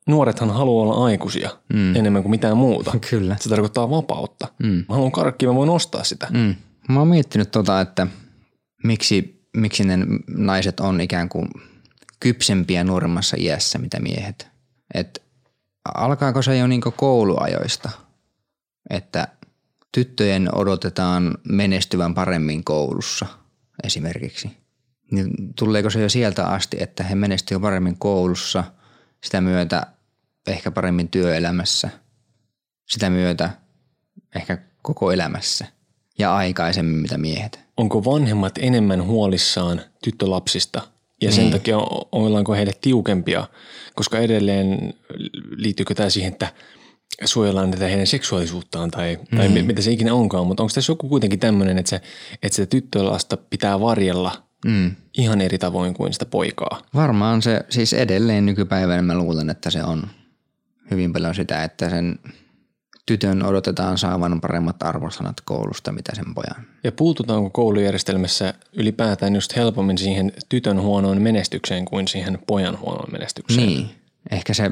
nuorethan 0.09 0.49
haluaa 0.49 0.83
olla 0.83 1.05
aikuisia 1.05 1.49
mm. 1.73 1.95
enemmän 1.95 2.21
kuin 2.21 2.31
mitään 2.31 2.57
muuta. 2.57 2.91
Kyllä. 3.09 3.35
Se 3.39 3.49
tarkoittaa 3.49 3.89
vapautta. 3.89 4.47
Mm. 4.63 4.85
Mä 4.89 4.95
haluan 4.95 5.11
karkkia, 5.11 5.49
mä 5.49 5.55
voin 5.55 5.69
ostaa 5.69 6.03
sitä. 6.03 6.27
Mm. 6.29 6.55
Mä 6.89 6.99
oon 6.99 7.07
miettinyt 7.07 7.51
tota, 7.51 7.81
että 7.81 8.07
miksi, 8.83 9.45
miksi 9.57 9.83
ne 9.83 9.97
naiset 10.27 10.79
on 10.79 11.01
ikään 11.01 11.29
kuin 11.29 11.49
kypsempiä 12.19 12.83
nuoremmassa 12.83 13.37
iässä, 13.39 13.79
mitä 13.79 13.99
miehet. 13.99 14.47
Et 14.93 15.23
alkaako 15.95 16.41
se 16.41 16.57
jo 16.57 16.67
niinku 16.67 16.91
kouluajoista, 16.91 17.89
että 18.89 19.27
tyttöjen 19.91 20.55
odotetaan 20.55 21.37
menestyvän 21.49 22.13
paremmin 22.13 22.63
koulussa 22.63 23.25
esimerkiksi. 23.83 24.51
Niin 25.11 25.53
tuleeko 25.55 25.89
se 25.89 26.01
jo 26.01 26.09
sieltä 26.09 26.47
asti, 26.47 26.77
että 26.79 27.03
he 27.03 27.15
menestyvät 27.15 27.61
paremmin 27.61 27.97
koulussa, 27.97 28.63
sitä 29.23 29.41
myötä 29.41 29.87
ehkä 30.49 30.71
paremmin 30.71 31.09
työelämässä, 31.09 31.89
sitä 32.89 33.09
myötä 33.09 33.49
ehkä 34.35 34.57
koko 34.81 35.11
elämässä 35.11 35.65
ja 36.19 36.35
aikaisemmin 36.35 36.95
mitä 37.01 37.17
miehet. 37.17 37.59
Onko 37.77 38.05
vanhemmat 38.05 38.53
enemmän 38.57 39.03
huolissaan 39.03 39.81
tyttölapsista 40.03 40.81
ja 41.21 41.31
sen 41.31 41.43
Niin. 41.43 41.51
takia 41.51 41.77
ollaanko 42.11 42.53
heille 42.53 42.71
tiukempia, 42.81 43.47
koska 43.95 44.19
edelleen 44.19 44.93
liittyykö 45.55 45.93
tämä 45.93 46.09
siihen, 46.09 46.31
että 46.31 46.53
suojellaan 47.25 47.71
tätä 47.71 47.87
heidän 47.87 48.07
seksuaalisuuttaan 48.07 48.91
tai, 48.91 49.17
tai 49.35 49.47
Niin. 49.47 49.61
mm. 49.63 49.67
mitä 49.67 49.81
se 49.81 49.91
ikinä 49.91 50.13
onkaan, 50.13 50.47
mutta 50.47 50.63
onko 50.63 50.71
tässä 50.75 50.91
joku 50.91 51.09
kuitenkin 51.09 51.39
tämmöinen, 51.39 51.77
että 51.77 51.89
se, 51.89 52.01
että 52.43 52.55
sitä 52.55 52.65
tyttölasta 52.65 53.37
pitää 53.37 53.79
varjella 53.79 54.43
Mm. 54.65 54.95
ihan 55.17 55.41
eri 55.41 55.57
tavoin 55.57 55.93
kuin 55.93 56.13
sitä 56.13 56.25
poikaa? 56.25 56.81
Varmaan 56.95 57.41
se, 57.41 57.61
siis 57.69 57.93
edelleen 57.93 58.45
nykypäivänä 58.45 59.01
mä 59.01 59.15
luulen, 59.17 59.49
että 59.49 59.69
se 59.69 59.83
on 59.83 60.03
hyvin 60.91 61.13
paljon 61.13 61.35
sitä, 61.35 61.63
että 61.63 61.89
sen 61.89 62.19
tytön 63.05 63.45
odotetaan 63.45 63.97
saavan 63.97 64.41
paremmat 64.41 64.83
arvosanat 64.83 65.41
koulusta, 65.41 65.91
mitä 65.91 66.15
sen 66.15 66.35
pojan. 66.35 66.65
Ja 66.83 66.91
puututaanko 66.91 67.49
koulujärjestelmässä 67.49 68.53
ylipäätään 68.73 69.35
just 69.35 69.55
helpommin 69.55 69.97
siihen 69.97 70.31
tytön 70.49 70.81
huonoon 70.81 71.21
menestykseen 71.21 71.85
kuin 71.85 72.07
siihen 72.07 72.39
pojan 72.47 72.79
huonoon 72.79 73.11
menestykseen? 73.11 73.67
Niin, 73.67 73.89
ehkä 74.31 74.53
se, 74.53 74.71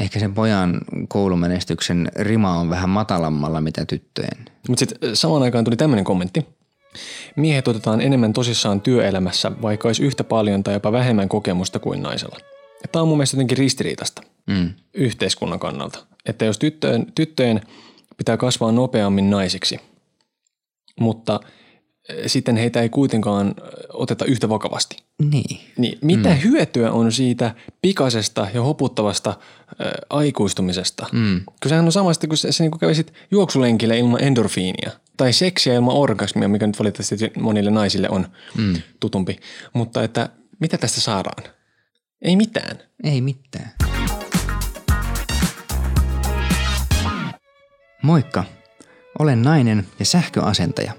ehkä 0.00 0.18
sen 0.18 0.34
pojan 0.34 0.80
koulumenestyksen 1.08 2.08
rima 2.16 2.58
on 2.58 2.70
vähän 2.70 2.90
matalammalla 2.90 3.60
mitä 3.60 3.86
tyttöjen. 3.86 4.44
Mutta 4.68 4.80
sitten 4.80 5.16
samaan 5.16 5.42
aikaan 5.42 5.64
tuli 5.64 5.76
tämmöinen 5.76 6.04
kommentti. 6.04 6.46
Miehet 7.36 7.68
otetaan 7.68 8.00
enemmän 8.00 8.32
tosissaan 8.32 8.80
työelämässä, 8.80 9.52
vaikka 9.62 9.88
olisi 9.88 10.02
yhtä 10.02 10.24
paljon 10.24 10.62
tai 10.62 10.74
jopa 10.74 10.92
vähemmän 10.92 11.28
kokemusta 11.28 11.78
kuin 11.78 12.02
naisella. 12.02 12.38
Tämä 12.92 13.02
on 13.02 13.08
mun 13.08 13.16
mielestä 13.18 13.36
jotenkin 13.36 13.58
ristiriitasta 13.58 14.22
Mm. 14.46 14.70
yhteiskunnan 14.94 15.58
kannalta. 15.58 16.06
Että 16.26 16.44
jos 16.44 16.58
tyttöjen, 16.58 17.12
tyttöjen 17.14 17.60
pitää 18.16 18.36
kasvaa 18.36 18.72
nopeammin 18.72 19.30
naisiksi, 19.30 19.80
mutta 21.00 21.40
eh, 22.08 22.16
sitten 22.26 22.56
heitä 22.56 22.82
ei 22.82 22.88
kuitenkaan 22.88 23.48
eh, 23.48 23.54
oteta 23.92 24.24
yhtä 24.24 24.48
vakavasti. 24.48 24.96
Niin. 25.30 25.60
Niin 25.78 25.98
mitä 26.02 26.28
mm. 26.28 26.40
hyötyä 26.44 26.92
on 26.92 27.12
siitä 27.12 27.54
pikaisesta 27.82 28.48
ja 28.54 28.62
hoputtavasta 28.62 29.30
äh, 29.30 29.36
aikuistumisesta? 30.10 31.06
Mm. 31.12 31.40
Kun 31.44 31.68
sehän 31.68 31.84
on 31.84 31.92
samasta 31.92 32.26
kuin 32.26 32.38
se, 32.38 32.52
se 32.52 32.64
niin 32.64 32.78
kävisit 32.80 33.12
juoksulenkille 33.30 33.98
ilman 33.98 34.22
endorfiinia. 34.22 34.90
Tai 35.16 35.32
seksiä 35.32 35.74
ilman 35.74 35.96
orgasmia, 35.96 36.48
mikä 36.48 36.66
nyt 36.66 36.78
valitettavasti 36.78 37.40
monille 37.40 37.70
naisille 37.70 38.08
on 38.10 38.26
mm. 38.56 38.74
tutumpi. 39.00 39.38
Mutta 39.72 40.02
että 40.02 40.28
mitä 40.60 40.78
tästä 40.78 41.00
saadaan? 41.00 41.55
Ei 42.22 42.36
mitään. 42.36 42.78
Ei 43.04 43.20
mitään. 43.20 43.72
Moikka. 48.02 48.44
Olen 49.18 49.42
nainen 49.42 49.86
ja 49.98 50.04
sähköasentaja. 50.04 50.92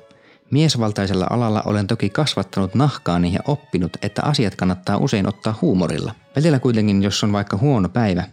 Miesvaltaisella 0.51 1.27
alalla 1.29 1.63
olen 1.65 1.87
toki 1.87 2.09
kasvattanut 2.09 2.75
nahkaani 2.75 3.33
ja 3.33 3.39
oppinut, 3.47 3.97
että 4.01 4.21
asiat 4.23 4.55
kannattaa 4.55 4.97
usein 4.97 5.27
ottaa 5.27 5.57
huumorilla. 5.61 6.15
Välillä 6.35 6.59
kuitenkin, 6.59 7.03
jos 7.03 7.23
on 7.23 7.31
vaikka 7.31 7.57
huono 7.57 7.89
päivä, 7.89 8.23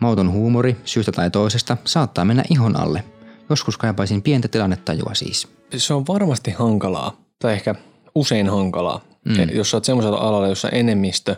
mauton 0.00 0.30
huumori 0.32 0.76
syystä 0.84 1.12
tai 1.12 1.30
toisesta 1.30 1.76
saattaa 1.84 2.24
mennä 2.24 2.44
ihon 2.50 2.80
alle. 2.80 3.04
Joskus 3.50 3.76
kaipaisin 3.76 4.22
pientä 4.22 4.48
tilannetajua 4.48 5.14
siis. 5.14 5.48
Se 5.76 5.94
on 5.94 6.06
varmasti 6.06 6.50
hankalaa, 6.50 7.16
tai 7.38 7.52
ehkä 7.52 7.74
usein 8.18 8.48
hankalaa, 8.48 9.04
mm. 9.24 9.50
jos 9.52 9.70
sä 9.70 9.76
oot 9.76 9.84
semmoisella 9.84 10.18
alalla, 10.18 10.48
jossa 10.48 10.68
enemmistö 10.68 11.36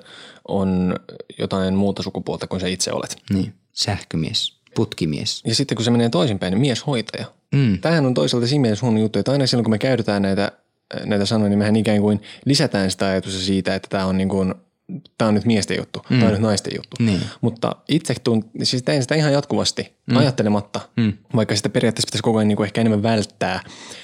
on 0.49 0.97
jotain 1.39 1.75
muuta 1.75 2.03
sukupuolta 2.03 2.47
kuin 2.47 2.61
sä 2.61 2.67
itse 2.67 2.93
olet. 2.93 3.17
Niin, 3.33 3.55
sähkömies, 3.73 4.57
putkimies. 4.75 5.43
Ja 5.47 5.55
sitten 5.55 5.77
kun 5.77 5.85
se 5.85 5.91
menee 5.91 6.09
toisinpäin, 6.09 6.51
niin 6.51 6.61
mieshoitaja. 6.61 7.27
Mm. 7.55 7.79
Tämähän 7.81 8.07
on 8.07 8.15
toisaalta 8.15 8.47
siinä 8.47 8.63
mielessä 8.63 8.87
huono 8.87 9.01
juttu, 9.01 9.19
että 9.19 9.33
aina 9.33 9.47
silloin 9.47 9.65
kun 9.65 9.71
me 9.71 9.79
käytetään 9.79 10.23
näitä, 10.23 10.53
näitä 11.05 11.27
sanoja, 11.27 11.49
niin 11.49 11.59
mehän 11.59 11.77
ikään 11.77 12.01
kuin 12.01 12.23
lisätään 12.45 12.91
sitä 12.91 13.07
ajatusta 13.07 13.41
siitä, 13.41 13.75
että 13.75 13.89
tämä 13.91 14.07
on 14.07 14.19
niin 14.19 14.29
kuin 14.29 14.55
tämä 15.19 15.29
on 15.29 15.35
nyt 15.35 15.45
miesten 15.45 15.77
juttu, 15.77 15.99
mm. 15.99 16.17
tämä 16.17 16.27
on 16.27 16.33
nyt 16.33 16.43
naisten 16.43 16.73
juttu. 16.77 16.97
Niin. 17.01 17.21
Mutta 17.41 17.77
itse 17.89 18.15
tunt, 18.25 18.47
siis 18.63 18.83
tein 18.83 19.03
sitä 19.03 19.15
ihan 19.15 19.33
jatkuvasti, 19.33 19.95
mm. 20.07 20.17
ajattelematta, 20.17 20.81
mm. 20.97 21.13
vaikka 21.37 21.57
sitä 21.57 21.69
periaatteessa 21.69 22.07
pitäisi 22.07 22.23
koko 22.23 22.39
ajan 22.39 22.49
niin 22.49 22.57
kuin 22.57 22.65
ehkä 22.65 22.81
enemmän 22.81 23.03
välttää 23.03 23.61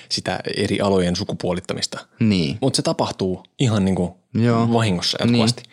sitä 0.09 0.41
eri 0.57 0.81
alojen 0.81 1.17
sukupuolittamista. 1.17 2.07
Niin. 2.21 2.59
Mutta 2.61 2.77
se 2.77 2.83
tapahtuu 2.83 3.43
ihan 3.59 3.85
niin 3.85 3.95
kuin 3.95 4.13
Joo. 4.35 4.73
vahingossa 4.73 5.19
jatkuvasti. 5.21 5.63
Niin. 5.63 5.73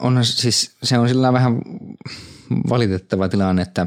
Onhan 0.00 0.24
siis, 0.24 0.76
se 0.82 0.98
on 0.98 1.08
sillä 1.08 1.32
vähän 1.32 1.58
valitettava 2.68 3.28
tilanne, 3.28 3.62
että 3.62 3.86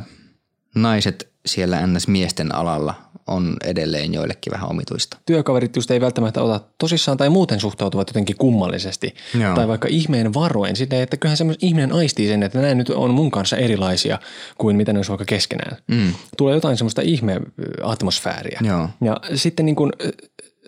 naiset 0.81 1.29
siellä 1.45 1.87
ns. 1.87 2.07
miesten 2.07 2.55
alalla 2.55 2.93
on 3.27 3.57
edelleen 3.63 4.13
joillekin 4.13 4.53
vähän 4.53 4.69
omituista. 4.69 5.17
Työkaverit 5.25 5.75
just 5.75 5.91
ei 5.91 6.01
välttämättä 6.01 6.41
ota 6.41 6.65
tosissaan 6.77 7.17
tai 7.17 7.29
muuten 7.29 7.59
suhtautuvat 7.59 8.09
jotenkin 8.09 8.35
kummallisesti. 8.37 9.15
Joo. 9.39 9.55
Tai 9.55 9.67
vaikka 9.67 9.87
ihmeen 9.87 10.33
varoen 10.33 10.75
silleen, 10.75 11.01
että 11.03 11.17
kyllähän 11.17 11.37
semmoinen 11.37 11.67
ihminen 11.67 11.93
aistii 11.93 12.27
sen, 12.27 12.43
että 12.43 12.61
nämä 12.61 12.75
nyt 12.75 12.89
on 12.89 13.11
mun 13.11 13.31
kanssa 13.31 13.57
erilaisia 13.57 14.19
kuin 14.57 14.75
mitä 14.75 14.93
ne 14.93 14.99
olisi 14.99 15.09
vaikka 15.09 15.25
keskenään. 15.25 15.77
Mm. 15.87 16.13
Tulee 16.37 16.55
jotain 16.55 16.77
semmoista 16.77 17.01
ihme 17.01 17.41
atmosfääriä. 17.83 18.59
Joo. 18.63 18.89
Ja 19.01 19.17
sitten 19.35 19.65
niin 19.65 19.75
kuin 19.75 19.91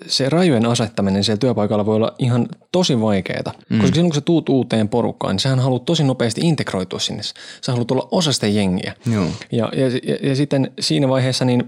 se 0.07 0.29
rajojen 0.29 0.65
asettaminen 0.65 1.23
siellä 1.23 1.39
työpaikalla 1.39 1.85
voi 1.85 1.95
olla 1.95 2.15
ihan 2.19 2.47
tosi 2.71 3.01
vaikeaa, 3.01 3.53
mm. 3.69 3.79
koska 3.79 3.95
silloin 3.95 4.09
kun 4.09 4.15
sä 4.15 4.21
tuut 4.21 4.49
uuteen 4.49 4.89
porukkaan, 4.89 5.33
niin 5.33 5.39
sähän 5.39 5.59
haluat 5.59 5.85
tosi 5.85 6.03
nopeasti 6.03 6.41
integroitua 6.43 6.99
sinne. 6.99 7.23
Sä 7.61 7.71
haluat 7.71 7.91
olla 7.91 8.07
osa 8.11 8.33
sitä 8.33 8.47
jengiä. 8.47 8.93
Joo. 9.13 9.25
Ja, 9.51 9.71
ja, 9.75 9.87
ja, 10.03 10.29
ja 10.29 10.35
sitten 10.35 10.71
siinä 10.79 11.09
vaiheessa 11.09 11.45
niin 11.45 11.63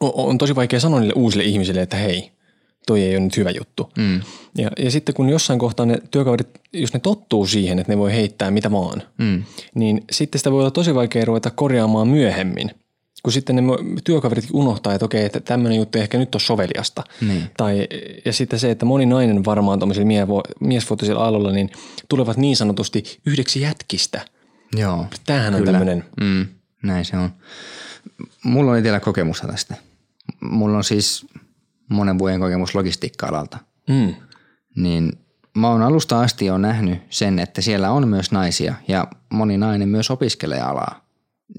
on, 0.00 0.12
on 0.14 0.38
tosi 0.38 0.54
vaikea 0.54 0.80
sanoa 0.80 1.00
niille 1.00 1.14
uusille 1.16 1.44
ihmisille, 1.44 1.82
että 1.82 1.96
hei, 1.96 2.30
toi 2.86 3.02
ei 3.02 3.16
ole 3.16 3.24
nyt 3.24 3.36
hyvä 3.36 3.50
juttu. 3.50 3.90
Mm. 3.98 4.20
Ja, 4.58 4.70
ja 4.78 4.90
sitten 4.90 5.14
kun 5.14 5.28
jossain 5.28 5.58
kohtaa 5.58 5.86
ne 5.86 5.98
työkaverit, 6.10 6.48
jos 6.72 6.92
ne 6.92 7.00
tottuu 7.00 7.46
siihen, 7.46 7.78
että 7.78 7.92
ne 7.92 7.98
voi 7.98 8.12
heittää 8.12 8.50
mitä 8.50 8.70
vaan, 8.70 9.02
mm. 9.18 9.42
niin 9.74 10.04
sitten 10.12 10.38
sitä 10.38 10.52
voi 10.52 10.60
olla 10.60 10.70
tosi 10.70 10.94
vaikea 10.94 11.24
ruveta 11.24 11.50
korjaamaan 11.50 12.08
myöhemmin– 12.08 12.70
kun 13.26 13.32
sitten 13.32 13.56
ne 13.56 13.62
työkaverit 14.04 14.48
unohtaa, 14.52 14.94
että 14.94 15.04
okei, 15.04 15.24
että 15.24 15.40
tämmöinen 15.40 15.78
juttu 15.78 15.98
ehkä 15.98 16.18
nyt 16.18 16.34
on 16.34 16.40
soveliasta. 16.40 17.04
Niin. 17.20 17.50
Tai, 17.56 17.88
ja 18.24 18.32
sitten 18.32 18.58
se, 18.58 18.70
että 18.70 18.86
moni 18.86 19.06
nainen 19.06 19.44
varmaan 19.44 19.78
tuollaisilla 19.78 20.42
miesvuotisilla 20.60 21.26
aloilla 21.26 21.52
niin 21.52 21.70
tulevat 22.08 22.36
niin 22.36 22.56
sanotusti 22.56 23.20
yhdeksi 23.26 23.60
jätkistä. 23.60 24.20
Joo. 24.76 25.06
Tämähän 25.26 25.54
on 25.54 25.64
tämmöinen. 25.64 26.04
Mm, 26.20 26.46
näin 26.82 27.04
se 27.04 27.16
on. 27.16 27.30
Mulla 28.44 28.70
on 28.70 28.78
itsellä 28.78 29.00
kokemusta 29.00 29.46
tästä. 29.46 29.74
Mulla 30.40 30.76
on 30.76 30.84
siis 30.84 31.26
monen 31.88 32.18
vuoden 32.18 32.40
kokemus 32.40 32.74
logistiikka-alalta. 32.74 33.58
Mm. 33.88 34.14
Niin 34.76 35.12
mä 35.56 35.68
oon 35.68 35.82
alusta 35.82 36.20
asti 36.20 36.46
jo 36.46 36.58
nähnyt 36.58 36.98
sen, 37.10 37.38
että 37.38 37.60
siellä 37.62 37.90
on 37.90 38.08
myös 38.08 38.32
naisia 38.32 38.74
ja 38.88 39.06
moni 39.32 39.58
nainen 39.58 39.88
myös 39.88 40.10
opiskelee 40.10 40.60
alaa 40.60 41.05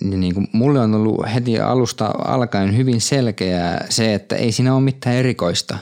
niin, 0.02 0.20
niin 0.20 0.34
kuin 0.34 0.48
mulle 0.52 0.80
on 0.80 0.96
ollut 0.96 1.26
heti 1.34 1.60
alusta 1.60 2.06
alkaen 2.26 2.78
hyvin 2.78 3.02
selkeää 3.02 3.86
se, 3.90 4.14
että 4.14 4.36
ei 4.36 4.52
siinä 4.52 4.74
ole 4.74 4.84
mitään 4.84 5.16
erikoista, 5.16 5.78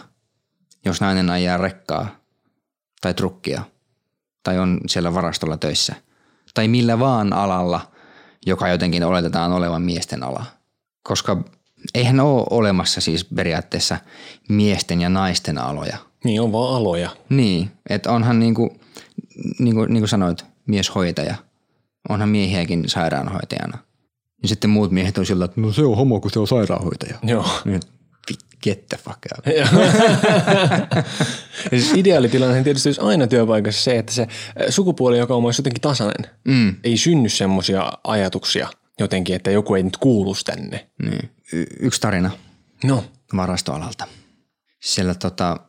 jos 0.86 1.02
nainen 1.02 1.30
ajaa 1.30 1.58
rekkaa 1.58 2.16
tai 3.02 3.14
trukkia 3.14 3.62
tai 4.44 4.60
on 4.60 4.80
siellä 4.88 5.14
varastolla 5.14 5.58
töissä 5.58 5.96
tai 6.54 6.68
millä 6.68 7.00
vaan 7.00 7.34
alalla, 7.34 7.92
joka 8.46 8.68
jotenkin 8.68 9.04
oletetaan 9.04 9.52
olevan 9.52 9.82
miesten 9.82 10.24
ala. 10.24 10.46
Koska 11.04 11.44
eihän 11.94 12.20
ole 12.20 12.46
olemassa 12.50 13.02
siis 13.02 13.26
periaatteessa 13.26 13.98
miesten 14.50 15.02
ja 15.02 15.10
naisten 15.10 15.58
aloja. 15.58 15.98
Niin, 16.24 16.42
on 16.42 16.52
vaan 16.52 16.76
aloja. 16.76 17.10
Niin, 17.30 17.72
että 17.90 18.12
onhan 18.12 18.40
niin 18.40 18.56
kuin, 18.56 18.70
niin 19.60 19.76
kuin, 19.76 19.94
niin 19.94 20.02
kuin 20.02 20.10
sanoit, 20.10 20.46
mieshoitaja. 20.66 21.36
Onhan 22.10 22.30
miehiäkin 22.30 22.90
sairaanhoitajana– 22.90 23.78
ja 24.46 24.50
sitten 24.50 24.70
muut 24.70 24.92
miehet 24.92 25.18
on 25.18 25.26
sillä, 25.26 25.46
että 25.46 25.62
no 25.62 25.74
se 25.74 25.82
on 25.82 25.98
homo, 25.98 26.20
kun 26.20 26.32
se 26.32 26.40
on 26.40 26.48
sairaanhoitaja. 26.48 27.16
Joo. 27.24 27.46
Niin, 27.66 27.82
get 28.66 28.88
the 28.90 28.98
fuck 28.98 29.20
out. 29.36 29.46
ja 31.72 31.80
siis 31.80 31.94
ideaalitilanne 31.94 32.64
tietysti 32.64 32.90
olisi 32.90 33.02
aina 33.02 33.28
työpaikassa 33.28 33.84
se, 33.84 33.98
että 33.98 34.14
se 34.14 34.28
sukupuoli, 34.70 35.18
joka 35.18 35.36
olisi 35.36 35.60
jotenkin 35.60 35.82
tasainen, 35.82 36.32
mm. 36.44 36.76
ei 36.84 36.98
synny 36.98 37.30
semmoisia 37.30 37.94
ajatuksia 38.04 38.70
jotenkin, 39.00 39.36
että 39.36 39.52
joku 39.52 39.76
ei 39.76 39.84
nyt 39.84 39.98
kuulu 39.98 40.36
tänne. 40.46 40.88
Niin. 41.04 41.30
Y- 41.54 41.66
yksi 41.80 42.02
tarina. 42.02 42.32
No. 42.84 43.04
Varastoalalta. 43.36 44.08
Siellä 44.80 45.16
tota, 45.16 45.60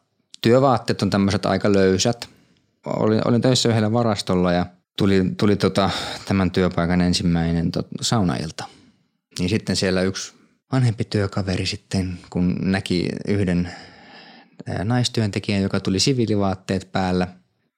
työvaatteet 0.41 1.03
on 1.03 1.11
tämmöiset 1.11 1.47
aika 1.47 1.73
löysät. 1.73 2.29
Olin, 2.87 3.29
olin 3.29 3.41
töissä 3.41 3.69
yhdellä 3.69 3.93
varastolla 3.93 4.53
ja 4.53 4.67
tuli, 4.99 5.25
tuli 5.39 5.57
tota, 5.57 5.91
tämän 6.25 6.51
työpaikan 6.51 7.01
ensimmäinen 7.01 7.73
tot, 7.73 7.87
saunailta. 8.01 8.65
Niin 9.39 9.49
sitten 9.49 9.77
siellä 9.77 10.03
yksi 10.03 10.33
vanhempi 10.73 11.05
työkaveri 11.05 11.67
sitten, 11.67 12.19
kun 12.31 12.57
näki 12.61 13.09
yhden 13.29 13.73
naistyöntekijän, 14.85 15.63
joka 15.63 15.81
tuli 15.81 16.01
siviilivaatteet 16.01 16.93
päällä 16.93 17.29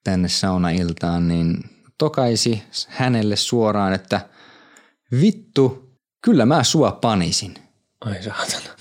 tänne 0.03 0.29
saunailtaan, 0.29 1.27
niin 1.27 1.57
tokaisi 1.97 2.63
hänelle 2.87 3.35
suoraan, 3.35 3.93
että 3.93 4.29
vittu, 5.21 5.93
kyllä 6.21 6.45
mä 6.45 6.63
sua 6.63 6.91
panisin. 6.91 7.53
Ai 8.01 8.23
saatana. 8.23 8.75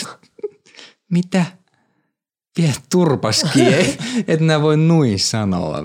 Mitä? 1.12 1.46
Pidä 2.56 2.72
turpaski, 2.90 3.60
et 4.28 4.40
nää 4.40 4.62
voi 4.62 4.76
nui 4.76 5.18
sanoa. 5.18 5.78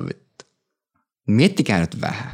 Miettikää 1.27 1.79
nyt 1.79 2.01
vähän. 2.01 2.31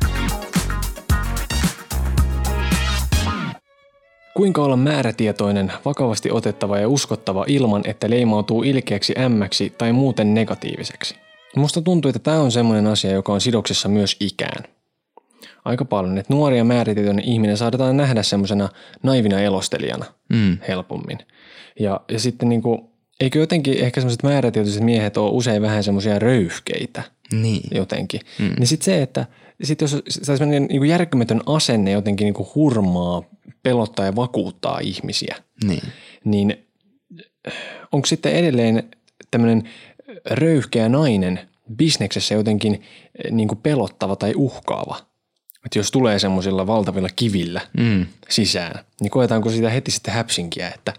Kuinka 4.36 4.64
olla 4.64 4.78
määrätietoinen, 4.78 5.74
vakavasti 5.86 6.32
otettava 6.32 6.78
ja 6.78 6.90
uskottava 6.90 7.46
ilman, 7.48 7.82
että 7.86 8.10
leimautuu 8.10 8.64
ilkeäksi 8.64 9.14
ämmäksi 9.20 9.74
tai 9.78 9.92
muuten 9.92 10.34
negatiiviseksi? 10.34 11.16
Musta 11.56 11.82
tuntuu, 11.82 12.10
että 12.10 12.20
tämä 12.20 12.40
on 12.40 12.52
semmoinen 12.52 12.88
asia, 12.88 13.12
joka 13.12 13.34
on 13.34 13.42
sidoksessa 13.42 13.90
myös 13.90 14.18
ikään. 14.20 14.64
Aika 15.66 15.86
paljon, 15.86 16.18
että 16.18 16.34
nuori 16.34 16.58
ja 16.58 16.64
määrätietoinen 16.64 17.26
ihminen 17.26 17.58
saadaan 17.58 17.98
nähdä 17.98 18.24
semmoisena 18.24 18.70
naivina 19.04 19.40
elostelijana 19.40 20.06
mm. 20.30 20.58
helpommin. 20.68 21.18
Ja, 21.80 22.02
ja 22.12 22.20
sitten 22.20 22.50
niinku, 22.50 22.93
eikö 23.20 23.40
jotenkin 23.40 23.78
ehkä 23.78 24.02
semmoiset 24.02 24.24
määrätietoiset 24.24 24.84
miehet 24.84 25.18
ole 25.18 25.32
usein 25.32 25.62
vähän 25.62 25.84
semmoisia 25.84 26.20
röyhkeitä– 26.20 27.04
niin. 27.42 27.64
jotenkin. 27.72 28.22
Mm. 28.40 28.54
Niin 28.60 28.68
sitten 28.68 28.86
se, 28.86 29.02
että 29.02 29.26
sit 29.64 29.82
jos 29.82 29.92
se 30.10 30.26
sellainen 30.26 30.66
niin 30.66 30.86
järkymätön 30.86 31.42
asenne 31.46 31.92
jotenkin 31.92 32.26
niin 32.26 32.48
hurmaa, 32.56 33.24
pelottaa 33.64 34.06
ja 34.06 34.16
vakuuttaa 34.16 34.80
ihmisiä, 34.80 35.36
niin, 35.64 35.84
niin 36.26 36.66
onko 37.92 38.06
sitten 38.06 38.34
edelleen 38.34 38.84
tämmöinen 39.32 39.70
röyhkeä 40.26 40.90
nainen 40.90 41.40
bisneksessä 41.76 42.36
jotenkin 42.36 42.82
niin 43.32 43.48
kuin 43.48 43.60
pelottava 43.64 44.16
tai 44.16 44.34
uhkaava? 44.36 44.98
Että 45.66 45.80
jos 45.80 45.92
tulee 45.92 46.20
semmoisilla 46.20 46.68
valtavilla 46.68 47.10
kivillä 47.16 47.62
mm. 47.78 48.06
sisään, 48.30 48.86
niin 49.02 49.12
koetaanko 49.12 49.50
sitä 49.50 49.70
heti 49.70 49.92
sitten 49.92 50.14
häpsinkiä, 50.14 50.70
että 50.70 50.94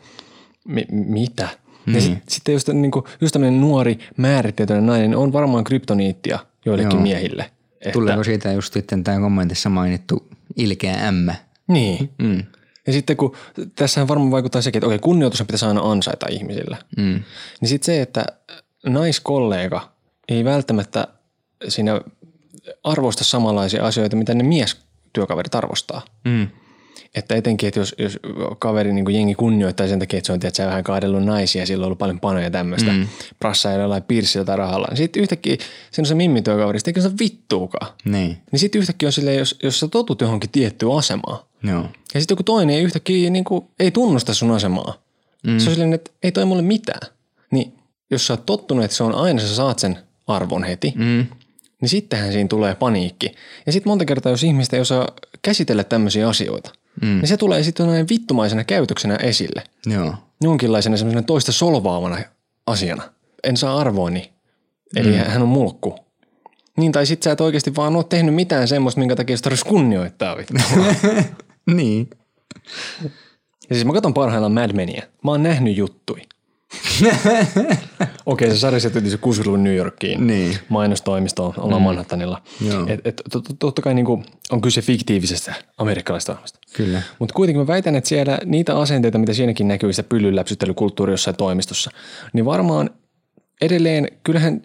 mi- 0.64 0.86
mitä– 0.90 1.48
niin. 1.86 1.94
Ja 1.94 2.00
sitten 2.00 2.22
sit 2.28 2.48
just, 2.48 2.68
niin 2.68 2.90
kuin, 2.90 3.04
just 3.20 3.32
tämmöinen 3.32 3.60
nuori 3.60 3.98
määrittäytynyt 4.16 4.84
nainen 4.84 5.16
on 5.16 5.32
varmaan 5.32 5.64
kryptoniittia 5.64 6.38
joillekin 6.64 6.92
Joo. 6.92 7.02
miehille. 7.02 7.50
Että... 7.80 7.92
Tuleeko 7.92 8.24
siitä 8.24 8.52
just 8.52 8.72
sitten 8.72 9.04
tämä 9.04 9.20
kommentissa 9.20 9.68
mainittu 9.68 10.28
ilkeä 10.56 11.08
ämmä? 11.08 11.34
Niin. 11.68 12.10
Mm. 12.18 12.44
Ja 12.86 12.92
sitten 12.92 13.16
kun 13.16 13.36
tässähän 13.76 14.08
varmaan 14.08 14.30
vaikuttaa 14.30 14.62
sekin, 14.62 14.78
että 14.78 14.86
okei, 14.86 14.98
kunnioitus 14.98 15.40
pitäisi 15.40 15.66
aina 15.66 15.90
ansaita 15.90 16.26
ihmisillä. 16.30 16.76
Mm. 16.96 17.22
Niin 17.60 17.68
sitten 17.68 17.86
se, 17.86 18.02
että 18.02 18.24
naiskollega 18.86 19.92
ei 20.28 20.44
välttämättä 20.44 21.08
siinä 21.68 22.00
arvosta 22.84 23.24
samanlaisia 23.24 23.86
asioita, 23.86 24.16
mitä 24.16 24.34
ne 24.34 24.42
miestyökaverit 24.42 25.54
arvostaa. 25.54 26.02
Mm. 26.24 26.48
Että 27.14 27.34
etenkin, 27.34 27.68
että 27.68 27.80
jos, 27.80 27.94
jos 27.98 28.18
kaveri 28.58 28.92
niin 28.92 29.04
kuin 29.04 29.14
jengi 29.14 29.34
kunnioittaa 29.34 29.88
sen 29.88 29.98
takia, 29.98 30.18
että 30.18 30.26
se 30.26 30.32
on 30.32 30.40
tiedät, 30.40 30.58
vähän 30.58 30.84
kaadellut 30.84 31.24
naisia 31.24 31.62
ja 31.62 31.66
sillä 31.66 31.82
on 31.82 31.86
ollut 31.86 31.98
paljon 31.98 32.20
panoja 32.20 32.44
ja 32.44 32.50
tämmöistä, 32.50 32.92
mm. 32.92 33.06
prassaa 33.38 33.72
jollain 33.72 34.02
pirssillä 34.02 34.44
tai 34.44 34.56
rahalla, 34.56 34.86
niin 34.90 34.96
sitten 34.96 35.22
yhtäkkiä 35.22 35.56
se 35.90 36.02
on 36.02 36.06
se 36.06 36.14
mimmityökaveri, 36.14 36.78
sitten 36.78 36.92
eikä 36.92 37.00
se 37.00 37.14
vittuukaan. 37.20 37.92
Niin. 38.04 38.38
Niin 38.52 38.60
sitten 38.60 38.78
yhtäkkiä 38.78 39.08
on 39.08 39.12
silleen, 39.12 39.38
jos, 39.38 39.58
jos 39.62 39.80
sä 39.80 39.88
totut 39.88 40.20
johonkin 40.20 40.50
tiettyyn 40.50 40.92
asemaan, 40.92 41.38
Joo. 41.62 41.88
ja 42.14 42.20
sitten 42.20 42.34
joku 42.34 42.42
toinen 42.42 42.76
ei 42.76 42.82
yhtäkkiä 42.82 43.30
niin 43.30 43.44
kuin, 43.44 43.64
ei 43.80 43.90
tunnusta 43.90 44.34
sun 44.34 44.50
asemaa. 44.50 44.94
Mm. 45.46 45.58
Se 45.58 45.68
on 45.68 45.74
silleen, 45.74 45.92
että 45.92 46.10
ei 46.22 46.32
toi 46.32 46.44
mulle 46.44 46.62
mitään. 46.62 47.10
Niin 47.50 47.74
jos 48.10 48.26
sä 48.26 48.32
oot 48.32 48.46
tottunut, 48.46 48.84
että 48.84 48.96
se 48.96 49.04
on 49.04 49.14
aina, 49.14 49.40
sä 49.40 49.54
saat 49.54 49.78
sen 49.78 49.98
arvon 50.26 50.64
heti, 50.64 50.92
mm. 50.96 51.26
niin 51.80 51.88
sittenhän 51.88 52.32
siinä 52.32 52.48
tulee 52.48 52.74
paniikki. 52.74 53.32
Ja 53.66 53.72
sitten 53.72 53.90
monta 53.90 54.04
kertaa, 54.04 54.32
jos 54.32 54.42
ihmistä 54.42 54.76
ei 54.76 54.80
osaa 54.80 55.08
käsitellä 55.42 55.84
tämmöisiä 55.84 56.28
asioita, 56.28 56.72
mm. 57.02 57.08
niin 57.08 57.28
se 57.28 57.36
tulee 57.36 57.62
sitten 57.62 58.08
vittumaisena 58.10 58.64
käytöksenä 58.64 59.16
esille. 59.16 59.62
Joo. 59.86 60.14
Jonkinlaisena 60.40 60.96
semmoisena 60.96 61.22
toista 61.22 61.52
solvaavana 61.52 62.18
asiana. 62.66 63.02
En 63.44 63.56
saa 63.56 63.78
arvoani. 63.78 64.32
Eli 64.96 65.12
mm. 65.12 65.16
hän 65.16 65.42
on 65.42 65.48
mulkku. 65.48 65.98
Niin, 66.76 66.92
tai 66.92 67.06
sit 67.06 67.22
sä 67.22 67.32
et 67.32 67.40
oikeasti 67.40 67.76
vaan 67.76 67.96
ole 67.96 68.04
tehnyt 68.04 68.34
mitään 68.34 68.68
semmoista, 68.68 68.98
minkä 68.98 69.16
takia 69.16 69.36
sitä 69.36 69.44
tarvitsisi 69.44 69.68
kunnioittaa 69.68 70.36
vittu. 70.36 70.54
Niin. 71.66 72.10
Ja 73.70 73.74
siis 73.76 73.84
mä 73.84 73.92
katson 73.92 74.14
parhaillaan 74.14 74.52
Mad 74.52 74.72
Menia. 74.72 75.02
Mä 75.24 75.30
oon 75.30 75.42
nähnyt 75.42 75.76
juttui. 75.76 76.20
Okei, 78.26 78.50
se 78.50 78.58
sarja 78.58 78.80
sieltä 78.80 79.00
se 79.00 79.16
60-luvun 79.16 79.64
New 79.64 79.76
Yorkiin. 79.76 80.26
Niin. 80.26 80.58
Mainostoimistoon, 80.68 81.54
ollaan 81.56 81.82
mm. 81.82 81.84
Manhattanilla. 81.84 82.42
Et, 82.86 83.00
et, 83.04 83.22
to- 83.32 83.40
to- 83.40 83.54
totta 83.58 83.82
kai 83.82 83.94
niinku 83.94 84.22
on 84.50 84.60
kyse 84.60 84.82
fiktiivisestä 84.82 85.54
amerikkalaisesta 85.78 86.32
ohjelmasta. 86.32 86.58
Kyllä. 86.76 87.02
Mutta 87.18 87.32
kuitenkin 87.34 87.60
mä 87.60 87.66
väitän, 87.66 87.96
että 87.96 88.08
siellä 88.08 88.38
niitä 88.44 88.78
asenteita, 88.78 89.18
mitä 89.18 89.32
siinäkin 89.32 89.68
näkyy, 89.68 89.92
sitä 89.92 90.08
pyllyläpsyttelykulttuuri 90.08 91.12
jossain 91.12 91.36
toimistossa, 91.36 91.90
niin 92.32 92.44
varmaan 92.44 92.90
edelleen, 93.60 94.08
kyllähän 94.24 94.62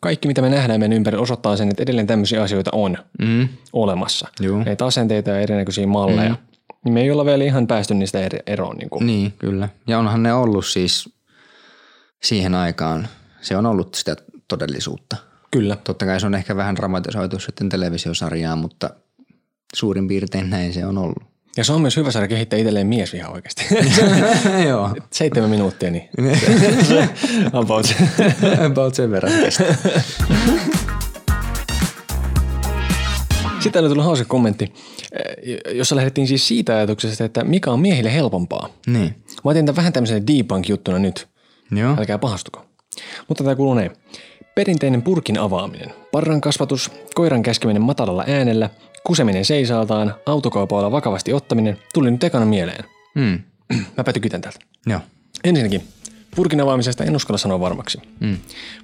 kaikki, 0.00 0.28
mitä 0.28 0.42
me 0.42 0.50
nähdään 0.50 0.80
meidän 0.80 0.96
ympärillä, 0.96 1.22
osoittaa 1.22 1.56
sen, 1.56 1.68
että 1.70 1.82
edelleen 1.82 2.06
tämmöisiä 2.06 2.42
asioita 2.42 2.70
on 2.74 2.98
Mm. 3.18 3.48
olemassa. 3.72 4.28
Juu. 4.40 4.58
Näitä 4.62 4.86
asenteita 4.86 5.30
ja 5.30 5.40
erinäköisiä 5.40 5.86
malleja. 5.86 6.30
Mm. 6.30 6.36
Niin 6.84 6.92
me 6.94 7.00
ei 7.02 7.10
olla 7.10 7.24
vielä 7.24 7.44
ihan 7.44 7.66
päästy 7.66 7.94
niistä 7.94 8.18
eroon. 8.46 8.76
Niin 8.76 8.90
kuin. 8.90 9.06
Niin, 9.06 9.32
kyllä. 9.38 9.68
Ja 9.86 9.98
onhan 9.98 10.22
ne 10.22 10.32
ollut 10.32 10.66
siis 10.66 11.08
siihen 12.22 12.54
aikaan, 12.54 13.08
se 13.40 13.56
on 13.56 13.66
ollut 13.66 13.94
sitä 13.94 14.16
todellisuutta. 14.48 15.16
Kyllä. 15.50 15.76
Totta 15.76 16.06
kai 16.06 16.20
se 16.20 16.26
on 16.26 16.34
ehkä 16.34 16.56
vähän 16.56 16.76
dramatisoitu 16.76 17.38
sitten 17.38 17.68
televisiosarjaan, 17.68 18.58
mutta 18.58 18.90
suurin 19.74 20.08
piirtein 20.08 20.50
näin 20.50 20.72
se 20.72 20.86
on 20.86 20.98
ollut. 20.98 21.22
Ja 21.56 21.64
se 21.64 21.72
on 21.72 21.80
myös 21.80 21.96
hyvä 21.96 22.10
saada 22.10 22.28
kehittää 22.28 22.58
itselleen 22.58 22.86
mies 22.86 23.14
ihan 23.14 23.32
oikeasti. 23.32 23.64
Joo. 24.68 24.90
Seitsemän 25.12 25.50
minuuttia, 25.50 25.90
niin 25.90 26.08
about. 27.52 27.94
About 28.66 28.94
sen 28.94 29.10
verran 29.10 29.32
kestää. 29.40 29.74
Sitten 33.52 33.72
täällä 33.72 33.88
tuli 33.88 34.04
hauska 34.04 34.24
kommentti, 34.24 34.72
eh, 35.12 35.74
jossa 35.76 35.96
lähdettiin 35.96 36.26
siis 36.26 36.48
siitä 36.48 36.76
ajatuksesta, 36.76 37.24
että 37.24 37.44
mikä 37.44 37.70
on 37.70 37.80
miehille 37.80 38.14
helpompaa. 38.14 38.68
Niin. 38.86 39.14
Mä 39.44 39.50
otin 39.50 39.66
tämän 39.66 39.76
vähän 39.76 39.92
tämmöisenä 39.92 40.26
debunk-juttuna 40.26 40.98
nyt. 40.98 41.28
Joo. 41.70 41.96
Älkää 41.98 42.18
pahastuko. 42.18 42.64
Mutta 43.28 43.44
tämä 43.44 43.56
kuuluu 43.56 43.74
näin. 43.74 43.90
Perinteinen 44.54 45.02
purkin 45.02 45.38
avaaminen, 45.38 45.90
parran 46.12 46.40
kasvatus, 46.40 46.90
koiran 47.14 47.42
käskeminen 47.42 47.82
matalalla 47.82 48.24
äänellä, 48.26 48.70
kuseminen 49.06 49.44
seisaaltaan, 49.44 50.14
autokaupoilla 50.26 50.92
vakavasti 50.92 51.32
ottaminen 51.32 51.78
tuli 51.94 52.10
nyt 52.10 52.24
ekana 52.24 52.46
mieleen. 52.46 52.84
Mm. 53.14 53.38
Mäpä 53.96 54.12
tykytän 54.12 54.40
täältä. 54.40 54.58
Joo. 54.86 55.00
Ensinnäkin, 55.44 55.82
purkin 56.36 56.60
avaamisesta 56.60 57.04
en 57.04 57.16
uskalla 57.16 57.38
sanoa 57.38 57.60
varmaksi. 57.60 57.98
Mm. 58.20 58.36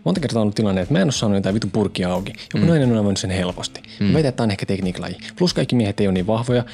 Monta 0.04 0.20
kertaa 0.20 0.40
on 0.40 0.42
ollut 0.42 0.54
tilanne, 0.54 0.80
että 0.80 0.94
mä 0.94 0.98
en 0.98 1.06
ole 1.06 1.12
saanut 1.12 1.36
jotain 1.36 1.54
vitun 1.54 1.70
purkia 1.70 2.12
auki. 2.12 2.32
Joku 2.54 2.66
mm. 2.66 2.70
nainen 2.70 2.92
on 2.92 2.98
avannut 2.98 3.18
sen 3.18 3.30
helposti. 3.30 3.82
Mm. 4.00 4.06
Mä 4.06 4.12
väitän, 4.12 4.28
että 4.28 4.36
tämä 4.36 4.44
on 4.44 4.50
ehkä 4.50 4.66
tekniiklaji. 4.66 5.16
Plus 5.38 5.54
kaikki 5.54 5.76
miehet 5.76 6.00
ei 6.00 6.06
ole 6.06 6.14
niin 6.14 6.26
vahvoja. 6.26 6.64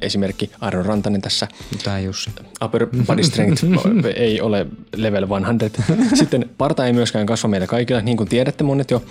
Esimerkki 0.00 0.50
Aron 0.60 0.86
Rantanen 0.86 1.22
tässä. 1.22 1.48
Tää 1.84 2.00
Jussi. 2.00 2.30
Upper 2.64 2.86
body 3.06 3.22
strength 3.22 3.64
ei 4.16 4.40
ole 4.40 4.66
level 4.96 5.26
100. 5.26 5.82
Sitten 6.14 6.50
parta 6.58 6.86
ei 6.86 6.92
myöskään 6.92 7.26
kasva 7.26 7.48
meillä 7.48 7.66
kaikilla, 7.66 8.00
niin 8.00 8.16
kuin 8.16 8.28
tiedätte 8.28 8.64
monet 8.64 8.90
jo. 8.90 9.02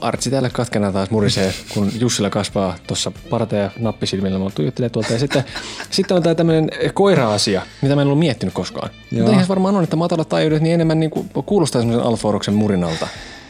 Artsi 0.00 0.30
täällä 0.30 0.50
katkena 0.50 0.92
taas 0.92 1.10
murisee, 1.10 1.54
kun 1.74 1.92
Jussilla 2.00 2.30
kasvaa 2.30 2.76
tuossa 2.86 3.12
parta 3.30 3.56
ja 3.56 3.70
nappisilmillä. 3.78 4.38
Mä 4.38 4.50
tuijottelee 4.54 4.88
tuolta. 4.90 5.12
Ja 5.12 5.18
sitten, 5.18 5.44
sitten 5.90 6.16
on 6.16 6.22
tämä 6.22 6.34
tämmöinen 6.34 6.70
koira-asia, 6.94 7.62
mitä 7.82 7.94
mä 7.94 8.00
en 8.02 8.06
ollut 8.06 8.18
miettinyt 8.18 8.54
koskaan. 8.54 8.90
Joo. 9.12 9.26
Mutta 9.26 9.42
se 9.42 9.48
varmaan 9.48 9.76
on, 9.76 9.84
että 9.84 9.96
matalat 9.96 10.28
taajuudet 10.28 10.62
niin 10.62 10.74
enemmän 10.74 11.00
niin 11.00 11.10
kuin 11.10 11.28
kuulostaa 11.46 11.80
semmoisen 11.80 12.06
alforuksen 12.06 12.54
murinalta. 12.54 13.08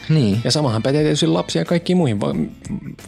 Niin. 0.09 0.41
Ja 0.45 0.51
samahan 0.51 0.82
pätee 0.82 1.03
tietysti 1.03 1.26
lapsia 1.26 1.62
ja 1.62 1.66
kaikkiin 1.66 1.97
muihin. 1.97 2.20
Va- 2.20 2.34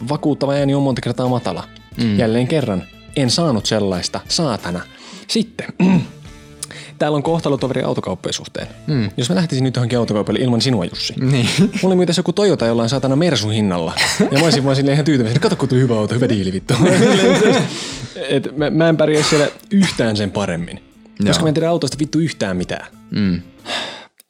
vakuuttava 0.09 0.53
ääni 0.53 0.75
on 0.75 0.83
monta 0.83 1.01
kertaa 1.01 1.27
matala. 1.27 1.63
Mm. 1.97 2.17
Jälleen 2.19 2.47
kerran, 2.47 2.83
en 3.15 3.29
saanut 3.29 3.65
sellaista, 3.65 4.19
saatana. 4.27 4.81
Sitten, 5.27 5.67
täällä 7.01 7.15
on 7.15 7.23
kohtalotoveri 7.23 7.83
autokauppojen 7.83 8.33
suhteen. 8.33 8.67
Mm. 8.87 9.09
Jos 9.17 9.29
mä 9.29 9.35
lähtisin 9.35 9.63
nyt 9.63 9.75
johonkin 9.75 9.99
autokaupalle 9.99 10.39
ilman 10.39 10.61
sinua, 10.61 10.85
Jussi. 10.85 11.13
Niin. 11.31 11.49
Mulla 11.59 11.71
oli 11.83 11.95
muuten 11.95 12.15
joku 12.17 12.33
Toyota 12.33 12.65
jollain 12.65 12.89
saatana 12.89 13.15
Mersu 13.15 13.49
hinnalla. 13.49 13.93
Ja 14.31 14.39
mä 14.39 14.43
olisin 14.43 14.63
vaan 14.63 14.75
silleen 14.75 14.93
ihan 14.93 15.05
tyytyväinen, 15.05 15.41
kato 15.41 15.55
kun 15.55 15.69
tuli 15.69 15.81
hyvä 15.81 15.97
auto, 15.97 16.15
hyvä 16.15 16.29
diili 16.29 16.53
vittu. 16.53 16.73
Et 18.29 18.57
mä, 18.57 18.69
mä 18.69 18.89
en 18.89 18.97
pärjää 18.97 19.23
siellä 19.23 19.47
yhtään 19.71 20.17
sen 20.17 20.31
paremmin. 20.31 20.79
Joo. 21.19 21.27
Koska 21.27 21.43
mä 21.43 21.47
en 21.47 21.53
tiedä 21.53 21.69
autosta 21.69 21.99
vittu 21.99 22.19
yhtään 22.19 22.57
mitään. 22.57 22.85
Mm. 23.11 23.41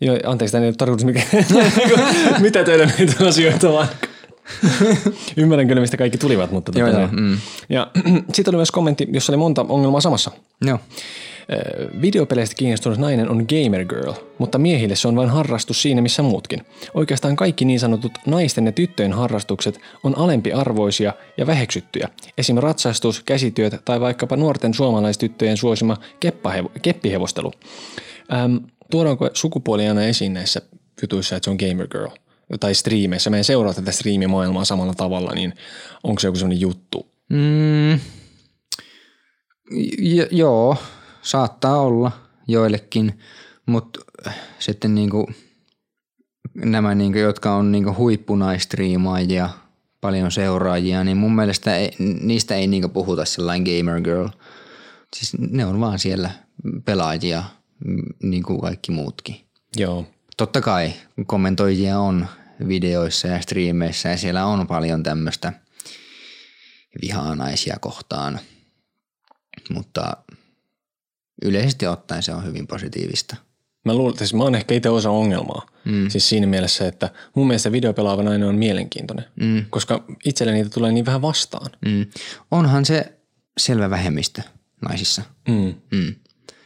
Joo, 0.01 0.17
anteeksi, 0.25 0.51
tämä 0.51 0.63
ei 0.63 0.69
ole 0.69 0.75
tarkoitus 0.75 1.05
mikä, 1.05 1.21
mitä 2.39 2.63
teille 2.63 2.85
näitä 2.85 3.27
asioita 3.27 3.71
vaan. 3.73 3.87
Ymmärrän 5.37 5.67
kyllä, 5.67 5.81
mistä 5.81 5.97
kaikki 5.97 6.17
tulivat, 6.17 6.51
mutta... 6.51 6.71
Joo, 6.75 6.87
tota, 6.87 6.99
joo, 6.99 7.09
mm. 7.11 7.37
Ja 7.69 7.91
sitten 8.33 8.51
oli 8.51 8.57
myös 8.57 8.71
kommentti, 8.71 9.07
jossa 9.11 9.31
oli 9.31 9.37
monta 9.37 9.65
ongelmaa 9.69 10.01
samassa. 10.01 10.31
Joo. 10.65 10.79
Videopeleistä 12.01 12.55
kiinnostunut 12.55 12.99
nainen 12.99 13.29
on 13.29 13.45
gamer 13.49 13.85
girl, 13.85 14.13
mutta 14.37 14.57
miehille 14.57 14.95
se 14.95 15.07
on 15.07 15.15
vain 15.15 15.29
harrastus 15.29 15.81
siinä 15.81 16.01
missä 16.01 16.21
muutkin. 16.23 16.65
Oikeastaan 16.93 17.35
kaikki 17.35 17.65
niin 17.65 17.79
sanotut 17.79 18.11
naisten 18.25 18.65
ja 18.65 18.71
tyttöjen 18.71 19.13
harrastukset 19.13 19.79
on 20.03 20.17
alempiarvoisia 20.17 21.13
ja 21.37 21.47
väheksyttyjä. 21.47 22.09
Esim. 22.37 22.57
ratsastus, 22.57 23.23
käsityöt 23.23 23.81
tai 23.85 23.99
vaikkapa 23.99 24.35
nuorten 24.35 24.73
suomalaistyttöjen 24.73 25.57
suosima 25.57 25.97
keppahevo- 26.25 26.79
keppihevostelu. 26.81 27.51
Ähm, 28.33 28.55
tuodaanko 28.91 29.29
sukupuoli 29.33 29.87
aina 29.87 30.03
esiin 30.03 30.33
näissä 30.33 30.61
jutuissa, 31.01 31.35
että 31.35 31.45
se 31.45 31.51
on 31.51 31.57
gamer 31.69 31.87
girl? 31.87 32.09
Tai 32.59 32.75
striimeissä. 32.75 33.29
Mä 33.29 33.37
en 33.37 33.43
seuraa 33.43 33.73
tätä 33.73 33.91
striimimaailmaa 33.91 34.65
samalla 34.65 34.93
tavalla, 34.93 35.31
niin 35.31 35.53
onko 36.03 36.19
se 36.19 36.27
joku 36.27 36.37
sellainen 36.37 36.61
juttu? 36.61 37.11
Mm. 37.29 37.99
J- 39.99 40.31
joo, 40.31 40.77
saattaa 41.21 41.81
olla 41.81 42.11
joillekin, 42.47 43.19
mutta 43.65 43.99
sitten 44.59 44.95
niinku 44.95 45.29
nämä, 46.55 46.95
niinku, 46.95 47.19
jotka 47.19 47.55
on 47.55 47.71
niinku 47.71 47.95
huippunaistriimaajia, 47.97 49.49
paljon 50.01 50.31
seuraajia, 50.31 51.03
niin 51.03 51.17
mun 51.17 51.35
mielestä 51.35 51.75
ei, 51.75 51.91
niistä 52.21 52.55
ei 52.55 52.67
niinku 52.67 52.89
puhuta 52.89 53.25
sellainen 53.25 53.75
gamer 53.77 54.01
girl. 54.01 54.27
Siis 55.15 55.33
ne 55.39 55.65
on 55.65 55.79
vaan 55.79 55.99
siellä 55.99 56.29
pelaajia, 56.85 57.43
mm, 57.85 58.03
niin 58.23 58.43
kuin 58.43 58.61
kaikki 58.61 58.91
muutkin. 58.91 59.35
Joo. 59.77 60.05
Totta 60.37 60.61
kai 60.61 60.93
kommentoijia 61.25 61.99
on 61.99 62.27
videoissa 62.67 63.27
ja 63.27 63.41
striimeissä 63.41 64.09
ja 64.09 64.17
siellä 64.17 64.45
on 64.45 64.67
paljon 64.67 65.03
tämmöistä 65.03 65.53
vihaa 67.01 67.35
naisia 67.35 67.77
kohtaan, 67.81 68.39
mutta 69.69 70.17
yleisesti 71.41 71.87
ottaen 71.87 72.23
se 72.23 72.33
on 72.33 72.45
hyvin 72.45 72.67
positiivista. 72.67 73.35
Mä 73.85 73.93
luulen, 73.93 74.09
että 74.09 74.25
siis 74.25 74.33
mä 74.33 74.43
oon 74.43 74.55
ehkä 74.55 74.75
itse 74.75 74.89
osa 74.89 75.09
ongelmaa. 75.09 75.65
Mm. 75.85 76.09
Siis 76.09 76.29
siinä 76.29 76.47
mielessä, 76.47 76.87
että 76.87 77.09
mun 77.35 77.47
mielestä 77.47 77.71
videopelaava 77.71 78.23
nainen 78.23 78.47
on 78.47 78.55
mielenkiintoinen, 78.55 79.25
mm. 79.41 79.65
koska 79.69 80.03
itselle 80.25 80.53
niitä 80.53 80.69
tulee 80.69 80.91
niin 80.91 81.05
vähän 81.05 81.21
vastaan. 81.21 81.71
Mm. 81.85 82.05
Onhan 82.51 82.85
se 82.85 83.17
selvä 83.57 83.89
vähemmistö 83.89 84.41
naisissa. 84.81 85.21
Mm. 85.47 85.73
Mm. 85.91 86.15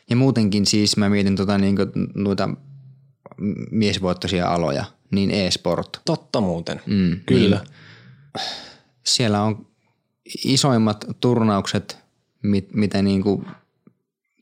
Ja 0.09 0.15
muutenkin 0.15 0.65
siis 0.65 0.97
mä 0.97 1.09
mietin 1.09 1.35
tota 1.35 1.57
niinku 1.57 1.83
noita 2.15 2.49
miesvoittoisia 3.71 4.47
aloja, 4.47 4.85
niin 5.15 5.31
e-sport. 5.31 6.01
Totta 6.05 6.41
muuten. 6.41 6.81
Mm, 6.85 7.19
Kyllä. 7.25 7.55
Niin, 7.55 8.45
siellä 9.03 9.41
on 9.41 9.67
isoimmat 10.45 11.05
turnaukset, 11.19 11.97
mit, 12.41 12.73
mitä 12.73 13.01
niinku 13.01 13.45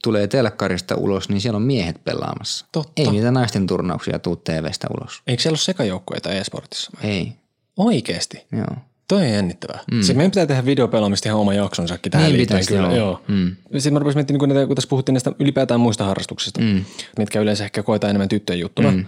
tulee 0.04 0.28
telkkarista 0.28 0.96
ulos, 0.96 1.30
niin 1.30 1.42
siellä 1.42 1.58
on 1.58 1.64
miehet 1.64 2.04
pelaamassa. 2.04 2.66
Totta. 2.72 3.02
Ei 3.02 3.12
niitä 3.12 3.32
naisten 3.32 3.68
turnauksia 3.68 4.20
tuu 4.20 4.36
TVstä 4.36 4.88
ulos. 5.00 5.22
Eikö 5.28 5.42
siellä 5.42 5.54
ole 5.54 5.60
sekajoukkueita 5.60 6.32
e-sportissa? 6.32 6.92
Ei. 7.04 7.34
Oikeesti? 7.78 8.46
Joo. 8.52 8.78
Toi 9.08 9.22
on 9.22 9.30
jännittävää. 9.30 9.80
Mm. 9.92 10.02
Sitten 10.02 10.18
meidän 10.18 10.32
pitää 10.32 10.46
tehdä 10.46 10.66
videopelaamista 10.66 11.30
ihan 11.30 11.40
oma 11.40 11.54
jaksonsakin 11.54 12.12
tähän 12.12 12.28
Niin 12.28 12.38
liittyen. 12.38 12.66
Kyllä, 12.66 12.88
joo. 12.88 12.96
joo. 12.96 13.22
Mm. 13.28 13.56
Sitten 13.74 13.94
mä 13.94 14.00
rupesin 14.00 14.18
miettimään, 14.18 14.40
kun, 14.40 14.50
näitä, 14.50 14.68
kun 14.68 14.76
tässä 14.76 14.90
puhuttiin 14.90 15.14
näistä 15.14 15.32
ylipäätään 15.40 15.80
muista 15.80 16.06
harrastuksista, 16.06 16.62
mm. 16.62 16.86
mitkä 17.18 17.40
yleensä 17.40 17.64
ehkä 17.64 17.84
koetaan 17.84 18.10
enemmän 18.10 18.30
tyttöjen 18.30 18.60
juttuna, 18.60 18.92
mm. 18.92 19.06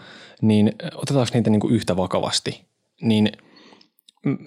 Niin 0.47 0.73
otetaanko 0.95 1.31
niitä 1.33 1.49
niinku 1.49 1.67
yhtä 1.67 1.97
vakavasti? 1.97 2.65
Niin 3.01 3.31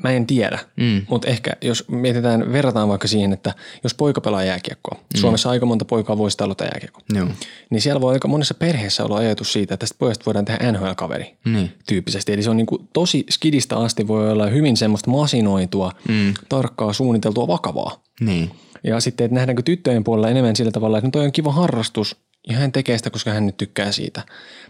mä 0.02 0.10
en 0.10 0.26
tiedä, 0.26 0.58
mm. 0.76 1.02
mutta 1.10 1.28
ehkä 1.28 1.52
jos 1.62 1.88
mietitään, 1.88 2.52
verrataan 2.52 2.88
vaikka 2.88 3.08
siihen, 3.08 3.32
että 3.32 3.54
jos 3.84 3.94
poika 3.94 4.20
pelaa 4.20 4.44
jääkiekkoa, 4.44 4.94
mm. 4.94 5.20
Suomessa 5.20 5.50
aika 5.50 5.66
monta 5.66 5.84
poikaa 5.84 6.18
voisi 6.18 6.44
aloittaa 6.44 6.66
jääkiekkoa, 6.66 7.02
Joo. 7.14 7.28
niin 7.70 7.80
siellä 7.80 8.00
voi 8.00 8.12
aika 8.12 8.28
monessa 8.28 8.54
perheessä 8.54 9.04
olla 9.04 9.16
ajatus 9.16 9.52
siitä, 9.52 9.74
että 9.74 9.84
tästä 9.84 9.96
pojasta 9.98 10.24
voidaan 10.26 10.44
tehdä 10.44 10.72
NHL-kaveri 10.72 11.36
Niin. 11.44 11.70
tyyppisesti. 11.88 12.32
Eli 12.32 12.42
se 12.42 12.50
on 12.50 12.56
niin 12.56 12.66
kuin 12.66 12.88
tosi 12.92 13.26
skidistä 13.30 13.76
asti 13.76 14.08
voi 14.08 14.30
olla 14.30 14.46
hyvin 14.46 14.76
semmoista 14.76 15.10
masinoitua, 15.10 15.92
mm. 16.08 16.34
tarkkaa 16.48 16.92
suunniteltua 16.92 17.46
vakavaa. 17.46 18.02
Niin. 18.20 18.50
Ja 18.84 19.00
sitten, 19.00 19.24
että 19.24 19.34
nähdäänkö 19.34 19.62
tyttöjen 19.62 20.04
puolella 20.04 20.28
enemmän 20.28 20.56
sillä 20.56 20.70
tavalla, 20.70 20.98
että 20.98 21.06
no 21.06 21.10
toi 21.10 21.24
on 21.24 21.32
kiva 21.32 21.52
harrastus 21.52 22.16
ja 22.48 22.56
hän 22.56 22.72
tekee 22.72 22.98
sitä, 22.98 23.10
koska 23.10 23.30
hän 23.30 23.46
nyt 23.46 23.56
tykkää 23.56 23.92
siitä. 23.92 24.22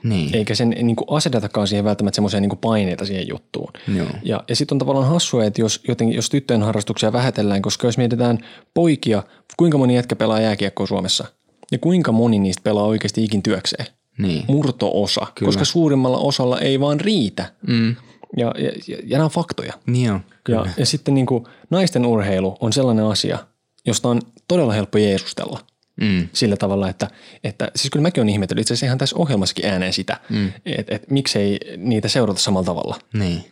Niin. 0.02 0.36
Eikä 0.36 0.54
sen 0.54 0.70
niin 0.70 0.96
kuin 0.96 1.08
asetetakaan 1.10 1.68
siihen 1.68 1.84
välttämättä 1.84 2.14
semmoisia 2.14 2.40
niin 2.40 2.58
paineita 2.60 3.04
siihen 3.04 3.28
juttuun. 3.28 3.72
Joo. 3.96 4.08
Ja, 4.22 4.44
ja 4.48 4.56
sitten 4.56 4.74
on 4.74 4.78
tavallaan 4.78 5.08
hassua, 5.08 5.44
että 5.44 5.60
jos, 5.60 5.80
jotenkin, 5.88 6.16
jos 6.16 6.30
tyttöjen 6.30 6.62
harrastuksia 6.62 7.12
vähätellään, 7.12 7.62
koska 7.62 7.86
jos 7.86 7.98
mietitään 7.98 8.38
poikia, 8.74 9.22
kuinka 9.56 9.78
moni 9.78 9.96
jätkä 9.96 10.16
pelaa 10.16 10.40
jääkiekkoa 10.40 10.86
Suomessa 10.86 11.24
ja 11.72 11.78
kuinka 11.78 12.12
moni 12.12 12.38
niistä 12.38 12.62
pelaa 12.62 12.84
oikeasti 12.84 13.24
ikin 13.24 13.42
työkseen? 13.42 13.86
Niin. 14.18 14.44
Murto-osa, 14.48 15.26
Kyllä. 15.34 15.48
koska 15.48 15.64
suurimmalla 15.64 16.18
osalla 16.18 16.60
ei 16.60 16.80
vaan 16.80 17.00
riitä. 17.00 17.52
Mm. 17.66 17.96
Ja, 18.36 18.54
ja, 18.58 18.70
ja, 18.88 18.96
ja 19.04 19.18
nämä 19.18 19.24
on 19.24 19.30
faktoja. 19.30 19.72
Niin 19.86 20.12
on. 20.12 20.20
Ja, 20.48 20.66
ja 20.76 20.86
sitten 20.86 21.14
niin 21.14 21.26
kuin 21.26 21.44
naisten 21.70 22.06
urheilu 22.06 22.56
on 22.60 22.72
sellainen 22.72 23.04
asia, 23.04 23.38
josta 23.86 24.08
on 24.08 24.20
todella 24.48 24.72
helppo 24.72 24.98
jeesustella. 24.98 25.60
Mm. 26.00 26.28
Sillä 26.32 26.56
tavalla, 26.56 26.88
että, 26.88 27.10
että 27.44 27.70
siis 27.76 27.90
kyllä 27.90 28.02
mäkin 28.02 28.20
olen 28.20 28.28
ihmetellyt 28.28 28.62
itse 28.62 28.74
asiassa 28.74 28.86
ihan 28.86 28.98
tässä 28.98 29.16
ohjelmassakin 29.18 29.66
ääneen 29.66 29.92
sitä, 29.92 30.20
mm. 30.28 30.52
että 30.66 30.94
et, 30.94 31.10
miksei 31.10 31.58
niitä 31.76 32.08
seurata 32.08 32.40
samalla 32.40 32.66
tavalla. 32.66 32.96
Niin. 33.14 33.44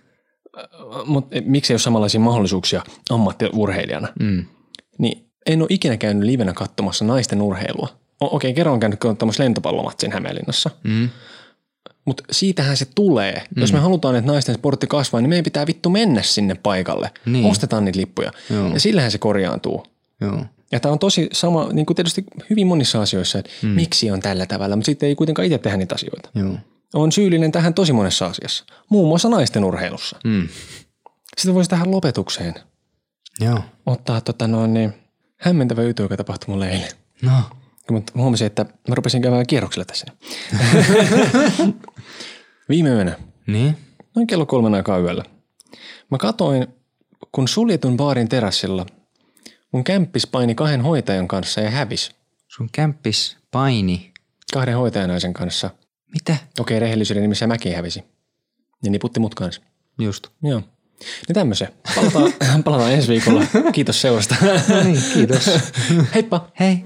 Mutta 1.06 1.36
miksei 1.44 1.74
ole 1.74 1.78
samanlaisia 1.78 2.20
mahdollisuuksia 2.20 2.82
ammattiurheilijana. 3.10 4.08
Mm. 4.20 4.44
Niin 4.98 5.26
en 5.46 5.62
ole 5.62 5.68
ikinä 5.70 5.96
käynyt 5.96 6.24
livenä 6.24 6.52
katsomassa 6.52 7.04
naisten 7.04 7.42
urheilua. 7.42 7.88
O- 8.20 8.36
Okei, 8.36 8.54
kerran 8.54 8.72
on 8.72 8.80
käynyt 8.80 9.00
katsomassa 9.00 9.42
lentopallomatsin 9.42 10.12
Hämeenlinnassa. 10.12 10.70
Mm. 10.84 11.08
Mutta 12.04 12.24
siitähän 12.30 12.76
se 12.76 12.86
tulee. 12.94 13.42
Mm. 13.56 13.60
Jos 13.60 13.72
me 13.72 13.78
halutaan, 13.78 14.16
että 14.16 14.32
naisten 14.32 14.54
sportti 14.54 14.86
kasvaa, 14.86 15.20
niin 15.20 15.28
meidän 15.28 15.44
pitää 15.44 15.66
vittu 15.66 15.90
mennä 15.90 16.22
sinne 16.22 16.54
paikalle. 16.54 17.10
Niin. 17.26 17.50
Ostetaan 17.50 17.84
niitä 17.84 17.98
lippuja. 17.98 18.32
Joo. 18.50 18.72
Ja 18.72 18.80
sillähän 18.80 19.10
se 19.10 19.18
korjaantuu. 19.18 19.86
Joo. 20.20 20.44
Ja 20.72 20.80
tämä 20.80 20.92
on 20.92 20.98
tosi 20.98 21.28
sama, 21.32 21.68
niin 21.72 21.86
kuin 21.86 21.94
tietysti 21.94 22.24
hyvin 22.50 22.66
monissa 22.66 23.02
asioissa, 23.02 23.38
että 23.38 23.50
mm. 23.62 23.68
miksi 23.68 24.10
on 24.10 24.20
tällä 24.20 24.46
tavalla, 24.46 24.76
mutta 24.76 24.86
sitten 24.86 25.08
ei 25.08 25.14
kuitenkaan 25.14 25.46
itse 25.46 25.58
tehdä 25.58 25.76
niitä 25.76 25.94
asioita. 25.94 26.30
Joo. 26.34 26.56
On 26.94 27.12
syyllinen 27.12 27.52
tähän 27.52 27.74
tosi 27.74 27.92
monessa 27.92 28.26
asiassa, 28.26 28.64
muun 28.88 29.08
muassa 29.08 29.28
naisten 29.28 29.64
urheilussa. 29.64 30.18
Mm. 30.24 30.48
Sitten 31.36 31.54
voisi 31.54 31.70
tähän 31.70 31.90
lopetukseen 31.90 32.54
Joo. 33.40 33.60
ottaa 33.86 34.20
tota 34.20 34.48
noin, 34.48 34.74
niin, 34.74 34.94
hämmentävä 35.36 35.82
juttu, 35.82 36.02
joka 36.02 36.16
tapahtui 36.16 36.52
mulle 36.52 36.68
eilen. 36.68 36.90
No. 37.22 37.32
Mutta 37.90 38.12
huomasin, 38.16 38.46
että 38.46 38.64
mä 38.88 38.94
rupesin 38.94 39.22
käymään 39.22 39.46
kierroksella 39.46 39.84
tässä. 39.84 40.06
Viime 42.68 42.88
yönä, 42.88 43.16
Niin? 43.46 43.76
noin 44.16 44.26
kello 44.26 44.46
kolmen 44.46 44.74
aikaa 44.74 44.98
yöllä, 44.98 45.24
mä 46.10 46.18
katoin, 46.18 46.66
kun 47.32 47.48
suljetun 47.48 47.96
baarin 47.96 48.28
terassilla 48.28 48.86
mun 49.76 49.84
kämppis 49.84 50.26
paini 50.26 50.54
kahden 50.54 50.80
hoitajan 50.80 51.28
kanssa 51.28 51.60
ja 51.60 51.70
hävis. 51.70 52.10
Sun 52.48 52.68
kämppis 52.72 53.36
paini. 53.50 54.12
Kahden 54.52 54.76
hoitajanaisen 54.76 55.32
kanssa. 55.32 55.70
Mitä? 56.14 56.36
Okei, 56.60 56.80
rehellisyyden 56.80 57.22
nimissä 57.22 57.46
mäkin 57.46 57.76
hävisi. 57.76 58.04
Ja 58.84 58.90
niputti 58.90 59.20
mut 59.20 59.34
kanssa. 59.34 59.62
Just. 59.98 60.26
Joo. 60.42 60.60
Niin 61.00 61.34
tämmöisiä. 61.34 61.68
Palataan, 61.94 62.32
palataan 62.64 62.92
ensi 62.92 63.08
viikolla. 63.08 63.42
Kiitos 63.72 64.00
seurasta. 64.00 64.36
No 64.68 64.82
niin, 64.82 65.02
kiitos. 65.14 65.50
Heippa! 66.14 66.48
Hei. 66.60 66.84